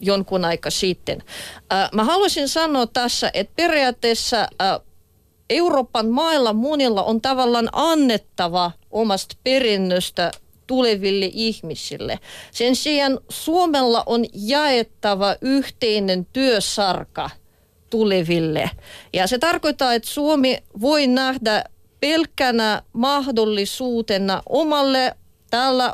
jonkun 0.00 0.44
aika 0.44 0.70
sitten. 0.70 1.22
Äh, 1.72 1.88
mä 1.92 2.04
haluaisin 2.04 2.48
sanoa 2.48 2.86
tässä, 2.86 3.30
että 3.34 3.52
periaatteessa 3.56 4.40
äh, 4.40 4.80
Euroopan 5.50 6.08
mailla 6.08 6.52
monilla 6.52 7.02
on 7.02 7.20
tavallaan 7.20 7.68
annettava 7.72 8.70
omasta 8.90 9.36
perinnöstä 9.44 10.30
tuleville 10.66 11.30
ihmisille. 11.32 12.18
Sen 12.50 12.76
sijaan 12.76 13.18
Suomella 13.28 14.02
on 14.06 14.24
jaettava 14.34 15.36
yhteinen 15.40 16.26
työsarka 16.32 17.30
tuleville. 17.90 18.70
Ja 19.12 19.26
se 19.26 19.38
tarkoittaa, 19.38 19.94
että 19.94 20.08
Suomi 20.08 20.58
voi 20.80 21.06
nähdä 21.06 21.64
pelkkänä 22.00 22.82
mahdollisuutena 22.92 24.42
omalle 24.48 25.16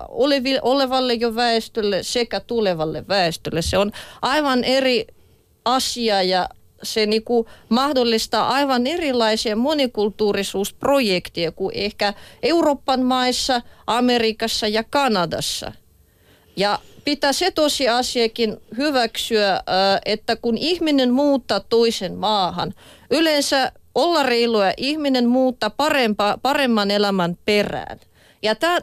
olevi- 0.09 0.59
olevalle 0.63 1.15
jo 1.15 1.35
väestölle 1.35 2.03
sekä 2.03 2.41
tulevalle 2.41 3.09
väestölle. 3.09 3.63
Se 3.63 3.79
on 3.79 3.93
aivan 4.23 4.65
eri 4.65 5.07
asia 5.65 6.23
ja 6.23 6.49
se 6.83 7.07
niinku 7.07 7.47
mahdollistaa 7.69 8.49
aivan 8.49 8.87
erilaisia 8.87 9.57
monikulttuurisuusprojekteja 9.57 11.53
kuin 11.53 11.77
ehkä 11.77 12.15
Euroopan 12.43 13.03
maissa, 13.03 13.63
Amerikassa 13.87 14.69
ja 14.69 14.85
Kanadassa. 14.85 15.73
Ja 16.57 16.79
pitää 17.05 17.33
se 17.33 17.51
tosiasiakin 17.51 18.57
hyväksyä, 18.77 19.63
että 20.07 20.37
kun 20.37 20.59
ihminen 20.59 21.13
muuttaa 21.13 21.61
toisen 21.61 22.15
maahan, 22.15 22.75
yleensä 23.11 23.73
olla 23.95 24.23
reilua 24.23 24.73
ihminen 24.77 25.29
muuttaa 25.29 25.71
parempa, 25.71 26.39
paremman 26.43 26.91
elämän 26.91 27.39
perään. 27.45 28.01
Ja 28.45 28.55
tää, 28.55 28.79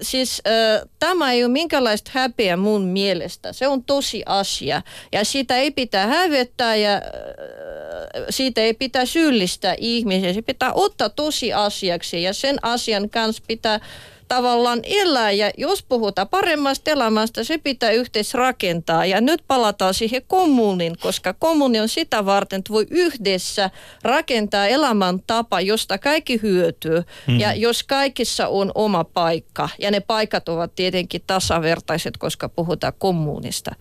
siis, 0.00 0.42
äh, 0.46 0.88
tämä 0.98 1.32
ei 1.32 1.44
ole 1.44 1.52
minkälaista 1.52 2.10
häpeä 2.14 2.56
mun 2.56 2.84
mielestä. 2.84 3.52
Se 3.52 3.68
on 3.68 3.84
tosi 3.84 4.22
asia. 4.26 4.82
Ja 5.12 5.24
siitä 5.24 5.56
ei 5.56 5.70
pitää 5.70 6.06
hävettää 6.06 6.76
ja 6.76 6.94
äh, 6.94 7.00
siitä 8.30 8.60
ei 8.60 8.74
pitää 8.74 9.06
syyllistää 9.06 9.74
ihmisiä. 9.78 10.32
Se 10.32 10.42
pitää 10.42 10.72
ottaa 10.72 11.08
tosi 11.08 11.52
asiaksi 11.52 12.22
ja 12.22 12.32
sen 12.32 12.56
asian 12.62 13.10
kanssa 13.10 13.42
pitää 13.46 13.80
tavallaan 14.34 14.80
elää 14.82 15.30
ja 15.30 15.50
jos 15.58 15.82
puhutaan 15.82 16.28
paremmasta 16.28 16.90
elämästä, 16.90 17.44
se 17.44 17.58
pitää 17.58 17.90
yhteis 17.90 18.34
rakentaa. 18.34 19.06
Ja 19.06 19.20
nyt 19.20 19.42
palataan 19.48 19.94
siihen 19.94 20.22
kommunin, 20.26 20.96
koska 21.00 21.32
kommuni 21.32 21.80
on 21.80 21.88
sitä 21.88 22.26
varten, 22.26 22.58
että 22.58 22.72
voi 22.72 22.86
yhdessä 22.90 23.70
rakentaa 24.02 24.66
elämäntapa, 24.66 25.60
josta 25.60 25.98
kaikki 25.98 26.40
hyötyy. 26.42 27.02
Mm. 27.26 27.40
Ja 27.40 27.54
jos 27.54 27.82
kaikissa 27.82 28.48
on 28.48 28.72
oma 28.74 29.04
paikka, 29.04 29.68
ja 29.78 29.90
ne 29.90 30.00
paikat 30.00 30.48
ovat 30.48 30.74
tietenkin 30.74 31.22
tasavertaiset, 31.26 32.16
koska 32.16 32.48
puhutaan 32.48 32.92
kommunista. 32.98 33.74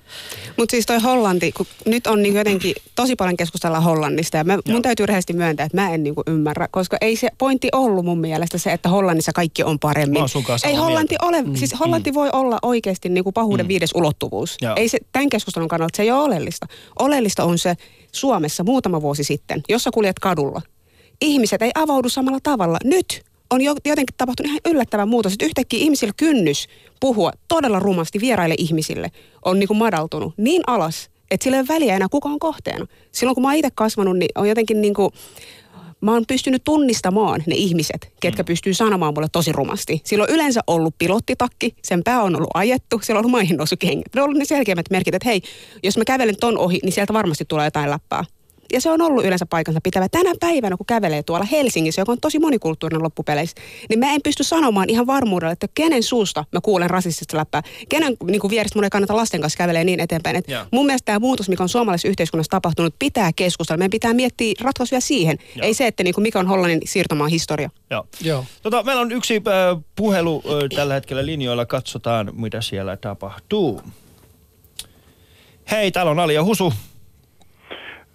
Mutta 0.57 0.71
siis 0.71 0.85
toi 0.85 0.99
Hollanti, 0.99 1.51
kun 1.51 1.65
nyt 1.85 2.07
on 2.07 2.23
niin 2.23 2.35
jotenkin 2.35 2.75
tosi 2.95 3.15
paljon 3.15 3.37
keskustella 3.37 3.79
Hollannista, 3.79 4.37
ja 4.37 4.43
mä, 4.43 4.57
mun 4.67 4.81
täytyy 4.81 5.05
rehellisesti 5.05 5.33
myöntää, 5.33 5.65
että 5.65 5.81
mä 5.81 5.93
en 5.93 6.03
niin 6.03 6.15
ymmärrä, 6.27 6.67
koska 6.71 6.97
ei 7.01 7.15
se 7.15 7.29
pointti 7.37 7.69
ollut 7.71 8.05
mun 8.05 8.19
mielestä 8.19 8.57
se, 8.57 8.73
että 8.73 8.89
Hollannissa 8.89 9.31
kaikki 9.33 9.63
on 9.63 9.79
paremmin 9.79 10.23
sun 10.43 10.47
kanssa 10.47 10.67
Ei 10.67 10.75
Hollanti 10.75 11.15
mieltä. 11.21 11.25
ole, 11.25 11.41
mm. 11.41 11.55
siis 11.55 11.79
Hollanti 11.79 12.11
mm. 12.11 12.15
voi 12.15 12.29
olla 12.33 12.59
oikeasti 12.61 13.09
niin 13.09 13.23
kuin 13.23 13.33
pahuuden 13.33 13.65
mm. 13.65 13.67
viides 13.67 13.91
ulottuvuus. 13.95 14.57
Joo. 14.61 14.73
Ei 14.75 14.89
se, 14.89 14.97
tämän 15.11 15.29
keskustelun 15.29 15.67
kannalta 15.67 15.97
se 15.97 16.03
ei 16.03 16.11
ole 16.11 16.23
oleellista. 16.23 16.67
Oleellista 16.99 17.43
on 17.43 17.57
se 17.57 17.75
Suomessa 18.11 18.63
muutama 18.63 19.01
vuosi 19.01 19.23
sitten, 19.23 19.61
jossa 19.69 19.91
kuljet 19.91 20.19
kadulla. 20.19 20.61
Ihmiset 21.21 21.61
ei 21.61 21.71
avaudu 21.75 22.09
samalla 22.09 22.39
tavalla. 22.43 22.77
Nyt 22.83 23.23
on 23.49 23.61
jotenkin 23.61 24.15
tapahtunut 24.17 24.49
ihan 24.49 24.59
yllättävä 24.65 25.05
muutos, 25.05 25.33
että 25.33 25.45
yhtäkkiä 25.45 25.79
ihmisillä 25.79 26.13
kynnys 26.17 26.67
puhua 26.99 27.31
todella 27.47 27.79
rumasti 27.79 28.19
vieraille 28.19 28.55
ihmisille 28.57 29.11
on 29.45 29.59
niin 29.59 29.67
kuin 29.67 29.77
madaltunut 29.77 30.33
niin 30.37 30.61
alas, 30.67 31.09
että 31.31 31.43
sillä 31.43 31.57
ei 31.57 31.61
ole 31.61 31.67
väliä 31.67 31.95
enää 31.95 32.07
kuka 32.11 32.29
on 32.29 32.39
kohteena. 32.39 32.85
Silloin 33.11 33.35
kun 33.35 33.41
mä 33.41 33.47
oon 33.47 33.55
itse 33.55 33.69
kasvanut, 33.75 34.17
niin 34.17 34.29
on 34.35 34.49
jotenkin 34.49 34.81
niin 34.81 34.93
kuin, 34.93 35.09
mä 36.03 36.13
oon 36.13 36.23
pystynyt 36.27 36.63
tunnistamaan 36.63 37.43
ne 37.47 37.55
ihmiset, 37.55 38.13
ketkä 38.19 38.43
mm. 38.43 38.45
pystyy 38.45 38.73
sanomaan 38.73 39.13
mulle 39.13 39.27
tosi 39.31 39.51
rumasti. 39.51 40.01
Sillä 40.03 40.23
on 40.23 40.29
yleensä 40.29 40.61
ollut 40.67 40.95
pilottitakki, 40.97 41.75
sen 41.81 42.03
pää 42.03 42.21
on 42.21 42.35
ollut 42.35 42.49
ajettu, 42.53 42.99
siellä 43.01 43.19
on 43.19 43.21
ollut 43.21 43.31
maihin 43.31 43.57
noussut 43.57 43.79
kengät. 43.79 44.15
Ne 44.15 44.21
on 44.21 44.25
ollut 44.25 44.39
ne 44.39 44.45
selkeimmät 44.45 44.89
merkit, 44.89 45.15
että 45.15 45.29
hei, 45.29 45.41
jos 45.83 45.97
mä 45.97 46.05
kävelen 46.05 46.37
ton 46.39 46.57
ohi, 46.57 46.79
niin 46.83 46.93
sieltä 46.93 47.13
varmasti 47.13 47.45
tulee 47.47 47.67
jotain 47.67 47.89
läppää 47.89 48.23
ja 48.73 48.81
se 48.81 48.89
on 48.91 49.01
ollut 49.01 49.25
yleensä 49.25 49.45
paikansa 49.45 49.79
pitävä. 49.83 50.09
Tänä 50.09 50.33
päivänä, 50.39 50.77
kun 50.77 50.85
kävelee 50.85 51.23
tuolla 51.23 51.45
Helsingissä, 51.45 52.01
joka 52.01 52.11
on 52.11 52.17
tosi 52.21 52.39
monikulttuurinen 52.39 53.03
loppupeleissä, 53.03 53.55
niin 53.89 53.99
mä 53.99 54.13
en 54.13 54.21
pysty 54.23 54.43
sanomaan 54.43 54.89
ihan 54.89 55.07
varmuudella, 55.07 55.51
että 55.51 55.67
kenen 55.75 56.03
suusta 56.03 56.45
mä 56.51 56.61
kuulen 56.61 56.89
rasistista 56.89 57.37
läppää. 57.37 57.61
Kenen 57.89 58.17
niin 58.27 58.41
kuin 58.41 58.51
vierestä 58.51 58.77
mun 58.77 58.83
ei 58.83 58.89
kannata 58.89 59.15
lasten 59.15 59.41
kanssa 59.41 59.57
kävelee 59.57 59.83
niin 59.83 59.99
eteenpäin. 59.99 60.35
Et 60.35 60.45
mun 60.71 60.85
mielestä 60.85 61.05
tämä 61.05 61.19
muutos, 61.19 61.49
mikä 61.49 61.63
on 61.63 61.69
suomalaisessa 61.69 62.07
yhteiskunnassa 62.07 62.49
tapahtunut, 62.49 62.95
pitää 62.99 63.31
keskustella. 63.35 63.77
Meidän 63.77 63.91
pitää 63.91 64.13
miettiä 64.13 64.53
ratkaisuja 64.61 65.01
siihen. 65.01 65.37
Joo. 65.55 65.65
Ei 65.65 65.73
se, 65.73 65.87
että 65.87 66.03
niin 66.03 66.13
kuin 66.13 66.23
mikä 66.23 66.39
on 66.39 66.47
Hollannin 66.47 66.81
siirtomaan 66.85 67.29
historia. 67.29 67.69
Joo. 67.89 68.07
Joo. 68.21 68.45
Tota, 68.61 68.83
meillä 68.83 69.01
on 69.01 69.11
yksi 69.11 69.35
äh, 69.35 69.83
puhelu 69.95 70.43
äh, 70.45 70.53
tällä 70.75 70.93
hetkellä 70.93 71.25
linjoilla. 71.25 71.65
Katsotaan, 71.65 72.31
mitä 72.35 72.61
siellä 72.61 72.97
tapahtuu. 72.97 73.81
Hei, 75.71 75.91
täällä 75.91 76.11
on 76.11 76.19
Ali 76.19 76.33
ja 76.33 76.43
Husu. 76.43 76.73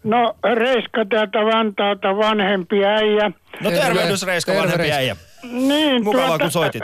No 0.09 0.35
Reiska 0.55 1.05
täältä 1.05 1.39
Vantaalta 1.39 2.17
vanhempi 2.17 2.85
äijä. 2.85 3.31
No 3.61 3.71
tervehdys 3.71 4.27
Reiska 4.27 4.53
Terve, 4.53 4.63
vanhempi 4.63 4.93
äijä. 4.93 5.17
Niin, 5.53 6.05
Mukavaa 6.05 6.27
tuota, 6.29 6.45
kun 6.45 6.51
soitit. 6.51 6.83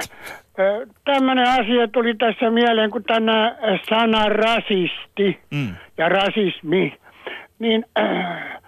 Tämmöinen 1.05 1.49
asia 1.49 1.89
tuli 1.93 2.15
tässä 2.15 2.51
mieleen, 2.51 2.91
kun 2.91 3.05
tänä 3.05 3.57
sana 3.89 4.29
rasisti 4.29 5.41
mm. 5.51 5.75
ja 5.99 6.09
rasismi. 6.09 6.99
Niin 7.59 7.85
äh, 7.99 8.61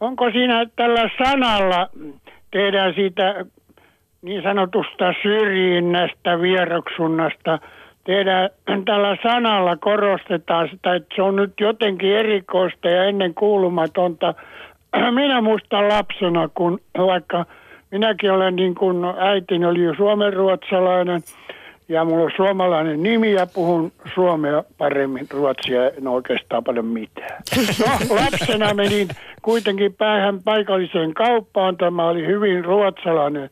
onko 0.00 0.30
siinä 0.30 0.66
tällä 0.76 1.10
sanalla 1.24 1.88
tehdään 2.50 2.94
siitä 2.94 3.44
niin 4.22 4.42
sanotusta 4.42 5.14
syrjinnästä, 5.22 6.40
vieroksunnasta– 6.40 7.58
tehdään 8.04 8.50
tällä 8.84 9.16
sanalla 9.22 9.76
korostetaan 9.76 10.68
sitä, 10.68 10.94
että 10.94 11.14
se 11.16 11.22
on 11.22 11.36
nyt 11.36 11.52
jotenkin 11.60 12.16
erikoista 12.16 12.88
ja 12.88 13.04
ennen 13.04 13.34
kuulumatonta. 13.34 14.34
Minä 15.10 15.40
muistan 15.40 15.88
lapsena, 15.88 16.48
kun 16.54 16.80
vaikka 16.98 17.46
minäkin 17.90 18.32
olen 18.32 18.56
niin 18.56 18.74
kuin 18.74 19.04
äitini 19.18 19.66
oli 19.66 19.96
suomenruotsalainen 19.96 21.20
ja 21.88 22.04
mulla 22.04 22.24
on 22.24 22.30
suomalainen 22.36 23.02
nimi 23.02 23.32
ja 23.32 23.46
puhun 23.46 23.92
suomea 24.14 24.64
paremmin, 24.78 25.26
ruotsia 25.30 25.90
en 25.90 26.08
oikeastaan 26.08 26.64
paljon 26.64 26.86
mitään. 26.86 27.42
No, 27.80 28.16
lapsena 28.16 28.74
menin 28.74 29.08
kuitenkin 29.42 29.94
päähän 29.94 30.42
paikalliseen 30.42 31.14
kauppaan. 31.14 31.76
Tämä 31.76 32.04
oli 32.08 32.26
hyvin 32.26 32.64
ruotsalainen 32.64 33.50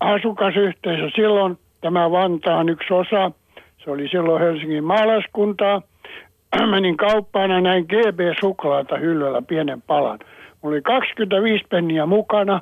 asukasyhteisö. 0.00 1.10
Silloin 1.14 1.58
tämä 1.80 2.10
Vantaan 2.10 2.68
yksi 2.68 2.94
osa– 2.94 3.30
se 3.84 3.90
oli 3.90 4.08
silloin 4.08 4.42
Helsingin 4.42 4.84
maalaiskuntaa. 4.84 5.82
Menin 6.70 6.96
kauppaan 6.96 7.50
ja 7.50 7.60
näin 7.60 7.84
GB-suklaata 7.84 8.96
hyllyllä 8.96 9.42
pienen 9.42 9.82
palan. 9.82 10.18
Mulla 10.62 10.74
oli 10.74 10.82
25 10.82 11.64
penniä 11.70 12.06
mukana. 12.06 12.60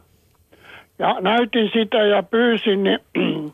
Ja 0.99 1.17
näytin 1.21 1.71
sitä 1.73 1.97
ja 1.97 2.23
pyysin, 2.23 2.83
niin 2.83 2.99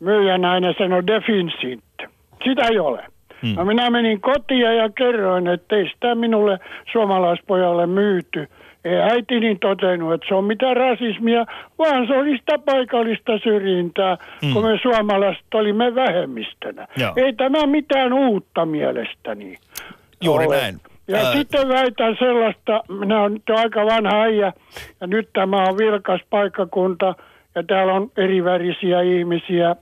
myyjänainen 0.00 0.74
sanoi 0.78 1.06
definsit. 1.06 1.84
Sitä 2.44 2.66
ei 2.66 2.78
ole. 2.78 3.04
Hmm. 3.42 3.54
No 3.56 3.64
minä 3.64 3.90
menin 3.90 4.20
kotiin 4.20 4.60
ja 4.60 4.88
kerroin, 4.88 5.46
että 5.46 5.76
ei 5.76 5.88
sitä 5.88 6.14
minulle 6.14 6.58
suomalaispojalle 6.92 7.86
myyty– 7.86 8.48
ei 8.84 8.96
äitini 8.96 9.56
totenut, 9.60 10.14
että 10.14 10.26
se 10.28 10.34
on 10.34 10.44
mitään 10.44 10.76
rasismia, 10.76 11.46
vaan 11.78 12.06
se 12.06 12.12
oli 12.12 12.36
sitä 12.36 12.58
paikallista 12.58 13.38
syrjintää, 13.42 14.16
mm. 14.42 14.52
kun 14.52 14.64
me 14.64 14.78
suomalaiset 14.82 15.54
olimme 15.54 15.94
vähemmistönä. 15.94 16.88
Joo. 16.96 17.12
Ei 17.16 17.32
tämä 17.32 17.66
mitään 17.66 18.12
uutta 18.12 18.66
mielestäni 18.66 19.56
Juuri 20.24 20.46
ole. 20.46 20.60
näin. 20.60 20.80
Ja 21.08 21.16
Ää... 21.16 21.32
sitten 21.32 21.68
väitän 21.68 22.16
sellaista, 22.18 22.82
minä 23.00 23.20
olen 23.20 23.32
nyt 23.32 23.50
aika 23.50 23.86
vanha 23.86 24.22
äijä, 24.22 24.52
ja 25.00 25.06
nyt 25.06 25.28
tämä 25.32 25.64
on 25.64 25.78
vilkas 25.78 26.20
paikkakunta, 26.30 27.14
ja 27.54 27.62
täällä 27.62 27.92
on 27.92 28.10
erivärisiä 28.16 29.00
ihmisiä, 29.00 29.76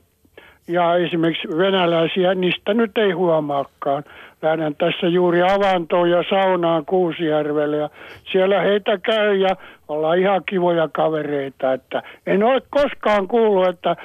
ja 0.69 0.97
esimerkiksi 0.97 1.49
venäläisiä, 1.49 2.35
niistä 2.35 2.75
nyt 2.75 2.99
ei 2.99 3.11
huomaakaan 3.11 4.05
lähden 4.43 4.77
tässä 4.77 5.07
juuri 5.07 5.43
avantoon 5.43 6.11
ja 6.11 6.25
saunaan 6.31 6.85
Kuusijärvelle 6.87 7.77
ja 7.77 7.91
siellä 8.33 8.61
heitä 8.61 8.99
käy 8.99 9.37
ja 9.37 9.57
ollaan 9.89 10.19
ihan 10.19 10.43
kivoja 10.49 10.89
kavereita, 10.89 11.73
että 11.73 12.03
en 12.27 12.43
ole 12.43 12.63
koskaan 12.71 13.29
kuullut, 13.29 13.69
että 13.69 13.97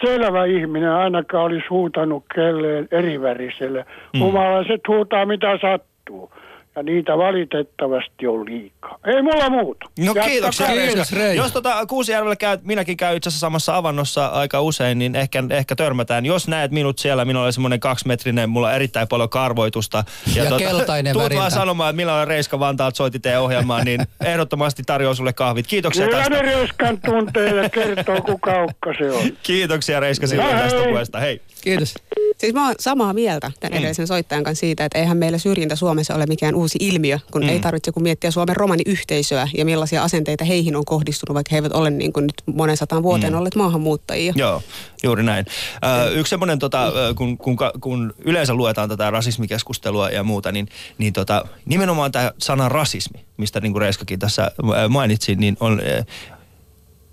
selvä 0.00 0.44
ihminen 0.44 0.92
ainakaan 0.92 1.44
olisi 1.44 1.66
huutanut 1.70 2.24
kelleen 2.34 2.88
eriväriselle. 2.90 3.86
Mm. 4.14 4.20
Humalaiset 4.20 4.80
huutaa 4.88 5.26
mitä 5.26 5.58
sattuu 5.58 6.32
ja 6.76 6.82
niitä 6.82 7.18
valitettavasti 7.18 8.26
on 8.26 8.46
liikaa. 8.46 8.98
Ei 9.06 9.22
mulla 9.22 9.50
muuta. 9.50 9.86
No 9.98 10.14
kiitoksia 10.14 10.66
Kiitos, 10.66 11.12
Jos 11.36 11.52
tota 11.52 11.86
Kuusijärvellä 11.86 12.36
käy, 12.36 12.58
minäkin 12.62 12.96
käyn 12.96 13.16
itse 13.16 13.28
asiassa 13.28 13.46
samassa 13.46 13.76
avannossa 13.76 14.26
aika 14.26 14.60
usein, 14.60 14.98
niin 14.98 15.16
ehkä, 15.16 15.44
ehkä 15.50 15.76
törmätään. 15.76 16.26
Jos 16.26 16.48
näet 16.48 16.70
minut 16.70 16.98
siellä, 16.98 17.24
minulla 17.24 17.46
on 17.46 17.52
semmoinen 17.52 17.80
kaksimetrinen, 17.80 18.50
mulla 18.50 18.68
on 18.68 18.74
erittäin 18.74 19.08
paljon 19.08 19.28
karvoitusta. 19.28 20.04
Ja, 20.34 20.44
ja 20.44 20.50
tota, 20.50 20.64
keltainen 20.64 21.12
Tuut 21.12 21.34
vaan 21.34 21.50
sanomaan, 21.50 21.90
että 21.90 21.96
milloin 21.96 22.28
Reiska 22.28 22.58
Vantaalta 22.58 22.96
soitti 22.96 23.18
teidän 23.18 23.42
ohjelmaan, 23.42 23.84
niin 23.84 24.00
ehdottomasti 24.24 24.82
tarjoan 24.86 25.16
sulle 25.16 25.32
kahvit. 25.32 25.66
Kiitoksia 25.66 26.06
Kyllä 26.06 26.18
tästä. 26.18 26.38
Kyllä 26.38 26.52
Reiskan 26.52 27.00
tuntee 27.00 27.62
ja 27.62 27.68
kertoo, 27.68 28.22
kuka 28.22 28.64
ukka 28.64 28.94
se 28.98 29.12
on. 29.12 29.22
Kiitoksia 29.42 30.00
Reiska 30.00 30.26
sinun 30.26 30.46
tästä 30.46 30.82
puheesta. 30.84 31.20
Hei. 31.20 31.40
Kiitos. 31.62 31.94
Siis 32.38 32.54
mä 32.54 32.66
oon 32.66 32.74
samaa 32.80 33.12
mieltä 33.12 33.52
tämän 33.60 33.72
mm. 33.72 33.78
edellisen 33.78 34.06
soittajan 34.06 34.44
kanssa 34.44 34.60
siitä, 34.60 34.84
että 34.84 34.98
eihän 34.98 35.16
meillä 35.16 35.38
syrjintä 35.38 35.76
Suomessa 35.76 36.14
ole 36.14 36.26
mikään 36.26 36.54
uusi 36.62 36.78
ilmiö, 36.80 37.18
kun 37.32 37.42
mm. 37.42 37.48
ei 37.48 37.60
tarvitse 37.60 37.92
kun 37.92 38.02
miettiä 38.02 38.30
Suomen 38.30 38.56
romaniyhteisöä 38.56 39.48
ja 39.56 39.64
millaisia 39.64 40.02
asenteita 40.02 40.44
heihin 40.44 40.76
on 40.76 40.84
kohdistunut, 40.84 41.34
vaikka 41.34 41.48
he 41.52 41.56
eivät 41.56 41.72
ole 41.72 41.90
niin 41.90 42.12
kuin 42.12 42.26
nyt 42.26 42.42
monen 42.54 42.76
sataan 42.76 43.02
vuoteen 43.02 43.32
mm. 43.32 43.38
olleet 43.38 43.54
maahanmuuttajia. 43.54 44.32
Joo, 44.36 44.62
juuri 45.02 45.22
näin. 45.22 45.46
Ö, 45.84 46.10
yksi 46.10 46.30
semmoinen, 46.30 46.58
tota, 46.58 46.92
kun, 47.16 47.38
kun, 47.38 47.56
kun 47.80 48.14
yleensä 48.18 48.54
luetaan 48.54 48.88
tätä 48.88 49.10
rasismikeskustelua 49.10 50.10
ja 50.10 50.22
muuta, 50.22 50.52
niin, 50.52 50.68
niin 50.98 51.12
tota, 51.12 51.44
nimenomaan 51.64 52.12
tämä 52.12 52.32
sana 52.38 52.68
rasismi, 52.68 53.24
mistä 53.36 53.60
niin 53.60 53.72
kuin 53.72 53.82
Reiskakin 53.82 54.18
tässä 54.18 54.50
mainitsi, 54.88 55.34
niin 55.34 55.56
on, 55.60 55.80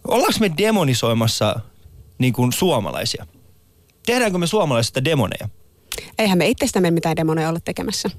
ollaanko 0.07 0.39
me 0.39 0.51
demonisoimassa 0.57 1.59
niin 2.17 2.33
kuin 2.33 2.53
suomalaisia? 2.53 3.25
Tehdäänkö 4.05 4.37
me 4.37 4.47
suomalaisista 4.47 5.05
demoneja? 5.05 5.49
Eihän 6.17 6.37
me 6.37 6.47
itsestämme 6.47 6.91
mitään 6.91 7.15
demoneja 7.15 7.49
olla 7.49 7.59
tekemässä. 7.65 8.09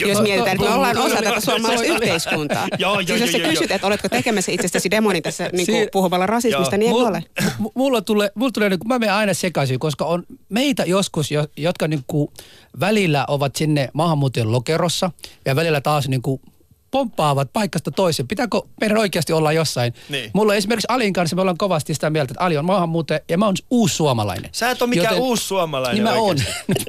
Jos 0.00 0.20
mietitään, 0.20 0.56
että 0.56 0.68
me 0.68 0.74
ollaan 0.74 0.98
osa 0.98 1.16
tätä 1.16 1.40
suomalaista 1.40 1.86
yhteiskuntaa. 1.86 2.68
Joo, 2.78 2.96
siis 3.06 3.20
jos 3.20 3.32
sä 3.32 3.38
kysyt, 3.38 3.70
että 3.70 3.86
oletko 3.86 4.08
tekemässä 4.08 4.52
itsestäsi 4.52 4.90
demoni 4.90 5.22
tässä 5.22 5.50
niin 5.52 5.88
puhuvalla 5.92 6.26
rasismista, 6.26 6.76
niin 6.76 6.96
ei 6.96 7.02
ole. 7.02 7.24
Mulla 7.74 8.00
tulee, 8.00 8.30
mulla 8.34 8.52
tulee 8.52 8.68
niin 8.68 8.78
kuin, 8.78 8.88
mä 8.88 8.98
menen 8.98 9.14
aina 9.14 9.34
sekaisin, 9.34 9.78
koska 9.78 10.04
on 10.04 10.22
meitä 10.48 10.84
joskus, 10.84 11.30
jo- 11.30 11.46
jotka 11.56 11.88
niin 11.88 12.04
kuin 12.06 12.28
välillä 12.80 13.24
ovat 13.28 13.56
sinne 13.56 13.88
maahanmuuttajan 13.92 14.52
lokerossa 14.52 15.10
ja 15.44 15.56
välillä 15.56 15.80
taas 15.80 16.08
niin 16.08 16.22
kuin 16.22 16.40
pomppaavat 16.90 17.52
paikasta 17.52 17.90
toiseen. 17.90 18.28
Pitääkö 18.28 18.60
meidän 18.80 18.98
oikeasti 18.98 19.32
olla 19.32 19.52
jossain? 19.52 19.94
Niin. 20.08 20.30
Mulla 20.32 20.54
esimerkiksi 20.54 20.86
Alin 20.88 21.12
kanssa 21.12 21.36
me 21.36 21.42
ollaan 21.42 21.58
kovasti 21.58 21.94
sitä 21.94 22.10
mieltä, 22.10 22.32
että 22.32 22.44
Ali 22.44 22.56
on 22.56 22.64
maahanmuuttaja 22.64 23.20
ja 23.28 23.38
mä 23.38 23.46
oon 23.46 23.54
uusi 23.70 23.94
suomalainen. 23.94 24.50
Sä 24.52 24.70
et 24.70 24.82
ole 24.82 24.90
mikään 24.90 25.18
uusi 25.18 25.44
suomalainen 25.44 26.04
Niin 26.04 26.14
mä 26.14 26.20
oon. 26.20 26.36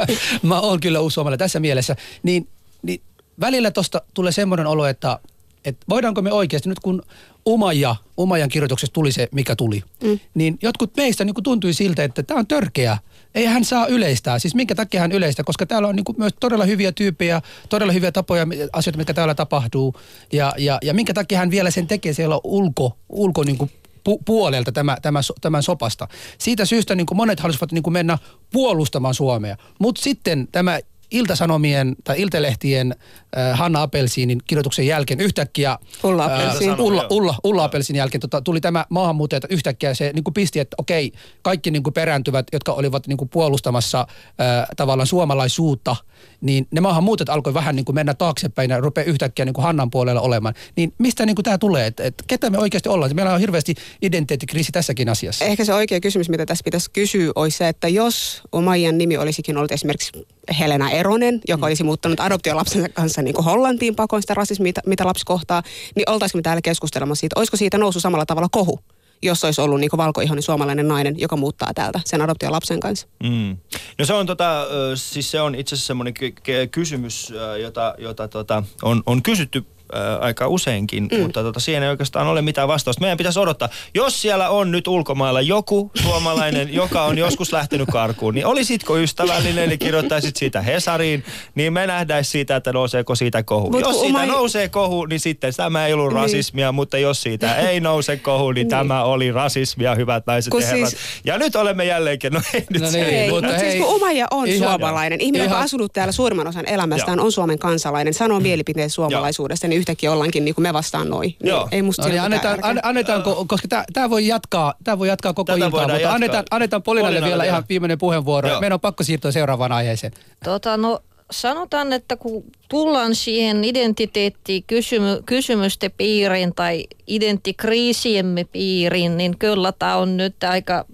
mä 0.44 0.60
oon 0.60 0.80
kyllä 0.80 1.00
uusi 1.00 1.14
suomalainen 1.14 1.40
tässä 1.40 1.60
mielessä. 1.60 1.96
Niin, 2.24 2.48
niin 2.82 3.02
välillä 3.40 3.72
tosta 3.72 4.02
tulee 4.14 4.32
semmoinen 4.32 4.68
olo, 4.68 4.86
että, 4.86 5.20
että 5.66 5.86
voidaanko 5.90 6.22
me 6.22 6.32
oikeasti, 6.32 6.70
nyt 6.70 6.80
kun 6.80 7.04
Umaja, 7.46 7.96
Umajan 8.18 8.50
kirjoituksessa 8.50 8.94
tuli 8.94 9.12
se, 9.12 9.28
mikä 9.32 9.56
tuli, 9.56 9.84
mm. 10.04 10.20
niin 10.34 10.60
jotkut 10.62 10.98
meistä 10.98 11.26
niin 11.26 11.44
tuntui 11.44 11.74
siltä, 11.74 12.04
että 12.04 12.24
tämä 12.24 12.40
on 12.40 12.48
törkeä. 12.48 12.98
Ei 13.36 13.46
hän 13.46 13.66
saa 13.66 13.88
yleistää. 13.88 14.40
Siis 14.40 14.56
minkä 14.56 14.76
takia 14.76 15.02
hän 15.02 15.12
yleistää? 15.12 15.44
Koska 15.44 15.66
täällä 15.66 15.88
on 15.88 15.96
niin 15.96 16.04
kuin 16.04 16.16
myös 16.20 16.34
todella 16.40 16.66
hyviä 16.66 16.92
tyyppejä, 16.92 17.42
todella 17.70 17.94
hyviä 17.94 18.12
tapoja, 18.12 18.48
asioita, 18.74 18.98
mitkä 18.98 19.14
täällä 19.14 19.36
tapahtuu. 19.36 19.96
Ja, 20.32 20.54
ja, 20.58 20.78
ja 20.84 20.94
minkä 20.94 21.14
takia 21.14 21.38
hän 21.38 21.52
vielä 21.52 21.72
sen 21.72 21.88
tekee 21.88 22.14
siellä 22.14 22.40
ulko, 22.44 22.98
ulko 23.10 23.44
niin 23.44 23.58
kuin 23.58 23.72
pu- 24.10 24.22
puolelta 24.26 24.72
tämä, 24.72 24.98
tämä, 25.02 25.20
tämän 25.42 25.64
sopasta. 25.64 26.08
Siitä 26.38 26.66
syystä 26.66 26.96
niin 26.96 27.06
kuin 27.06 27.18
monet 27.18 27.40
halusivat 27.40 27.72
niin 27.72 27.84
kuin 27.84 27.94
mennä 27.94 28.18
puolustamaan 28.54 29.14
Suomea. 29.14 29.58
Mutta 29.80 30.02
sitten 30.02 30.48
tämä 30.52 30.80
Iltasanomien 31.12 31.96
tai 32.04 32.22
Iltalehtien 32.22 32.96
äh, 33.38 33.58
Hanna 33.60 33.82
Apelsiinin 33.82 34.40
kirjoituksen 34.48 34.88
jälkeen 34.88 35.20
yhtäkkiä... 35.20 35.78
Ulla 36.04 36.26
äh, 36.26 36.34
Apelsiin. 36.34 36.82
Ulla, 36.82 37.08
Ulla, 37.10 37.36
Ulla 37.44 37.64
Apelsiinin 37.64 37.98
jälkeen 37.98 38.22
tota, 38.22 38.42
tuli 38.42 38.62
tämä 38.62 38.86
maahanmuuttajat 38.90 39.44
yhtäkkiä 39.50 39.94
se 39.94 40.12
niin 40.14 40.24
kuin 40.24 40.34
pisti, 40.34 40.60
että 40.60 40.76
okei, 40.78 41.12
kaikki 41.42 41.72
niin 41.72 41.84
kuin 41.84 41.94
perääntyvät, 41.94 42.48
jotka 42.54 42.74
olivat 42.74 43.08
niin 43.08 43.18
kuin 43.18 43.30
puolustamassa 43.30 44.00
äh, 44.00 44.68
tavallaan 44.78 45.08
suomalaisuutta, 45.08 45.96
niin 46.42 46.68
ne 46.72 46.82
maahanmuuttajat 46.82 47.30
alkoi 47.30 47.54
vähän 47.54 47.76
niin 47.76 47.86
kuin 47.86 47.96
mennä 47.96 48.14
taaksepäin 48.14 48.70
ja 48.70 48.80
rupeaa 48.80 49.06
yhtäkkiä 49.06 49.46
niin 49.46 49.54
kuin 49.54 49.64
Hannan 49.64 49.92
puolella 49.92 50.22
olemaan. 50.22 50.54
Niin 50.76 50.94
mistä 50.98 51.26
niin 51.26 51.36
kuin 51.36 51.44
tämä 51.44 51.58
tulee? 51.58 51.88
Että 51.88 52.04
et, 52.04 52.24
ketä 52.28 52.50
me 52.50 52.58
oikeasti 52.58 52.90
ollaan? 52.90 53.16
Meillä 53.16 53.34
on 53.34 53.40
hirveästi 53.40 53.76
identiteettikriisi 54.02 54.72
tässäkin 54.72 55.10
asiassa. 55.10 55.46
Ehkä 55.46 55.66
se 55.66 55.74
oikea 55.74 56.00
kysymys, 56.00 56.30
mitä 56.30 56.46
tässä 56.46 56.64
pitäisi 56.64 56.92
kysyä, 56.92 57.32
olisi 57.36 57.58
se, 57.58 57.68
että 57.68 57.88
jos 57.88 58.42
Omajan 58.52 58.98
nimi 58.98 59.18
olisikin 59.18 59.58
ollut 59.58 59.72
esimerkiksi 59.72 60.12
Helena 60.60 60.90
Eronen, 60.90 61.42
joka 61.48 61.66
olisi 61.66 61.84
muuttanut 61.84 62.20
adoptiolapsensa 62.20 62.90
kanssa 62.90 63.22
niin 63.22 63.34
kuin 63.34 63.46
Hollantiin 63.46 63.96
pakoon 63.96 64.22
sitä 64.22 64.34
rasismia, 64.34 64.64
mitä, 64.64 64.82
mitä 64.86 65.06
lapsi 65.06 65.26
kohtaa, 65.26 65.64
niin 65.96 66.10
oltaisiko 66.10 66.38
me 66.38 66.42
täällä 66.42 66.62
keskustelemassa 66.62 67.20
siitä, 67.20 67.40
olisiko 67.40 67.58
siitä 67.58 67.78
nousu 67.78 68.00
samalla 68.00 68.26
tavalla 68.26 68.50
kohu, 68.52 68.80
jos 69.22 69.44
olisi 69.44 69.62
ollut 69.62 69.80
niin 69.80 69.90
valkoihoinen 69.98 70.44
suomalainen 70.44 70.88
nainen, 70.88 71.20
joka 71.20 71.38
muuttaa 71.38 71.74
täältä 71.76 72.00
sen 72.06 72.22
adoptiolapsen 72.22 72.80
kanssa. 72.80 73.08
Mm. 73.24 73.58
No 74.00 74.06
se 74.06 74.14
on, 74.14 74.26
tota, 74.26 74.68
siis 74.96 75.32
se 75.32 75.42
on 75.42 75.56
itse 75.56 75.76
asiassa 75.76 75.88
semmoinen 75.88 76.14
ky- 76.14 76.32
ky- 76.32 76.68
kysymys, 76.68 77.34
jota, 77.62 77.96
jota 77.98 78.28
tota, 78.28 78.64
on, 78.82 79.04
on 79.06 79.24
kysytty 79.24 79.66
ö, 79.96 80.20
aika 80.20 80.48
useinkin, 80.48 81.08
mm. 81.12 81.20
mutta 81.20 81.44
tota, 81.44 81.60
siihen 81.60 81.84
ei 81.84 81.90
oikeastaan 81.90 82.28
ole 82.28 82.42
mitään 82.42 82.68
vastausta. 82.68 83.02
Meidän 83.02 83.18
pitäisi 83.18 83.40
odottaa. 83.40 83.70
Jos 83.94 84.22
siellä 84.22 84.50
on 84.50 84.72
nyt 84.72 84.88
ulkomailla 84.88 85.42
joku 85.42 85.92
suomalainen, 86.02 86.74
joka 86.82 87.04
on 87.04 87.18
joskus 87.18 87.54
lähtenyt 87.54 87.90
karkuun, 87.92 88.34
niin 88.36 88.46
olisitko 88.46 88.98
ystävällinen, 88.98 89.70
niin 89.70 89.80
kirjoittaisit 89.80 90.36
siitä 90.36 90.62
Hesariin, 90.62 91.24
niin 91.56 91.74
me 91.74 91.88
nähdäis 91.88 92.32
siitä, 92.32 92.56
että 92.56 92.74
nouseeko 92.74 93.16
siitä 93.16 93.44
kohu. 93.44 93.70
Mut 93.72 93.82
jos 93.82 94.02
siitä 94.02 94.20
oma- 94.20 94.26
nousee 94.32 94.70
kohu, 94.70 95.06
niin 95.06 95.20
sitten 95.20 95.54
tämä 95.56 95.86
ei 95.88 95.94
ollut 95.94 96.08
Niin. 96.14 96.16
rasismia, 96.22 96.72
mutta 96.72 96.98
jos 96.98 97.22
siitä 97.22 97.56
ei 97.56 97.80
nouse 97.80 98.18
kohu, 98.18 98.52
niin 98.52 98.68
tämä 98.68 99.04
oli 99.04 99.32
rasismia, 99.32 99.96
hyvät 99.96 100.24
naiset 100.28 100.52
Kun 100.52 100.62
ja 100.62 100.68
herrat. 100.68 100.90
siis- 100.90 101.02
Ja 101.26 101.38
nyt 101.38 101.56
olemme 101.56 101.86
jälleen, 101.86 102.18
no 102.32 102.42
ei 102.54 102.66
nyt 102.70 102.82
No 102.82 102.90
se 102.92 102.98
niin, 102.98 103.10
ei 103.10 103.16
Ei, 103.16 103.30
mutta 103.30 103.48
mutta 103.48 103.60
siis 103.60 103.74
hei, 103.74 103.82
kun 103.82 103.96
Umaja 103.96 104.28
on 104.32 104.48
ihan- 104.48 104.70
suomalainen, 104.70 105.22
ihminen, 105.22 105.46
joka 105.46 105.58
on 105.58 105.64
asunut 105.64 105.94
täällä 105.94 106.12
suurimman 106.12 106.48
osan 106.48 106.70
elämästään, 106.70 107.20
on 107.20 107.32
Suomen 107.32 107.60
kansalainen, 107.60 108.14
sanoo 108.14 108.40
mielipiteet 108.40 108.94
suomalaisuudesta, 108.94 109.68
niin 109.68 109.81
yhtäkkiä 109.82 110.12
ollaankin 110.12 110.46
niin 110.46 110.56
kuin 110.56 110.64
me 110.64 110.74
vastaan 110.74 111.10
noin. 111.10 111.30
Niin 111.30 111.50
Joo. 111.50 111.68
ei 111.72 111.82
musta 111.82 112.02
No 112.04 112.10
niin, 112.10 112.22
annetaan, 112.22 112.60
an, 112.62 112.80
annetaanko, 112.84 113.46
koska 113.48 113.68
tämä 113.94 114.10
voi 114.10 114.28
jatkaa, 114.28 114.74
tää 114.84 115.00
voi 115.00 115.08
jatkaa 115.08 115.34
koko 115.34 115.54
Tätä 115.54 115.66
iltaa, 115.66 115.82
mutta 115.82 115.94
jatkaa. 115.94 116.14
annetaan, 116.16 116.44
annetaan 116.52 116.84
Polinalle 116.84 117.10
Polinalle 117.16 117.30
vielä 117.30 117.42
vielä. 117.44 117.52
ihan 117.52 117.64
viimeinen 117.70 117.98
puheenvuoro. 117.98 118.50
Joo. 118.50 118.60
Meidän 118.60 118.74
on 118.74 118.80
pakko 118.80 119.04
siirtyä 119.04 119.32
seuraavaan 119.32 119.72
aiheeseen. 119.72 120.14
Tota, 120.44 120.78
no, 120.78 121.00
sanotaan, 121.32 121.94
että 121.94 122.18
kun 122.18 122.44
tullaan 122.70 123.16
siihen 123.16 123.64
identiteettikysymysten 123.64 125.24
kysymysten 125.26 125.92
piiriin 125.98 126.56
tai 126.56 126.86
identikriisiemme 127.08 128.44
piiriin, 128.44 129.18
niin 129.18 129.38
kyllä 129.38 129.72
tämä 129.72 129.98
on 129.98 130.18
nyt 130.18 130.44
aika, 130.44 130.86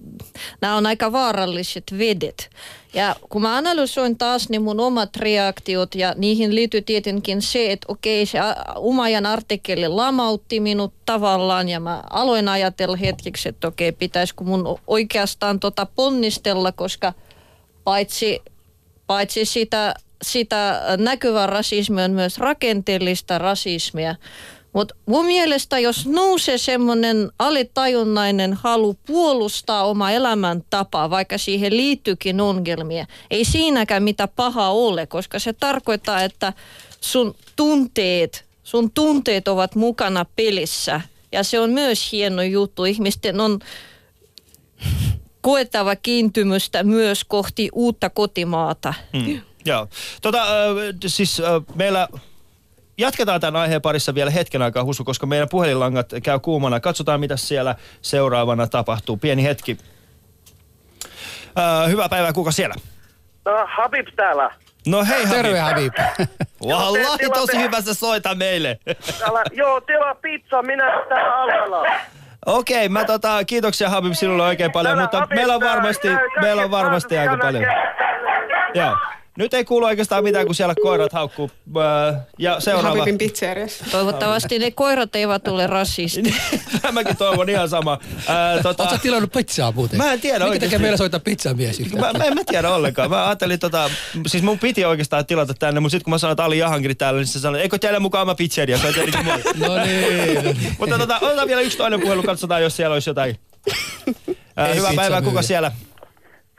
nämä 0.62 0.76
on 0.76 0.86
aika 0.86 1.12
vaaralliset 1.12 1.84
vedet. 1.98 2.50
Ja 2.94 3.16
kun 3.30 3.42
mä 3.42 3.58
analysoin 3.58 4.18
taas 4.18 4.50
niin 4.50 4.62
mun 4.62 4.80
omat 4.80 5.16
reaktiot 5.16 5.96
ja 5.96 6.14
niihin 6.18 6.56
liittyy 6.56 6.82
tietenkin 6.82 7.42
se, 7.42 7.72
että 7.72 7.86
okei 7.90 8.26
se 8.26 8.40
Umajan 8.78 9.26
artikkeli 9.26 9.88
lamautti 9.88 10.60
minut 10.60 10.94
tavallaan 11.06 11.70
ja 11.70 11.80
mä 11.80 12.04
aloin 12.10 12.48
ajatella 12.48 12.96
hetkeksi, 12.96 13.50
että 13.50 13.68
okei 13.68 13.92
pitäisikö 13.92 14.44
mun 14.44 14.80
oikeastaan 14.88 15.60
tota 15.60 15.88
ponnistella, 15.96 16.72
koska 16.72 17.14
paitsi 17.84 18.42
paitsi 19.08 19.46
sitä, 19.46 19.94
sitä 20.22 20.82
näkyvää 20.98 21.48
rasismia 21.48 22.04
on 22.04 22.12
myös 22.12 22.38
rakenteellista 22.38 23.38
rasismia. 23.38 24.16
Mutta 24.74 24.96
mun 25.06 25.26
mielestä, 25.26 25.80
jos 25.80 26.06
nousee 26.06 26.58
semmoinen 26.58 27.32
alitajunnainen 27.40 28.54
halu 28.54 28.94
puolustaa 28.94 29.86
oma 29.86 30.12
elämäntapaa, 30.12 31.10
vaikka 31.10 31.38
siihen 31.38 31.78
liittyykin 31.78 32.42
ongelmia, 32.42 33.06
ei 33.32 33.46
siinäkään 33.46 34.04
mitä 34.04 34.28
pahaa 34.28 34.74
ole, 34.74 35.08
koska 35.08 35.40
se 35.40 35.54
tarkoittaa, 35.54 36.24
että 36.24 36.54
sun 37.02 37.36
tunteet, 37.56 38.46
sun 38.64 38.92
tunteet 38.92 39.48
ovat 39.48 39.76
mukana 39.76 40.26
pelissä. 40.36 41.02
Ja 41.32 41.44
se 41.44 41.60
on 41.60 41.70
myös 41.70 42.12
hieno 42.12 42.42
juttu. 42.42 42.86
Ihmisten 42.86 43.40
on 43.40 43.60
koettava 45.42 45.96
kiintymystä 45.96 46.84
myös 46.84 47.24
kohti 47.24 47.70
uutta 47.74 48.10
kotimaata. 48.10 48.94
Mm. 49.14 49.42
Joo. 49.68 49.88
Tota, 50.22 50.42
äh, 50.42 50.48
siis 51.08 51.40
äh, 51.40 51.46
meillä 51.76 52.08
jatketaan 52.98 53.42
tämän 53.42 53.62
aiheen 53.62 53.82
parissa 53.82 54.16
vielä 54.16 54.32
hetken 54.32 54.62
aikaa, 54.62 54.84
Husu, 54.84 55.04
koska 55.04 55.26
meidän 55.26 55.50
puhelinlangat 55.50 56.14
käy 56.24 56.40
kuumana. 56.40 56.80
Katsotaan, 56.80 57.20
mitä 57.20 57.38
siellä 57.38 57.76
seuraavana 58.02 58.68
tapahtuu. 58.68 59.18
Pieni 59.18 59.44
hetki. 59.44 59.78
Äh, 61.60 61.90
hyvää 61.90 62.10
päivää, 62.10 62.34
kuka 62.34 62.52
siellä? 62.52 62.76
No, 63.46 63.68
Habib 63.78 64.08
täällä. 64.16 64.52
No 64.88 65.06
hei 65.06 65.28
Terve 65.28 65.60
Habib. 65.60 65.94
Habib. 66.00 66.30
Wallahi, 66.66 67.18
te- 67.18 67.30
tosi 67.34 67.52
te- 67.52 67.60
hyvä 67.60 67.82
sä 67.82 67.94
soita 67.94 68.36
meille. 68.36 68.80
täällä. 69.20 69.44
Joo, 69.52 69.82
tilaa 69.82 70.16
pizza, 70.16 70.62
minä 70.62 70.84
täällä 71.10 71.36
alhaalla. 71.36 71.84
Okei, 72.46 72.90
mä 72.90 73.04
tota, 73.06 73.44
kiitoksia 73.46 73.90
Habib 73.90 74.14
sinulle 74.14 74.44
oikein 74.44 74.72
paljon, 74.72 74.92
Täällä 74.92 75.02
mutta 75.02 75.20
Habib, 75.20 75.36
meillä 75.36 75.56
on 75.56 75.62
varmasti, 75.62 76.08
meillä 76.42 76.62
on 76.64 76.72
varmasti 76.72 77.18
aika 77.18 77.38
paljon. 77.38 77.66
Joo. 78.74 78.98
Nyt 79.38 79.54
ei 79.54 79.66
kuulu 79.66 79.86
oikeastaan 79.86 80.24
mitään, 80.24 80.46
kun 80.46 80.56
siellä 80.56 80.76
koirat 80.82 81.14
haukkuu. 81.14 81.52
Äh, 81.78 82.16
Ja 82.38 82.60
seuraava. 82.60 82.90
Habibin 82.90 83.18
pizzeriassa. 83.18 83.86
Toivottavasti 83.92 84.60
ne 84.60 84.72
koirat 84.72 85.16
eivät 85.16 85.48
ole 85.48 85.68
rasisti. 85.68 86.36
Mäkin 86.92 87.18
toivon 87.18 87.50
ihan 87.50 87.70
sama. 87.70 87.98
Ää, 88.28 88.64
tota, 88.64 88.84
Oletko 88.84 89.00
tilannut 89.02 89.32
pizzaa 89.32 89.72
muuten? 89.72 89.98
Mä 89.98 90.14
en 90.14 90.22
tiedä 90.22 90.36
Minkä 90.40 90.46
oikeesti. 90.46 90.66
takia 90.68 90.80
meillä 90.80 90.98
soittaa 90.98 91.20
pizzamies 91.20 91.94
Mä, 91.94 92.14
mä, 92.18 92.24
en 92.24 92.34
mä 92.34 92.42
tiedä 92.46 92.70
ollenkaan. 92.70 93.10
Mä 93.10 93.26
ajattelin, 93.26 93.60
tota, 93.60 93.90
siis 94.28 94.44
mun 94.44 94.60
piti 94.60 94.86
oikeastaan 94.86 95.26
tilata 95.26 95.54
tänne, 95.60 95.80
mutta 95.80 95.92
sitten 95.92 96.04
kun 96.04 96.12
mä 96.14 96.18
sanoin, 96.18 96.34
että 96.34 96.44
Ali 96.44 96.58
Jahangiri 96.58 96.96
täällä, 96.96 97.18
niin 97.20 97.28
se 97.28 97.40
sanoi, 97.40 97.62
eikö 97.62 97.78
teillä 97.78 98.00
mukaan 98.00 98.22
oma 98.22 98.36
pizzeria? 98.36 98.78
Se 98.78 98.88
on 98.88 98.94
tietenkin 98.94 99.26
moi. 99.26 99.42
No 99.68 99.84
niin, 99.86 100.36
no 100.36 100.42
niin. 100.42 100.76
mutta 100.80 100.98
tota, 100.98 101.20
otetaan 101.22 101.48
vielä 101.48 101.62
yksi 101.62 101.78
toinen 101.78 102.02
puhelu, 102.02 102.24
katsotaan, 102.24 102.62
jos 102.62 102.76
siellä 102.78 102.94
olisi 102.94 103.10
jotain. 103.10 103.36
Ei 104.68 104.76
hyvää 104.76 104.92
päivää, 104.96 105.22
kuka 105.22 105.42
siellä? 105.42 105.72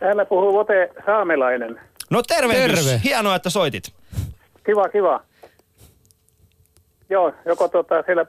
Täällä 0.00 0.24
puhuu 0.24 0.52
Vote 0.52 0.90
Saamelainen. 1.06 1.80
No 2.10 2.22
tervehdys. 2.22 2.84
Terve. 2.84 3.00
Hienoa, 3.04 3.34
että 3.34 3.50
soitit. 3.50 3.84
Kiva, 4.66 4.88
kiva. 4.88 5.20
Joo, 7.10 7.34
joko, 7.46 7.68
tota, 7.68 8.02
siellä, 8.06 8.24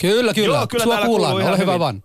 Kyllä, 0.00 0.34
kyllä. 0.34 0.56
Joo, 0.56 0.66
kyllä 0.66 0.84
Sua 0.84 0.92
täällä 0.92 1.06
kuullaan. 1.06 1.34
Ole 1.34 1.44
hyvä 1.44 1.56
hyvin. 1.56 1.78
vaan. 1.78 2.02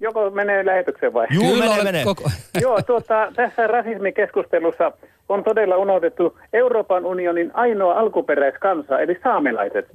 joko 0.00 0.30
menee 0.30 0.66
lähetykseen 0.66 1.12
vai? 1.12 1.26
Juu, 1.30 1.52
kyllä 1.52 1.64
menee, 1.64 1.84
menee. 1.84 2.04
Koko... 2.04 2.30
Joo, 2.62 2.82
tuota, 2.82 3.32
tässä 3.36 3.66
rasismikeskustelussa 3.66 4.92
on 5.28 5.44
todella 5.44 5.76
unohdettu 5.76 6.38
Euroopan 6.52 7.06
unionin 7.06 7.50
ainoa 7.54 7.94
alkuperäiskansa, 7.94 8.98
eli 8.98 9.18
saamelaiset. 9.22 9.86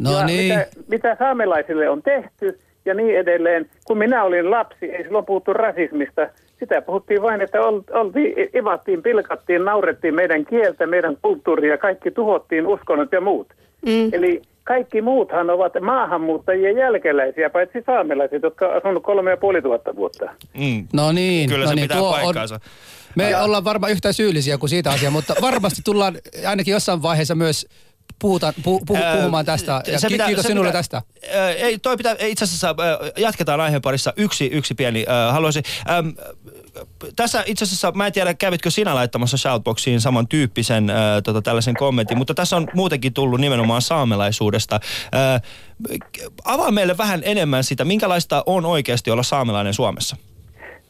No 0.00 0.18
ja 0.18 0.26
niin. 0.26 0.54
mitä, 0.54 0.66
mitä 0.88 1.16
saamelaisille 1.18 1.88
on 1.88 2.02
tehty 2.02 2.58
ja 2.84 2.94
niin 2.94 3.18
edelleen. 3.18 3.70
Kun 3.84 3.98
minä 3.98 4.24
olin 4.24 4.50
lapsi, 4.50 4.86
ei 4.86 5.04
silloin 5.04 5.26
puhuttu 5.26 5.52
rasismista. 5.52 6.28
Sitä 6.58 6.82
puhuttiin 6.82 7.22
vain, 7.22 7.40
että 7.40 7.58
oltiin, 7.92 8.34
ivattiin, 8.54 9.02
pilkattiin, 9.02 9.64
naurettiin 9.64 10.14
meidän 10.14 10.44
kieltä, 10.44 10.86
meidän 10.86 11.16
kulttuuria, 11.22 11.78
kaikki 11.78 12.10
tuhottiin, 12.10 12.66
uskonnot 12.66 13.12
ja 13.12 13.20
muut. 13.20 13.48
Mm. 13.86 14.08
Eli 14.12 14.42
kaikki 14.64 15.02
muuthan 15.02 15.50
ovat 15.50 15.72
maahanmuuttajien 15.80 16.76
jälkeläisiä, 16.76 17.50
paitsi 17.50 17.78
saamelaiset, 17.86 18.42
jotka 18.42 18.66
ovat 18.66 18.76
asunut 18.76 19.02
kolme 19.02 19.30
ja 19.30 19.36
puoli 19.36 19.62
tuhatta 19.62 19.96
vuotta. 19.96 20.24
Mm. 20.54 20.86
No 20.92 21.12
niin. 21.12 21.48
Kyllä 21.50 21.64
no 21.64 21.68
se 21.68 21.74
niin, 21.74 21.88
pitää 21.88 22.00
paikkaansa. 22.00 22.54
On, 22.54 22.60
me 23.16 23.30
ja. 23.30 23.42
ollaan 23.42 23.64
varmaan 23.64 23.92
yhtä 23.92 24.12
syyllisiä 24.12 24.58
kuin 24.58 24.70
siitä 24.70 24.90
asiaa, 24.90 25.10
mutta 25.10 25.34
varmasti 25.42 25.80
tullaan 25.84 26.18
ainakin 26.46 26.72
jossain 26.72 27.02
vaiheessa 27.02 27.34
myös 27.34 27.66
puhuta, 28.18 28.52
pu, 28.64 28.80
pu, 28.86 28.96
puhumaan 29.16 29.46
tästä. 29.46 29.82
Ja 29.86 29.98
se 30.00 30.08
pitää, 30.08 30.26
kiitos 30.26 30.42
se 30.42 30.48
sinulle 30.48 30.68
pitää, 30.68 30.78
tästä. 30.78 31.02
Ei, 31.58 31.78
toi 31.78 31.96
pitää, 31.96 32.16
itse 32.20 32.44
asiassa 32.44 32.74
jatketaan 33.16 33.60
aiheen 33.60 33.82
parissa. 33.82 34.12
Yksi, 34.16 34.46
yksi 34.46 34.74
pieni 34.74 35.04
haluaisin. 35.32 35.62
Ähm, 35.90 36.08
tässä 37.16 37.42
itse 37.46 37.64
asiassa, 37.64 37.92
mä 37.92 38.06
en 38.06 38.12
tiedä, 38.12 38.34
kävitkö 38.34 38.70
sinä 38.70 38.94
laittamassa 38.94 39.36
Shoutboxiin 39.36 40.00
samantyyppisen 40.00 40.90
äh, 40.90 40.96
tota, 41.24 41.42
tällaisen 41.42 41.74
kommentin, 41.74 42.18
mutta 42.18 42.34
tässä 42.34 42.56
on 42.56 42.66
muutenkin 42.74 43.14
tullut 43.14 43.40
nimenomaan 43.40 43.82
saamelaisuudesta. 43.82 44.80
Äh, 45.14 45.42
avaa 46.44 46.70
meille 46.70 46.98
vähän 46.98 47.20
enemmän 47.24 47.64
sitä, 47.64 47.84
minkälaista 47.84 48.42
on 48.46 48.66
oikeasti 48.66 49.10
olla 49.10 49.22
saamelainen 49.22 49.74
Suomessa? 49.74 50.16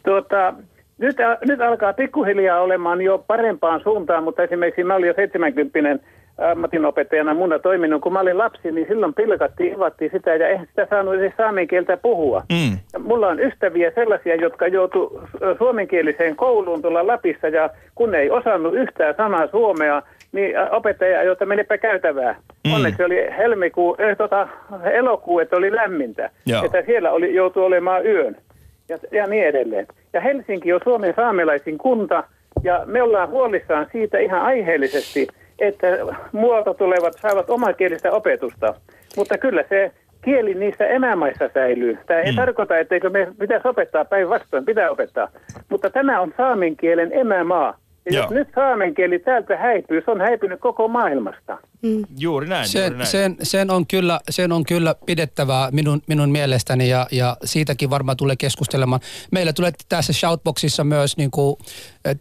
Tuota, 0.05 0.55
nyt, 0.99 1.17
nyt 1.49 1.61
alkaa 1.61 1.93
pikkuhiljaa 1.93 2.61
olemaan 2.61 3.03
jo 3.03 3.19
parempaan 3.19 3.81
suuntaan, 3.83 4.25
mutta 4.25 4.43
esimerkiksi 4.43 4.85
mä 4.85 4.95
olin 4.95 5.09
jo 5.09 5.15
70 5.17 6.05
ammatinopettajana 6.39 7.35
muna 7.35 7.59
toiminut. 7.59 8.03
Kun 8.03 8.13
mä 8.13 8.21
olin 8.21 8.39
lapsi, 8.39 8.73
niin 8.73 8.87
silloin 8.89 9.15
pilkattiin, 9.15 9.73
ivattiin 9.73 10.11
sitä 10.11 10.35
ja 10.35 10.49
eihän 10.49 10.67
sitä 10.67 10.87
saanut 10.91 11.15
edes 11.15 11.33
saamen 11.37 11.69
kieltä 11.69 11.97
puhua. 11.97 12.43
Mm. 12.53 12.79
Mulla 13.03 13.29
on 13.29 13.41
ystäviä 13.41 13.93
sellaisia, 13.95 14.35
jotka 14.35 14.67
joutu 14.67 15.23
suomenkieliseen 15.59 16.37
kouluun 16.37 16.83
tuolla 16.83 17.07
Lapissa 17.07 17.49
ja 17.49 17.71
kun 17.95 18.15
ei 18.15 18.31
osannut 18.31 18.75
yhtään 18.75 19.15
sanaa 19.17 19.47
suomea, 19.47 20.03
niin 20.33 20.55
opettaja 20.71 21.21
ajoi, 21.21 21.37
menipä 21.45 21.79
käytävää. 21.79 22.37
Mm. 22.67 22.75
Onneksi 22.75 23.05
oli 23.05 23.27
helmikuu, 23.39 23.97
eh, 23.99 24.17
tota, 24.17 24.49
elokuu, 24.93 25.39
että 25.39 25.57
oli 25.57 25.75
lämmintä. 25.75 26.31
Joo. 26.47 26.65
Että 26.65 26.83
siellä 26.87 27.13
oli, 27.13 27.35
joutui 27.35 27.65
olemaan 27.65 28.07
yön 28.07 28.37
ja, 28.89 28.99
ja 29.13 29.27
niin 29.27 29.47
edelleen. 29.47 29.87
Ja 30.13 30.21
Helsinki 30.21 30.73
on 30.73 30.81
Suomen 30.85 31.13
saamelaisin 31.17 31.79
kunta 31.79 32.25
ja 32.63 32.83
me 32.87 33.03
ollaan 33.03 33.29
huolissaan 33.29 33.87
siitä 33.93 34.19
ihan 34.19 34.43
aiheellisesti, 34.43 35.27
että 35.59 35.87
muualta 36.33 36.75
tulevat 36.75 37.13
saavat 37.21 37.51
omakielistä 37.51 38.13
opetusta. 38.13 38.75
Mutta 39.17 39.39
kyllä 39.39 39.65
se 39.69 39.93
kieli 40.25 40.55
niissä 40.55 40.87
emämaissa 40.87 41.51
säilyy. 41.55 41.99
Tämä 42.07 42.21
ei 42.21 42.33
mm. 42.33 42.37
tarkoita, 42.37 42.77
etteikö 42.77 43.11
me 43.11 43.29
pitäisi 43.39 43.69
opettaa 43.69 44.05
päinvastoin, 44.05 44.65
pitää 44.65 44.91
opettaa. 44.91 45.29
Mutta 45.69 45.91
tämä 45.91 46.21
on 46.21 46.33
saamen 46.37 46.77
kielen 46.77 47.13
emämaa. 47.13 47.79
Ja 48.11 48.21
jos 48.21 48.31
nyt 48.31 48.49
saamen 48.55 48.95
kieli 48.95 49.19
täältä 49.19 49.57
häipyy, 49.57 50.03
se 50.05 50.11
on 50.11 50.21
häipynyt 50.21 50.61
koko 50.61 50.89
maailmasta. 50.89 51.59
Mm. 51.83 52.05
Juuri 52.19 52.49
näin. 52.49 52.69
Sen, 52.69 52.83
juuri 52.83 52.97
näin. 52.97 53.11
Sen, 53.11 53.37
sen, 53.43 53.71
on 53.71 53.87
kyllä, 53.87 54.21
sen 54.31 54.53
on 54.53 54.65
kyllä 54.65 54.95
pidettävää 55.07 55.71
minun, 55.71 56.03
minun 56.07 56.31
mielestäni 56.31 56.89
ja, 56.89 57.07
ja 57.11 57.37
siitäkin 57.45 57.91
varmaan 57.91 58.17
tulee 58.17 58.37
keskustelemaan. 58.37 59.01
Meillä 59.31 59.53
tulee 59.53 59.73
tässä 59.89 60.13
shoutboxissa 60.13 60.85
myös 60.85 61.17
niin 61.17 61.31
kuin, 61.31 61.57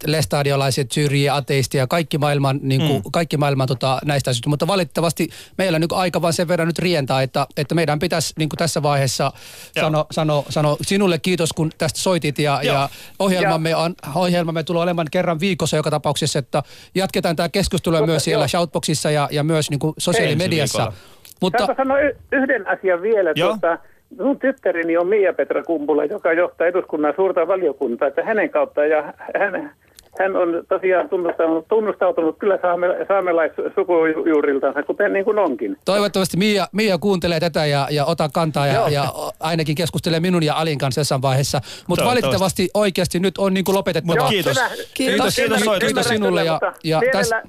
lestadiolaiset, 0.06 0.92
syrjiä, 0.92 1.34
ateistia, 1.34 1.86
kaikki 1.86 2.18
maailman, 2.18 2.60
niin 2.62 2.80
kuin, 2.80 3.02
mm. 3.02 3.10
kaikki 3.12 3.36
maailman 3.36 3.68
tota, 3.68 3.98
näistä 4.04 4.30
asioista. 4.30 4.48
Mutta 4.48 4.66
valitettavasti 4.66 5.28
meillä 5.58 5.78
nyt 5.78 5.92
aika 5.92 6.22
vaan 6.22 6.32
sen 6.32 6.48
verran 6.48 6.68
nyt 6.68 6.78
rientää, 6.78 7.22
että, 7.22 7.46
että 7.56 7.74
meidän 7.74 7.98
pitäisi 7.98 8.34
niin 8.38 8.48
kuin 8.48 8.58
tässä 8.58 8.82
vaiheessa 8.82 9.32
sanoa 9.80 10.06
sano, 10.10 10.44
sano, 10.48 10.76
sinulle 10.82 11.18
kiitos, 11.18 11.52
kun 11.52 11.70
tästä 11.78 11.98
soitit 11.98 12.38
ja, 12.38 12.60
ja 12.62 12.88
ohjelmamme, 13.18 13.76
on, 13.76 13.94
ohjelmamme 14.14 14.62
tulee 14.62 14.82
olemaan 14.82 15.08
kerran 15.10 15.40
viikossa 15.40 15.76
joka 15.76 15.90
tapauksessa, 15.90 16.38
että 16.38 16.62
jatketaan 16.94 17.36
tämä 17.36 17.48
keskustelu 17.48 18.06
myös 18.06 18.24
siellä 18.24 18.48
shoutboxissa 18.48 19.10
ja, 19.10 19.28
ja 19.30 19.44
myös 19.46 19.70
niin 19.70 19.78
kuin 19.78 19.94
sosiaalimediassa. 19.98 20.92
Mutta... 21.40 21.66
Saanko 21.66 21.82
sanoa 21.82 21.98
yhden 22.32 22.68
asian 22.68 23.02
vielä? 23.02 23.34
Tuota, 23.34 23.78
Minun 24.18 24.38
tyttäreni 24.38 24.96
on 24.96 25.06
Mia-Petra 25.06 25.62
Kumpula, 25.62 26.04
joka 26.04 26.32
johtaa 26.32 26.66
eduskunnan 26.66 27.12
suurta 27.16 27.48
valiokuntaa, 27.48 28.08
että 28.08 28.22
hänen 28.22 28.50
kautta 28.50 28.84
ja 28.84 29.14
hän, 29.38 29.72
hän 30.18 30.36
on 30.36 30.64
tosiaan 30.68 31.08
tunnustautunut, 31.08 31.68
tunnustautunut 31.68 32.38
kyllä 32.38 32.58
saame, 32.62 32.86
saamelaissukujuuriltansa, 33.08 34.82
kuten 34.82 35.12
niin 35.12 35.24
kuin 35.24 35.38
onkin. 35.38 35.76
Toivottavasti 35.84 36.36
Mia, 36.36 36.66
Mia 36.72 36.98
kuuntelee 36.98 37.40
tätä 37.40 37.66
ja, 37.66 37.88
ja 37.90 38.04
ota 38.04 38.28
kantaa 38.32 38.66
ja, 38.66 38.88
ja 38.88 39.12
ainakin 39.40 39.74
keskustelee 39.74 40.20
minun 40.20 40.42
ja 40.42 40.54
Alin 40.54 40.78
kanssa 40.78 41.00
jossain 41.00 41.22
vaiheessa. 41.22 41.60
Mutta 41.86 42.04
valitettavasti 42.04 42.68
oikeasti 42.74 43.20
nyt 43.20 43.38
on 43.38 43.54
niin 43.54 43.64
kuin 43.64 43.76
lopetettava. 43.76 44.16
Joo, 44.16 44.28
kiitos. 44.28 44.56
Kiitos, 44.56 44.94
kiitos, 44.94 45.34
kiitos, 45.34 45.62
kiitos, 45.62 45.78
kiitos 45.78 46.08
sinulle. 46.08 46.44
Ja, 46.44 46.60
ja 46.84 47.00
tässä... 47.12 47.42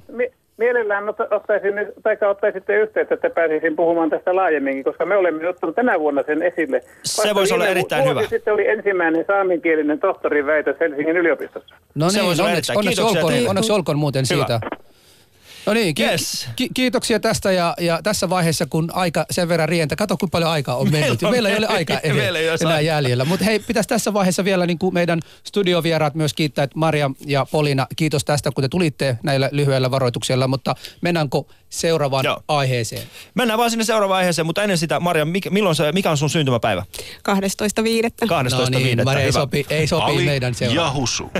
Mielellään 0.58 1.04
ottaisin, 1.30 1.74
tai 2.02 2.16
ottaisitte 2.30 2.76
yhteyttä, 2.76 3.14
että 3.14 3.30
pääsisin 3.30 3.76
puhumaan 3.76 4.10
tästä 4.10 4.36
laajemminkin, 4.36 4.84
koska 4.84 5.06
me 5.06 5.16
olemme 5.16 5.48
ottaneet 5.48 5.76
tänä 5.76 6.00
vuonna 6.00 6.22
sen 6.26 6.42
esille. 6.42 6.82
Se 7.04 7.34
voisi 7.34 7.54
olla 7.54 7.66
erittäin 7.66 8.08
hyvä. 8.08 8.22
sitten 8.26 8.54
oli 8.54 8.68
ensimmäinen 8.68 9.24
saamenkielinen 9.26 10.00
tohtorin 10.00 10.46
väitös 10.46 10.76
Helsingin 10.80 11.16
yliopistossa. 11.16 11.74
No 11.94 12.06
niin, 12.08 12.42
onneksi, 12.42 12.72
onneksi, 12.76 13.02
olkoon, 13.02 13.32
onneksi 13.48 13.72
olkoon 13.72 13.98
muuten 13.98 14.24
hyvä. 14.30 14.46
siitä. 14.46 14.60
No 15.68 15.74
niin, 15.74 15.94
ki- 15.94 16.04
yes. 16.04 16.48
ki- 16.56 16.68
kiitoksia 16.74 17.20
tästä 17.20 17.52
ja, 17.52 17.74
ja 17.80 18.02
tässä 18.02 18.30
vaiheessa, 18.30 18.66
kun 18.66 18.90
aika 18.92 19.26
sen 19.30 19.48
verran 19.48 19.68
rientä, 19.68 19.96
kato 19.96 20.16
kuinka 20.16 20.30
paljon 20.32 20.50
aikaa 20.50 20.76
on 20.76 20.90
mennyt. 20.90 21.22
Meillä, 21.22 21.30
meillä 21.30 21.48
ei 21.48 21.56
ole 21.58 21.66
aika 21.66 22.00
Meillä 22.12 22.38
ei 22.38 22.48
enää 22.60 22.80
jäljellä. 22.80 23.24
Mutta 23.24 23.44
hei, 23.44 23.58
pitäisi 23.58 23.88
tässä 23.88 24.14
vaiheessa 24.14 24.44
vielä 24.44 24.66
niin 24.66 24.78
kuin 24.78 24.94
meidän 24.94 25.20
studiovieraat 25.44 26.14
myös 26.14 26.34
kiittää, 26.34 26.62
että 26.62 26.78
Maria 26.78 27.10
ja 27.26 27.46
Polina, 27.50 27.86
kiitos 27.96 28.24
tästä, 28.24 28.50
kun 28.50 28.64
te 28.64 28.68
tulitte 28.68 29.18
näillä 29.22 29.48
lyhyellä 29.52 29.90
varoituksella, 29.90 30.48
mutta 30.48 30.74
mennäänkö 31.00 31.42
seuraavaan 31.68 32.24
Joo. 32.24 32.42
aiheeseen? 32.48 33.02
Mennään 33.34 33.58
vaan 33.58 33.70
sinne 33.70 33.84
seuraavaan 33.84 34.18
aiheeseen, 34.18 34.46
mutta 34.46 34.62
ennen 34.62 34.78
sitä, 34.78 35.00
Maria, 35.00 35.24
mikä, 35.24 35.50
milloin 35.50 35.76
se, 35.76 35.92
mikä 35.92 36.10
on 36.10 36.16
sun 36.16 36.30
syntymäpäivä? 36.30 36.82
12.5. 37.28 38.26
12. 38.28 38.70
No 38.70 38.78
niin, 38.78 39.04
Maria, 39.04 39.24
ei 39.24 39.32
sopi, 39.32 39.66
ei 39.70 39.86
sopi 39.86 40.12
Ali 40.12 40.24
meidän 40.24 40.54
seuraavaan. 40.54 40.88
ja 40.88 41.00
Husu. 41.00 41.30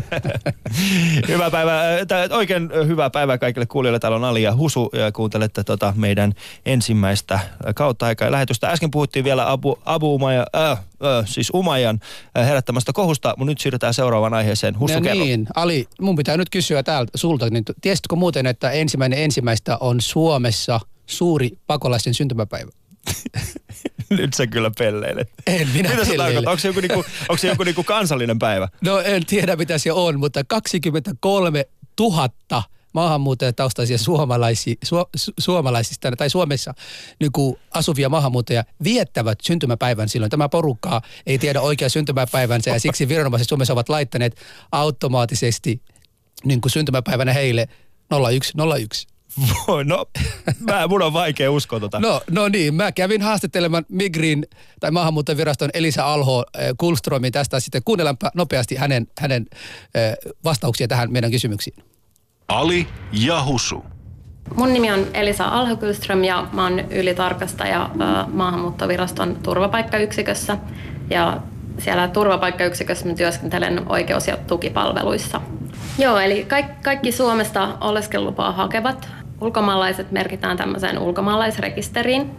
hyvää 1.29 1.51
päivää, 1.51 1.85
oikein 2.31 2.70
hyvää 2.87 3.11
päivää 3.11 3.39
kaikille 3.39 3.66
kuulijoille. 3.66 3.99
Täällä 3.99 4.17
on 4.18 4.24
Ali 4.24 4.42
ja 4.42 4.56
Husu 4.56 4.90
ja 4.92 5.12
kuuntelette 5.12 5.64
tota 5.64 5.92
meidän 5.96 6.32
ensimmäistä 6.66 7.40
kautta 7.74 8.06
aikaa 8.06 8.30
lähetystä. 8.30 8.68
Äsken 8.68 8.90
puhuttiin 8.90 9.24
vielä 9.24 9.50
Abu, 9.50 9.78
Abu 9.84 10.14
Umaja, 10.14 10.46
äh, 10.56 10.70
äh, 10.70 10.78
siis 11.24 11.50
Umajan 11.54 12.00
äh, 12.38 12.46
herättämästä 12.46 12.92
kohusta, 12.92 13.34
mutta 13.36 13.50
nyt 13.50 13.58
siirrytään 13.58 13.94
seuraavaan 13.94 14.34
aiheeseen. 14.34 14.78
Husu, 14.78 14.94
no 14.94 15.00
niin, 15.00 15.46
Ali, 15.54 15.88
mun 16.00 16.16
pitää 16.16 16.36
nyt 16.36 16.50
kysyä 16.50 16.82
täältä 16.82 17.12
sulta, 17.14 17.50
niin 17.50 17.64
tiesitkö 17.80 18.16
muuten, 18.16 18.46
että 18.46 18.70
ensimmäinen 18.70 19.18
ensimmäistä 19.18 19.76
on 19.76 20.00
Suomessa 20.00 20.80
suuri 21.06 21.50
pakolaisten 21.66 22.14
syntymäpäivä? 22.14 22.70
Nyt 24.10 24.34
sä 24.34 24.46
kyllä 24.46 24.70
pelleilet. 24.78 25.30
En 25.46 25.68
minä 25.68 25.90
Mitä 25.90 26.04
se 26.04 26.16
tarkoittaa? 26.16 26.50
Onko 26.50 26.60
se 26.60 26.68
joku, 26.68 26.80
niinku, 26.80 27.04
onko 27.28 27.36
se 27.36 27.48
joku 27.48 27.64
niinku 27.64 27.84
kansallinen 27.84 28.38
päivä? 28.38 28.68
No 28.80 28.98
en 28.98 29.26
tiedä 29.26 29.56
mitä 29.56 29.78
se 29.78 29.92
on, 29.92 30.18
mutta 30.18 30.44
23 30.44 31.64
000 32.00 32.28
maahanmuuttajataustaisia 32.93 33.99
suomalaisia, 33.99 34.74
su, 34.84 34.97
su, 35.16 35.32
suomalaisista 35.39 36.12
tai 36.16 36.30
Suomessa 36.30 36.74
niin 37.20 37.57
asuvia 37.70 38.09
maahanmuuttajia 38.09 38.64
viettävät 38.84 39.39
syntymäpäivän 39.43 40.09
silloin. 40.09 40.30
Tämä 40.30 40.49
porukka 40.49 41.03
ei 41.26 41.39
tiedä 41.39 41.61
oikea 41.61 41.89
syntymäpäivänsä 41.89 42.70
ja 42.70 42.80
siksi 42.80 43.09
viranomaiset 43.09 43.49
Suomessa 43.49 43.72
ovat 43.72 43.89
laittaneet 43.89 44.36
automaattisesti 44.72 45.82
niin 46.45 46.61
kuin 46.61 46.72
syntymäpäivänä 46.72 47.32
heille 47.32 47.68
0101. 48.11 49.07
No, 49.84 50.07
mä, 50.61 50.86
mun 50.86 51.03
on 51.03 51.12
vaikea 51.12 51.51
uskoa 51.51 51.80
tota. 51.80 52.01
No, 52.01 52.22
no 52.30 52.49
niin, 52.49 52.74
mä 52.74 52.93
kävin 52.93 53.22
haastattelemaan 53.22 53.84
Migrin 53.89 54.47
tai 54.80 54.91
maahanmuuttoviraston 54.91 55.70
Elisa 55.74 56.12
Alho 56.12 56.45
äh, 56.57 56.62
Kulstromin 56.78 57.32
tästä. 57.32 57.61
Sitten 57.61 57.82
kuunnellaanpa 57.84 58.30
nopeasti 58.34 58.76
hänen, 58.76 59.07
hänen 59.18 59.47
äh, 59.97 60.32
vastauksia 60.45 60.89
tähän 60.89 61.12
meidän 61.12 61.30
kysymyksiin. 61.30 61.76
Ali 62.49 62.86
ja 63.12 63.44
Husu. 63.44 63.84
Mun 64.55 64.72
nimi 64.72 64.92
on 64.92 65.07
Elisa 65.14 65.44
Alhokylström 65.44 66.24
ja 66.24 66.46
mä 66.53 66.62
oon 66.62 66.80
ylitarkastaja 66.80 67.90
maahanmuuttoviraston 68.32 69.36
turvapaikkayksikössä. 69.42 70.59
Ja 71.11 71.40
siellä 71.78 72.09
turvapaikkayksikössä 72.09 73.07
mä 73.09 73.14
työskentelen 73.14 73.82
oikeus- 73.88 74.28
ja 74.28 74.36
tukipalveluissa. 74.36 75.40
Joo, 75.99 76.18
eli 76.18 76.44
kaikki, 76.44 76.72
kaikki 76.82 77.12
Suomesta 77.12 77.68
oleskelulupaa 77.80 78.53
hakevat 78.53 79.09
ulkomaalaiset 79.40 80.12
merkitään 80.12 80.57
tämmöiseen 80.57 80.99
ulkomaalaisrekisteriin. 80.99 82.30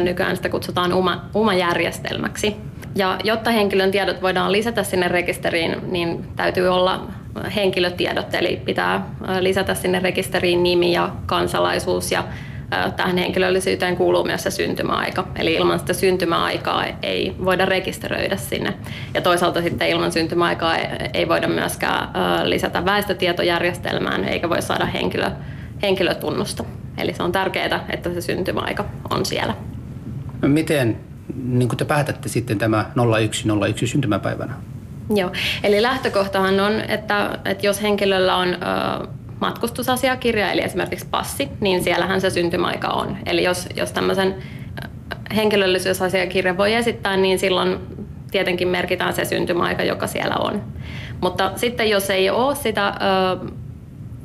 Nykyään 0.00 0.36
sitä 0.36 0.48
kutsutaan 0.48 0.92
UMA, 0.92 1.24
UMA-järjestelmäksi. 1.34 2.56
Ja 2.94 3.18
jotta 3.24 3.50
henkilön 3.50 3.90
tiedot 3.90 4.22
voidaan 4.22 4.52
lisätä 4.52 4.82
sinne 4.82 5.08
rekisteriin, 5.08 5.92
niin 5.92 6.24
täytyy 6.36 6.68
olla 6.68 7.06
henkilötiedot, 7.56 8.34
eli 8.34 8.62
pitää 8.64 9.06
lisätä 9.40 9.74
sinne 9.74 10.00
rekisteriin 10.00 10.62
nimi 10.62 10.92
ja 10.92 11.10
kansalaisuus 11.26 12.12
ja 12.12 12.24
tähän 12.96 13.18
henkilöllisyyteen 13.18 13.96
kuuluu 13.96 14.24
myös 14.24 14.42
se 14.42 14.50
syntymäaika. 14.50 15.28
Eli 15.36 15.54
ilman 15.54 15.78
sitä 15.78 15.92
syntymäaikaa 15.92 16.84
ei 17.02 17.36
voida 17.44 17.64
rekisteröidä 17.64 18.36
sinne. 18.36 18.74
Ja 19.14 19.20
toisaalta 19.20 19.62
sitten 19.62 19.88
ilman 19.88 20.12
syntymäaikaa 20.12 20.76
ei 21.14 21.28
voida 21.28 21.48
myöskään 21.48 22.08
lisätä 22.44 22.84
väestötietojärjestelmään 22.84 24.24
eikä 24.24 24.48
voi 24.48 24.62
saada 24.62 24.86
henkilö, 24.86 25.30
henkilötunnusta. 25.82 26.64
Eli 26.98 27.14
se 27.14 27.22
on 27.22 27.32
tärkeää, 27.32 27.84
että 27.90 28.14
se 28.14 28.20
syntymäaika 28.20 28.84
on 29.10 29.26
siellä. 29.26 29.54
Miten 30.42 30.98
niin 31.44 31.68
te 31.76 31.84
päätätte 31.84 32.28
sitten 32.28 32.58
tämä 32.58 32.90
0101 32.94 33.86
syntymäpäivänä? 33.86 34.54
Joo, 35.16 35.30
eli 35.64 35.82
lähtökohtahan 35.82 36.60
on, 36.60 36.80
että, 36.88 37.38
että 37.44 37.66
jos 37.66 37.82
henkilöllä 37.82 38.36
on 38.36 38.48
ö, 38.48 38.56
matkustusasiakirja, 39.40 40.52
eli 40.52 40.62
esimerkiksi 40.62 41.06
passi, 41.10 41.48
niin 41.60 41.84
siellähän 41.84 42.20
se 42.20 42.30
syntymäaika 42.30 42.88
on. 42.88 43.16
Eli 43.26 43.42
jos, 43.42 43.68
jos 43.76 43.92
tämmöisen 43.92 44.34
henkilöllisyysasiakirjan 45.36 46.56
voi 46.56 46.74
esittää, 46.74 47.16
niin 47.16 47.38
silloin 47.38 47.78
tietenkin 48.30 48.68
merkitään 48.68 49.12
se 49.12 49.24
syntymäaika, 49.24 49.82
joka 49.82 50.06
siellä 50.06 50.36
on. 50.36 50.62
Mutta 51.20 51.52
sitten 51.56 51.90
jos 51.90 52.10
ei 52.10 52.30
ole 52.30 52.54
sitä 52.54 52.88
ö, 52.88 53.50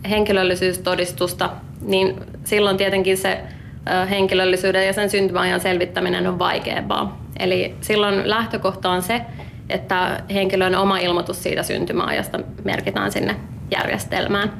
henkilöllisyystodistusta, 0.09 1.49
niin 1.81 2.15
silloin 2.43 2.77
tietenkin 2.77 3.17
se 3.17 3.39
ö, 3.87 4.05
henkilöllisyyden 4.05 4.87
ja 4.87 4.93
sen 4.93 5.09
syntymäajan 5.09 5.59
selvittäminen 5.59 6.27
on 6.27 6.39
vaikeampaa. 6.39 7.21
Eli 7.39 7.75
silloin 7.81 8.29
lähtökohta 8.29 8.89
on 8.89 9.01
se, 9.01 9.21
että 9.69 10.23
henkilön 10.33 10.75
oma 10.75 10.97
ilmoitus 10.97 11.43
siitä 11.43 11.63
syntymäajasta 11.63 12.39
merkitään 12.63 13.11
sinne 13.11 13.35
järjestelmään. 13.71 14.53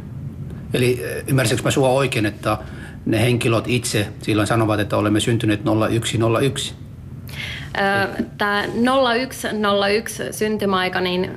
Eli 0.74 1.04
ymmärsikö 1.28 1.62
mä 1.64 1.72
sua 1.72 1.90
oikein, 1.90 2.26
että 2.26 2.58
ne 3.06 3.22
henkilöt 3.22 3.64
itse 3.68 4.08
silloin 4.22 4.48
sanovat, 4.48 4.80
että 4.80 4.98
olemme 4.98 5.20
syntyneet 5.20 5.62
0101? 5.64 6.74
Tämä 8.38 8.64
0101 9.62 10.24
syntymäaika, 10.32 11.02
niin 11.02 11.32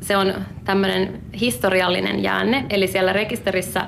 se 0.00 0.16
on 0.16 0.34
tämmöinen 0.64 1.20
historiallinen 1.40 2.22
jäänne, 2.22 2.66
eli 2.70 2.86
siellä 2.86 3.12
rekisterissä 3.12 3.86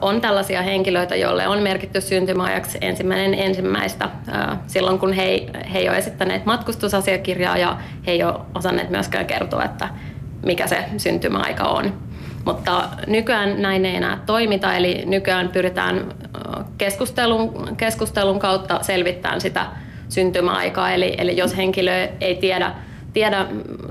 on 0.00 0.20
tällaisia 0.20 0.62
henkilöitä, 0.62 1.16
joille 1.16 1.48
on 1.48 1.62
merkitty 1.62 2.00
syntymäajaksi 2.00 2.78
ensimmäinen 2.80 3.34
ensimmäistä 3.34 4.08
silloin, 4.66 4.98
kun 4.98 5.12
he, 5.12 5.46
he 5.72 5.78
ei 5.78 5.88
ole 5.88 5.98
esittäneet 5.98 6.46
matkustusasiakirjaa 6.46 7.58
ja 7.58 7.76
he 8.06 8.12
ei 8.12 8.22
ole 8.22 8.34
osanneet 8.54 8.90
myöskään 8.90 9.26
kertoa, 9.26 9.64
että 9.64 9.88
mikä 10.46 10.66
se 10.66 10.84
syntymäaika 10.96 11.64
on. 11.64 11.92
Mutta 12.44 12.88
nykyään 13.06 13.62
näin 13.62 13.86
ei 13.86 13.96
enää 13.96 14.18
toimita, 14.26 14.74
eli 14.74 15.02
nykyään 15.06 15.48
pyritään 15.48 16.14
keskustelun, 16.78 17.76
keskustelun 17.76 18.38
kautta 18.38 18.82
selvittämään 18.82 19.40
sitä 19.40 19.66
syntymäaikaa. 20.08 20.90
Eli, 20.90 21.14
eli 21.18 21.36
jos 21.36 21.56
henkilö 21.56 22.08
ei 22.20 22.34
tiedä, 22.34 22.74
tiedä 23.12 23.46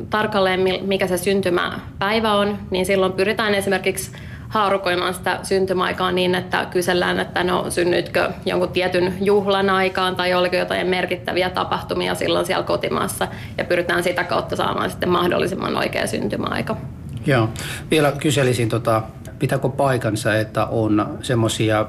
tarkalleen, 0.10 0.60
mikä 0.82 1.08
se 1.08 1.18
syntymäpäivä 1.18 2.34
on, 2.34 2.58
niin 2.72 2.86
silloin 2.86 3.14
pyritään 3.14 3.56
esimerkiksi 3.56 4.12
haarukoimaan 4.54 5.14
sitä 5.14 5.40
syntymäaikaa 5.44 6.12
niin, 6.12 6.36
että 6.36 6.66
kysellään, 6.72 7.20
että 7.20 7.44
no 7.44 7.66
synnytkö 7.70 8.32
jonkun 8.46 8.70
tietyn 8.70 9.14
juhlan 9.22 9.70
aikaan 9.70 10.16
tai 10.16 10.34
oliko 10.34 10.56
jotain 10.56 10.88
merkittäviä 10.88 11.50
tapahtumia 11.50 12.16
silloin 12.16 12.46
siellä 12.46 12.64
kotimaassa 12.64 13.28
ja 13.58 13.64
pyritään 13.64 14.04
sitä 14.04 14.24
kautta 14.24 14.56
saamaan 14.56 14.90
sitten 14.90 15.10
mahdollisimman 15.10 15.78
oikea 15.78 16.08
syntymäaika. 16.08 16.78
Joo. 17.26 17.50
Vielä 17.92 18.12
kyselisin, 18.12 18.70
tota, 18.70 19.04
pitääkö 19.40 19.70
paikansa, 19.70 20.36
että 20.36 20.66
on 20.66 21.18
semmoisia 21.22 21.86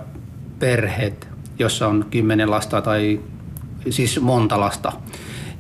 perheet, 0.59 1.29
jossa 1.59 1.89
on 1.89 2.07
kymmenen 2.11 2.51
lasta 2.51 2.83
tai 2.83 3.21
siis 3.91 4.21
monta 4.21 4.61
lasta, 4.61 4.93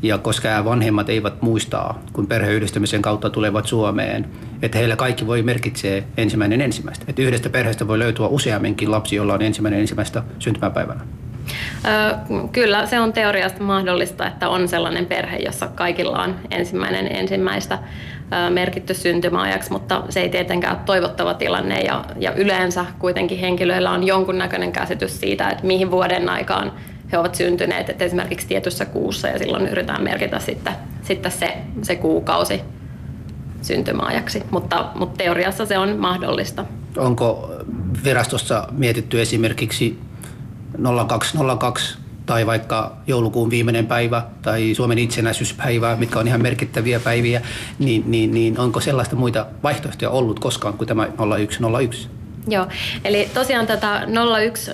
ja 0.04 0.18
koska 0.18 0.64
vanhemmat 0.64 1.08
eivät 1.08 1.42
muista, 1.42 1.94
kun 2.12 2.26
perheyhdistämisen 2.26 3.02
kautta 3.02 3.30
tulevat 3.30 3.66
Suomeen, 3.66 4.26
että 4.62 4.78
heillä 4.78 4.96
kaikki 4.96 5.26
voi 5.26 5.42
merkitsee 5.42 6.04
ensimmäinen 6.16 6.60
ensimmäistä. 6.60 7.04
Että 7.08 7.22
yhdestä 7.22 7.50
perheestä 7.50 7.88
voi 7.88 7.98
löytyä 7.98 8.26
useamminkin 8.26 8.90
lapsi, 8.90 9.16
jolla 9.16 9.34
on 9.34 9.42
ensimmäinen 9.42 9.80
ensimmäistä 9.80 10.22
syntymäpäivänä. 10.38 11.00
Kyllä, 12.52 12.86
se 12.86 13.00
on 13.00 13.12
teoriasta 13.12 13.62
mahdollista, 13.62 14.26
että 14.26 14.48
on 14.48 14.68
sellainen 14.68 15.06
perhe, 15.06 15.36
jossa 15.36 15.66
kaikilla 15.66 16.22
on 16.22 16.34
ensimmäinen 16.50 17.16
ensimmäistä 17.16 17.78
merkitty 18.50 18.94
syntymäajaksi, 18.94 19.72
mutta 19.72 20.02
se 20.08 20.20
ei 20.20 20.28
tietenkään 20.28 20.76
ole 20.76 20.84
toivottava 20.86 21.34
tilanne 21.34 21.80
ja, 21.80 22.04
ja 22.20 22.32
yleensä 22.32 22.86
kuitenkin 22.98 23.38
henkilöillä 23.38 23.90
on 23.90 24.04
jonkunnäköinen 24.04 24.72
käsitys 24.72 25.20
siitä, 25.20 25.48
että 25.48 25.66
mihin 25.66 25.90
vuoden 25.90 26.28
aikaan 26.28 26.72
he 27.12 27.18
ovat 27.18 27.34
syntyneet, 27.34 27.90
että 27.90 28.04
esimerkiksi 28.04 28.46
tietyssä 28.46 28.84
kuussa 28.84 29.28
ja 29.28 29.38
silloin 29.38 29.68
yritetään 29.68 30.04
merkitä 30.04 30.38
sitten, 30.38 30.72
sitten 31.02 31.32
se, 31.32 31.56
se 31.82 31.96
kuukausi 31.96 32.60
syntymäajaksi, 33.62 34.42
mutta, 34.50 34.90
mutta 34.94 35.16
teoriassa 35.16 35.66
se 35.66 35.78
on 35.78 35.96
mahdollista. 35.98 36.64
Onko 36.96 37.50
virastossa 38.04 38.68
mietitty 38.72 39.22
esimerkiksi 39.22 39.98
0202 41.06 41.98
tai 42.26 42.46
vaikka 42.46 42.96
joulukuun 43.06 43.50
viimeinen 43.50 43.86
päivä 43.86 44.22
tai 44.42 44.74
Suomen 44.74 44.98
itsenäisyyspäivä, 44.98 45.96
mitkä 45.96 46.18
on 46.18 46.28
ihan 46.28 46.42
merkittäviä 46.42 47.00
päiviä, 47.00 47.42
niin, 47.78 48.04
niin, 48.06 48.34
niin 48.34 48.58
onko 48.58 48.80
sellaista 48.80 49.16
muita 49.16 49.46
vaihtoehtoja 49.62 50.10
ollut 50.10 50.40
koskaan 50.40 50.74
kuin 50.74 50.88
tämä 50.88 51.08
0101? 51.16 52.08
Joo, 52.48 52.66
eli 53.04 53.28
tosiaan 53.34 53.66
tätä 53.66 54.02
0101 54.06 54.72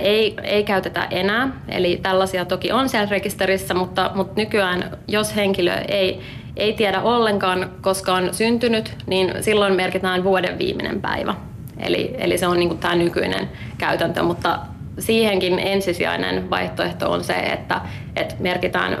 ei, 0.00 0.36
ei 0.42 0.64
käytetä 0.64 1.04
enää, 1.10 1.52
eli 1.68 2.00
tällaisia 2.02 2.44
toki 2.44 2.72
on 2.72 2.88
siellä 2.88 3.10
rekisterissä, 3.10 3.74
mutta, 3.74 4.10
mutta 4.14 4.40
nykyään 4.40 4.98
jos 5.08 5.36
henkilö 5.36 5.74
ei, 5.88 6.20
ei 6.56 6.72
tiedä 6.72 7.00
ollenkaan, 7.00 7.70
koska 7.80 8.14
on 8.14 8.34
syntynyt, 8.34 8.96
niin 9.06 9.32
silloin 9.40 9.74
merkitään 9.74 10.24
vuoden 10.24 10.58
viimeinen 10.58 11.00
päivä. 11.00 11.34
Eli, 11.78 12.14
eli 12.18 12.38
se 12.38 12.46
on 12.46 12.58
niin 12.58 12.78
tämä 12.78 12.94
nykyinen 12.94 13.48
käytäntö, 13.78 14.22
mutta 14.22 14.58
siihenkin 14.98 15.58
ensisijainen 15.58 16.50
vaihtoehto 16.50 17.12
on 17.12 17.24
se, 17.24 17.32
että, 17.34 17.80
että 18.16 18.34
merkitään 18.38 18.92
ö, 18.92 18.98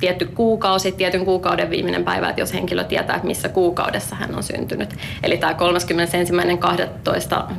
tietty 0.00 0.26
kuukausi, 0.26 0.92
tietyn 0.92 1.24
kuukauden 1.24 1.70
viimeinen 1.70 2.04
päivä, 2.04 2.28
että 2.28 2.40
jos 2.40 2.54
henkilö 2.54 2.84
tietää, 2.84 3.16
että 3.16 3.28
missä 3.28 3.48
kuukaudessa 3.48 4.16
hän 4.16 4.34
on 4.34 4.42
syntynyt. 4.42 4.94
Eli 5.22 5.38
tämä 5.38 5.52
31.12. 5.52 5.56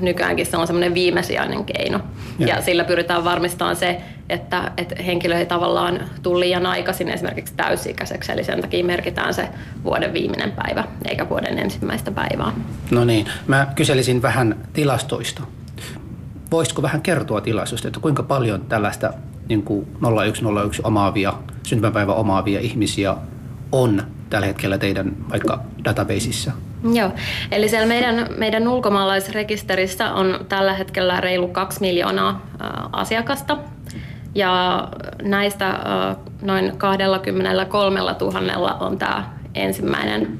nykyäänkin 0.01 0.45
se 0.45 0.57
on 0.57 0.67
semmoinen 0.67 0.93
viimesijainen 0.93 1.65
keino. 1.65 1.99
Ja. 2.39 2.47
ja 2.47 2.61
sillä 2.61 2.83
pyritään 2.83 3.23
varmistamaan 3.23 3.75
se, 3.75 4.01
että, 4.29 4.71
että 4.77 5.03
henkilö 5.03 5.37
ei 5.37 5.45
tavallaan 5.45 5.99
tule 6.23 6.39
liian 6.39 6.65
aikaisin 6.65 7.09
esimerkiksi 7.09 7.53
täysikäiseksi, 7.57 8.31
eli 8.31 8.43
sen 8.43 8.61
takia 8.61 8.85
merkitään 8.85 9.33
se 9.33 9.49
vuoden 9.83 10.13
viimeinen 10.13 10.51
päivä, 10.51 10.83
eikä 11.09 11.29
vuoden 11.29 11.59
ensimmäistä 11.59 12.11
päivää. 12.11 12.51
No 12.91 13.05
niin, 13.05 13.27
mä 13.47 13.67
kyselisin 13.75 14.21
vähän 14.21 14.55
tilastoista 14.73 15.41
voisitko 16.51 16.81
vähän 16.81 17.01
kertoa 17.01 17.41
tilaisuudesta, 17.41 17.87
että 17.87 17.99
kuinka 17.99 18.23
paljon 18.23 18.61
tällaista 18.61 19.13
niin 19.49 19.63
kuin 19.63 19.87
0101 20.01 20.81
omaavia, 20.85 21.33
syntymäpäivä 21.63 22.13
omaavia 22.13 22.59
ihmisiä 22.59 23.15
on 23.71 24.03
tällä 24.29 24.47
hetkellä 24.47 24.77
teidän 24.77 25.15
vaikka 25.29 25.61
databaseissa? 25.83 26.51
Joo, 26.93 27.11
eli 27.51 27.69
siellä 27.69 27.87
meidän, 27.87 28.27
meidän 28.37 28.67
ulkomaalaisrekisterissä 28.67 30.13
on 30.13 30.45
tällä 30.49 30.73
hetkellä 30.73 31.21
reilu 31.21 31.47
2 31.47 31.81
miljoonaa 31.81 32.45
ä, 32.61 32.67
asiakasta. 32.91 33.57
Ja 34.35 34.87
näistä 35.21 35.69
ä, 35.69 35.79
noin 36.41 36.77
23 36.77 37.99
000 37.99 38.73
on 38.79 38.97
tämä 38.97 39.29
ensimmäinen 39.55 40.39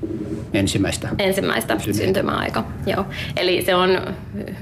ensimmäistä, 0.55 1.09
ensimmäistä 1.17 1.77
syntymäaika. 1.91 2.63
Joo. 2.85 3.05
Eli 3.35 3.61
se 3.61 3.75
on 3.75 3.89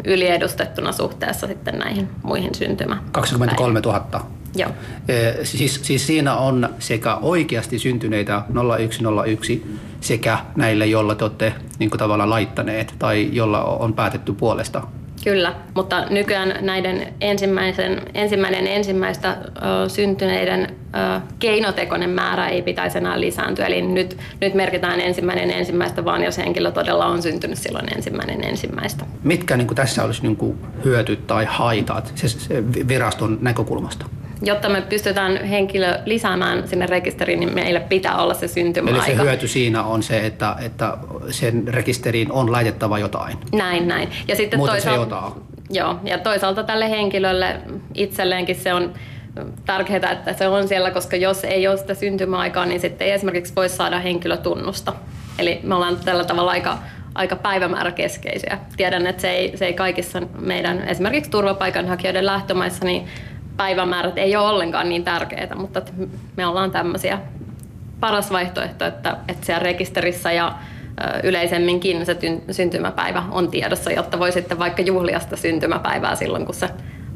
yliedustettuna 0.05 0.91
suhteessa 0.91 1.47
sitten 1.47 1.79
näihin 1.79 2.09
muihin 2.23 2.55
syntymä. 2.55 3.03
23 3.11 3.79
000. 3.79 4.25
Joo. 4.55 4.71
E, 5.07 5.45
siis, 5.45 5.79
siis 5.83 6.07
siinä 6.07 6.35
on 6.35 6.69
sekä 6.79 7.15
oikeasti 7.15 7.79
syntyneitä 7.79 8.41
0101 8.53 9.65
sekä 10.01 10.37
näille, 10.55 10.85
joilla 10.85 11.15
te 11.15 11.23
olette 11.23 11.53
niin 11.79 11.89
tavallaan 11.89 12.29
laittaneet 12.29 12.95
tai 12.99 13.29
jolla 13.31 13.63
on 13.63 13.93
päätetty 13.93 14.33
puolesta 14.33 14.81
Kyllä, 15.23 15.53
mutta 15.75 16.05
nykyään 16.09 16.55
näiden 16.61 17.13
ensimmäisen, 17.21 18.01
ensimmäinen 18.13 18.67
ensimmäistä 18.67 19.37
ö, 19.55 19.89
syntyneiden 19.89 20.61
ö, 20.69 21.21
keinotekoinen 21.39 22.09
määrä 22.09 22.47
ei 22.47 22.61
pitäisi 22.61 22.97
enää 22.97 23.19
lisääntyä. 23.19 23.65
Eli 23.65 23.81
nyt, 23.81 24.17
nyt 24.41 24.53
merkitään 24.53 25.01
ensimmäinen 25.01 25.51
ensimmäistä, 25.51 26.05
vaan 26.05 26.23
jos 26.23 26.37
henkilö 26.37 26.71
todella 26.71 27.05
on 27.05 27.21
syntynyt 27.21 27.57
silloin 27.57 27.95
ensimmäinen 27.95 28.43
ensimmäistä. 28.43 29.05
Mitkä 29.23 29.57
niin 29.57 29.67
kuin 29.67 29.75
tässä 29.75 30.03
olisi 30.03 30.21
niin 30.21 30.35
kuin 30.35 30.57
hyötyt 30.85 31.27
tai 31.27 31.45
haitat 31.49 32.11
se 32.15 32.63
viraston 32.87 33.37
näkökulmasta? 33.41 34.05
Jotta 34.43 34.69
me 34.69 34.81
pystytään 34.81 35.45
henkilö 35.45 35.99
lisäämään 36.05 36.67
sinne 36.67 36.85
rekisteriin, 36.85 37.39
niin 37.39 37.53
meillä 37.53 37.79
pitää 37.79 38.17
olla 38.17 38.33
se 38.33 38.47
syntymäaika. 38.47 39.05
Eli 39.05 39.15
se 39.15 39.23
hyöty 39.23 39.47
siinä 39.47 39.83
on 39.83 40.03
se, 40.03 40.25
että, 40.25 40.55
että 40.65 40.97
sen 41.29 41.67
rekisteriin 41.67 42.31
on 42.31 42.51
laitettava 42.51 42.99
jotain. 42.99 43.37
Näin, 43.53 43.87
näin. 43.87 44.09
Ja 44.27 44.35
sitten 44.35 44.59
Muuten 44.59 44.73
toisaalta, 44.73 45.31
se 45.35 45.53
Joo, 45.69 45.99
ja 46.03 46.17
toisaalta 46.17 46.63
tälle 46.63 46.89
henkilölle 46.89 47.57
itselleenkin 47.93 48.55
se 48.55 48.73
on 48.73 48.93
tärkeää, 49.65 50.11
että 50.11 50.33
se 50.33 50.47
on 50.47 50.67
siellä, 50.67 50.91
koska 50.91 51.15
jos 51.15 51.43
ei 51.43 51.67
ole 51.67 51.77
sitä 51.77 51.93
syntymäaikaa, 51.93 52.65
niin 52.65 52.79
sitten 52.79 53.07
ei 53.07 53.13
esimerkiksi 53.13 53.55
voi 53.55 53.69
saada 53.69 53.99
henkilötunnusta. 53.99 54.93
Eli 55.39 55.59
me 55.63 55.75
ollaan 55.75 55.97
tällä 56.05 56.23
tavalla 56.23 56.51
aika, 56.51 56.77
aika 57.15 57.35
päivämääräkeskeisiä. 57.35 58.57
Tiedän, 58.77 59.07
että 59.07 59.21
se 59.21 59.31
ei, 59.31 59.57
se 59.57 59.65
ei 59.65 59.73
kaikissa 59.73 60.21
meidän 60.39 60.81
esimerkiksi 60.87 61.31
turvapaikanhakijoiden 61.31 62.25
lähtömaissa, 62.25 62.85
niin 62.85 63.07
päivämäärät 63.57 64.17
ei 64.17 64.35
ole 64.35 64.49
ollenkaan 64.49 64.89
niin 64.89 65.03
tärkeitä, 65.03 65.55
mutta 65.55 65.81
me 66.37 66.45
ollaan 66.45 66.71
tämmöisiä. 66.71 67.19
Paras 67.99 68.31
vaihtoehto, 68.31 68.85
että, 68.85 69.17
että 69.27 69.45
siellä 69.45 69.63
rekisterissä 69.63 70.31
ja 70.31 70.55
yleisemminkin 71.23 72.05
se 72.05 72.17
syntymäpäivä 72.51 73.23
on 73.31 73.51
tiedossa, 73.51 73.91
jotta 73.91 74.19
voi 74.19 74.31
sitten 74.31 74.59
vaikka 74.59 74.81
juhlia 74.81 75.19
sitä 75.19 75.35
syntymäpäivää 75.35 76.15
silloin, 76.15 76.45
kun 76.45 76.55
se 76.55 76.69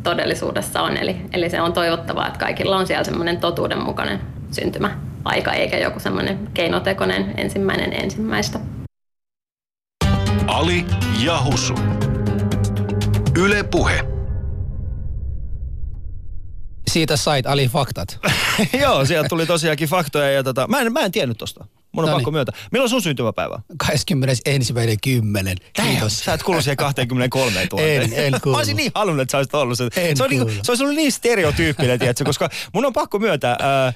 todellisuudessa 0.04 0.82
on. 0.82 0.98
Eli, 0.98 1.18
eli 1.34 1.50
se 1.50 1.62
on 1.62 1.74
toivottavaa, 1.74 2.28
että 2.28 2.40
kaikilla 2.40 2.78
on 2.78 2.88
siellä 2.88 3.04
semmoinen 3.04 3.38
totuudenmukainen 3.38 4.22
syntymäaika, 4.52 5.54
eikä 5.54 5.78
joku 5.78 6.00
semmoinen 6.00 6.40
keinotekoinen 6.54 7.34
ensimmäinen 7.38 7.94
ensimmäistä. 7.94 8.60
Ali 10.48 10.86
ja 11.26 11.44
Husu. 11.44 11.74
Yle 13.38 13.64
Puhe. 13.64 14.17
Siitä 16.88 17.18
sait 17.18 17.48
Ali 17.48 17.68
faktat. 17.68 18.20
Joo, 18.82 19.06
sieltä 19.06 19.30
tuli 19.30 19.46
tosiaankin 19.46 19.88
faktoja 19.90 20.32
ja 20.32 20.44
tota, 20.44 20.68
mä, 20.68 20.80
en, 20.82 20.94
mä 20.94 21.00
en 21.00 21.12
tiennyt 21.12 21.38
tosta. 21.38 21.66
Mun 21.92 22.04
on 22.04 22.10
No 22.10 22.16
pakko 22.16 22.30
niin. 22.30 22.34
myöntää. 22.36 22.58
Milloin 22.72 22.90
sun 22.90 23.02
syntymäpäivä? 23.02 23.60
21.10. 23.84 23.90
Kiitos. 25.74 26.20
Sä 26.20 26.34
et 26.34 26.44
kuulu 26.44 26.62
siihen 26.62 26.78
23 26.78 27.68
000. 27.72 27.84
En, 27.88 28.14
en 28.14 28.42
kuulu. 28.44 28.54
Mä 28.56 28.58
olisin 28.58 28.78
niin 28.78 28.92
halunnut, 28.96 29.22
että 29.22 29.32
sä 29.32 29.38
olisit 29.38 29.54
ollut 29.54 29.78
se. 29.78 29.90
En 29.96 30.18
se, 30.18 30.24
on 30.24 30.30
kuulu. 30.30 30.52
se 30.64 30.72
olisi 30.72 30.84
ollut 30.84 30.96
niin 30.96 31.12
stereotyyppinen, 31.12 32.00
tiedätkö, 32.00 32.24
koska 32.26 32.50
mun 32.74 32.86
on 32.86 32.94
pakko 32.94 33.20
myöntää, 33.20 33.56
ää, 33.60 33.84
ää, 33.86 33.94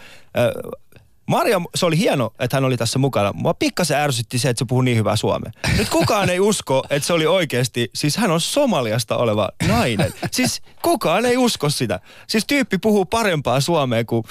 Maria, 1.32 1.62
se 1.76 1.86
oli 1.86 1.98
hieno, 1.98 2.34
että 2.40 2.58
hän 2.58 2.66
oli 2.66 2.78
tässä 2.78 3.00
mukana. 3.00 3.34
Mua 3.34 3.54
pikkasen 3.54 3.98
ärsytti 3.98 4.40
se, 4.40 4.50
että 4.50 4.60
se 4.60 4.66
puhuu 4.66 4.82
niin 4.82 4.98
hyvää 4.98 5.16
suomea. 5.16 5.52
Nyt 5.78 5.90
kukaan 5.90 6.30
ei 6.30 6.40
usko, 6.40 6.84
että 6.90 7.08
se 7.08 7.14
oli 7.14 7.28
oikeasti, 7.28 7.90
siis 7.96 8.18
hän 8.18 8.32
on 8.32 8.42
Somaliasta 8.42 9.18
oleva 9.18 9.50
nainen. 9.68 10.14
Siis 10.32 10.62
kukaan 10.82 11.26
ei 11.26 11.38
usko 11.38 11.70
sitä. 11.70 12.00
Siis 12.28 12.46
tyyppi 12.48 12.78
puhuu 12.78 13.06
parempaa 13.06 13.62
suomea 13.62 14.06
kuin 14.06 14.24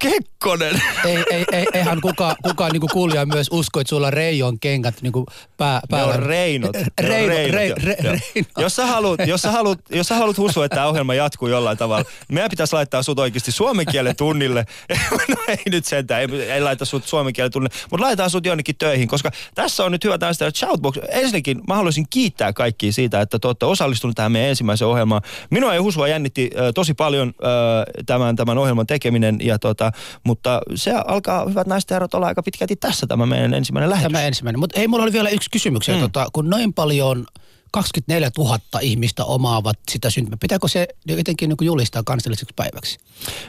Kekkonen. 0.00 0.82
ei, 1.04 1.24
ei, 1.30 1.44
ei, 1.52 1.66
eihän 1.74 2.00
kukaan, 2.00 2.36
kukaan 2.42 2.72
niinku 2.72 2.88
kuulija 2.92 3.26
myös 3.26 3.48
usko, 3.50 3.80
että 3.80 3.88
sulla 3.88 4.06
on 4.06 4.12
Reijon 4.12 4.60
kengät 4.60 4.94
niinku 5.02 5.26
pää, 5.56 5.80
päällä. 5.90 6.16
reinot. 6.16 6.72
Ne 6.72 6.80
on 6.80 7.08
Reinot, 7.08 7.36
reinot, 7.36 7.54
rei, 7.54 7.68
joo, 7.68 7.76
re, 7.82 7.96
joo. 8.04 8.12
reinot. 8.12 8.52
Jos 8.58 8.76
sä 8.76 8.86
haluat, 8.86 9.20
jos 9.26 9.42
sä 9.42 9.50
haluat, 9.50 9.78
jos 9.90 10.06
sä 10.06 10.14
haluat 10.14 10.38
husua, 10.38 10.64
että 10.64 10.74
tämä 10.74 10.86
ohjelma 10.86 11.14
jatkuu 11.14 11.48
jollain 11.48 11.78
tavalla, 11.78 12.04
meidän 12.32 12.50
pitäisi 12.50 12.72
laittaa 12.72 13.02
sut 13.02 13.18
oikeasti 13.18 13.52
suomen 13.52 13.86
kielen 13.86 14.16
tunnille. 14.16 14.66
no 15.28 15.36
ei 15.48 15.62
nyt 15.70 15.84
sentään, 15.84 16.20
ei, 16.20 16.42
ei 16.42 16.60
laita 16.60 16.84
sut 16.84 17.04
suomen 17.04 17.32
kielen 17.32 17.52
tunnille, 17.52 17.76
mutta 17.90 18.04
laitetaan 18.04 18.30
sut 18.30 18.46
jonnekin 18.46 18.76
töihin, 18.78 19.08
koska 19.08 19.30
tässä 19.54 19.84
on 19.84 19.92
nyt 19.92 20.04
hyvä 20.04 20.18
tästä 20.18 20.50
shoutbox. 20.56 20.96
Ensinnäkin 21.08 21.60
mä 21.68 21.74
haluaisin 21.74 22.06
kiittää 22.10 22.52
kaikkia 22.52 22.92
siitä, 22.92 23.20
että 23.20 23.38
te 23.38 23.46
olette 23.46 23.66
osallistunut 23.66 24.16
tähän 24.16 24.32
meidän 24.32 24.48
ensimmäiseen 24.48 24.88
ohjelmaan. 24.88 25.22
Minua 25.50 25.74
ja 25.74 25.82
Husua 25.82 26.08
jännitti 26.08 26.50
äh, 26.56 26.62
tosi 26.74 26.94
paljon 26.94 27.28
äh, 27.28 28.04
tämän, 28.06 28.36
tämän 28.36 28.58
ohjelman 28.58 28.86
tekeminen, 28.86 29.38
ja 29.42 29.58
tota, 29.58 29.77
mutta 30.24 30.60
se 30.74 30.92
alkaa, 31.06 31.48
hyvät 31.48 31.66
naiset 31.66 31.90
ja 31.90 31.94
herrat, 31.94 32.14
olla 32.14 32.26
aika 32.26 32.42
pitkälti 32.42 32.76
tässä 32.76 33.06
tämä 33.06 33.26
meidän 33.26 33.54
ensimmäinen 33.54 33.90
lähetys. 33.90 34.12
Tämä 34.12 34.24
ensimmäinen. 34.24 34.60
Mutta 34.60 34.78
hei, 34.78 34.88
mulla 34.88 35.02
oli 35.02 35.12
vielä 35.12 35.28
yksi 35.28 35.50
kysymys. 35.50 35.88
Mm. 35.88 36.00
Tota, 36.00 36.26
kun 36.32 36.50
noin 36.50 36.74
paljon 36.74 37.26
24 37.72 38.30
000 38.38 38.58
ihmistä 38.80 39.24
omaavat 39.24 39.78
sitä 39.90 40.10
syntymää, 40.10 40.38
pitääkö 40.40 40.68
se 40.68 40.88
jotenkin 41.06 41.48
niin 41.48 41.66
julistaa 41.66 42.02
kansalliseksi 42.02 42.54
päiväksi? 42.56 42.98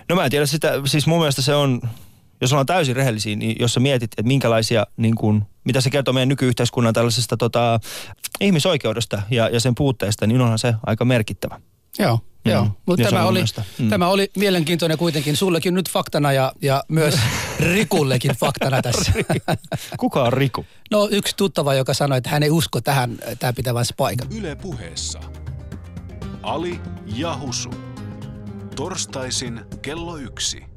No 0.10 0.16
mä 0.16 0.26
en 0.26 0.32
tiedä 0.32 0.46
sitä, 0.46 0.74
siis 0.86 1.08
mun 1.08 1.20
mielestä 1.20 1.42
se 1.42 1.56
on, 1.56 1.82
jos 2.42 2.54
ollaan 2.54 2.66
täysin 2.66 2.96
rehellisiä, 2.96 3.36
niin 3.36 3.56
jos 3.60 3.74
sä 3.74 3.80
mietit, 3.80 4.14
että 4.14 4.24
minkälaisia, 4.24 4.88
niin 4.98 5.16
kuin, 5.16 5.44
mitä 5.64 5.82
se 5.82 5.90
kertoo 5.90 6.14
meidän 6.14 6.30
nykyyhteiskunnan 6.30 6.94
tällaisesta 6.94 7.38
tota, 7.38 7.80
ihmisoikeudesta 8.42 9.22
ja, 9.30 9.50
ja 9.50 9.60
sen 9.60 9.76
puutteesta, 9.76 10.28
niin 10.28 10.42
onhan 10.42 10.60
se 10.60 10.74
aika 10.86 11.06
merkittävä. 11.06 11.62
Joo. 12.00 12.20
Mm. 12.46 12.52
Joo, 12.52 12.68
mutta 12.86 13.02
Ja 13.04 13.10
tämä 13.10 13.26
oli. 13.26 13.44
Mm. 13.80 13.90
tämä 13.90 14.08
oli 14.08 14.32
mielenkiintoinen 14.38 14.98
kuitenkin 14.98 15.38
sullekin 15.38 15.74
nyt 15.74 15.90
faktana 15.90 16.32
ja, 16.32 16.54
ja 16.62 16.84
myös 16.88 17.20
Rikullekin 17.74 18.32
faktana 18.32 18.82
tässä. 18.82 19.14
Kuka 19.98 20.24
on 20.24 20.34
Riku? 20.34 20.66
No 20.92 21.08
yksi 21.12 21.36
tuttava, 21.38 21.74
joka 21.74 21.94
sanoi, 21.94 22.18
että 22.18 22.30
hän 22.30 22.44
ei 22.44 22.52
usko 22.52 22.82
tähän, 22.82 23.18
tämä 23.40 23.54
pitävänsä 23.54 23.94
paikan. 23.98 24.28
Yle 24.38 24.56
Puheessa. 24.56 25.20
Ali 26.44 26.82
ja 27.16 27.38
Husu. 27.38 27.70
Torstaisin 28.76 29.62
kello 29.82 30.18
yksi. 30.18 30.69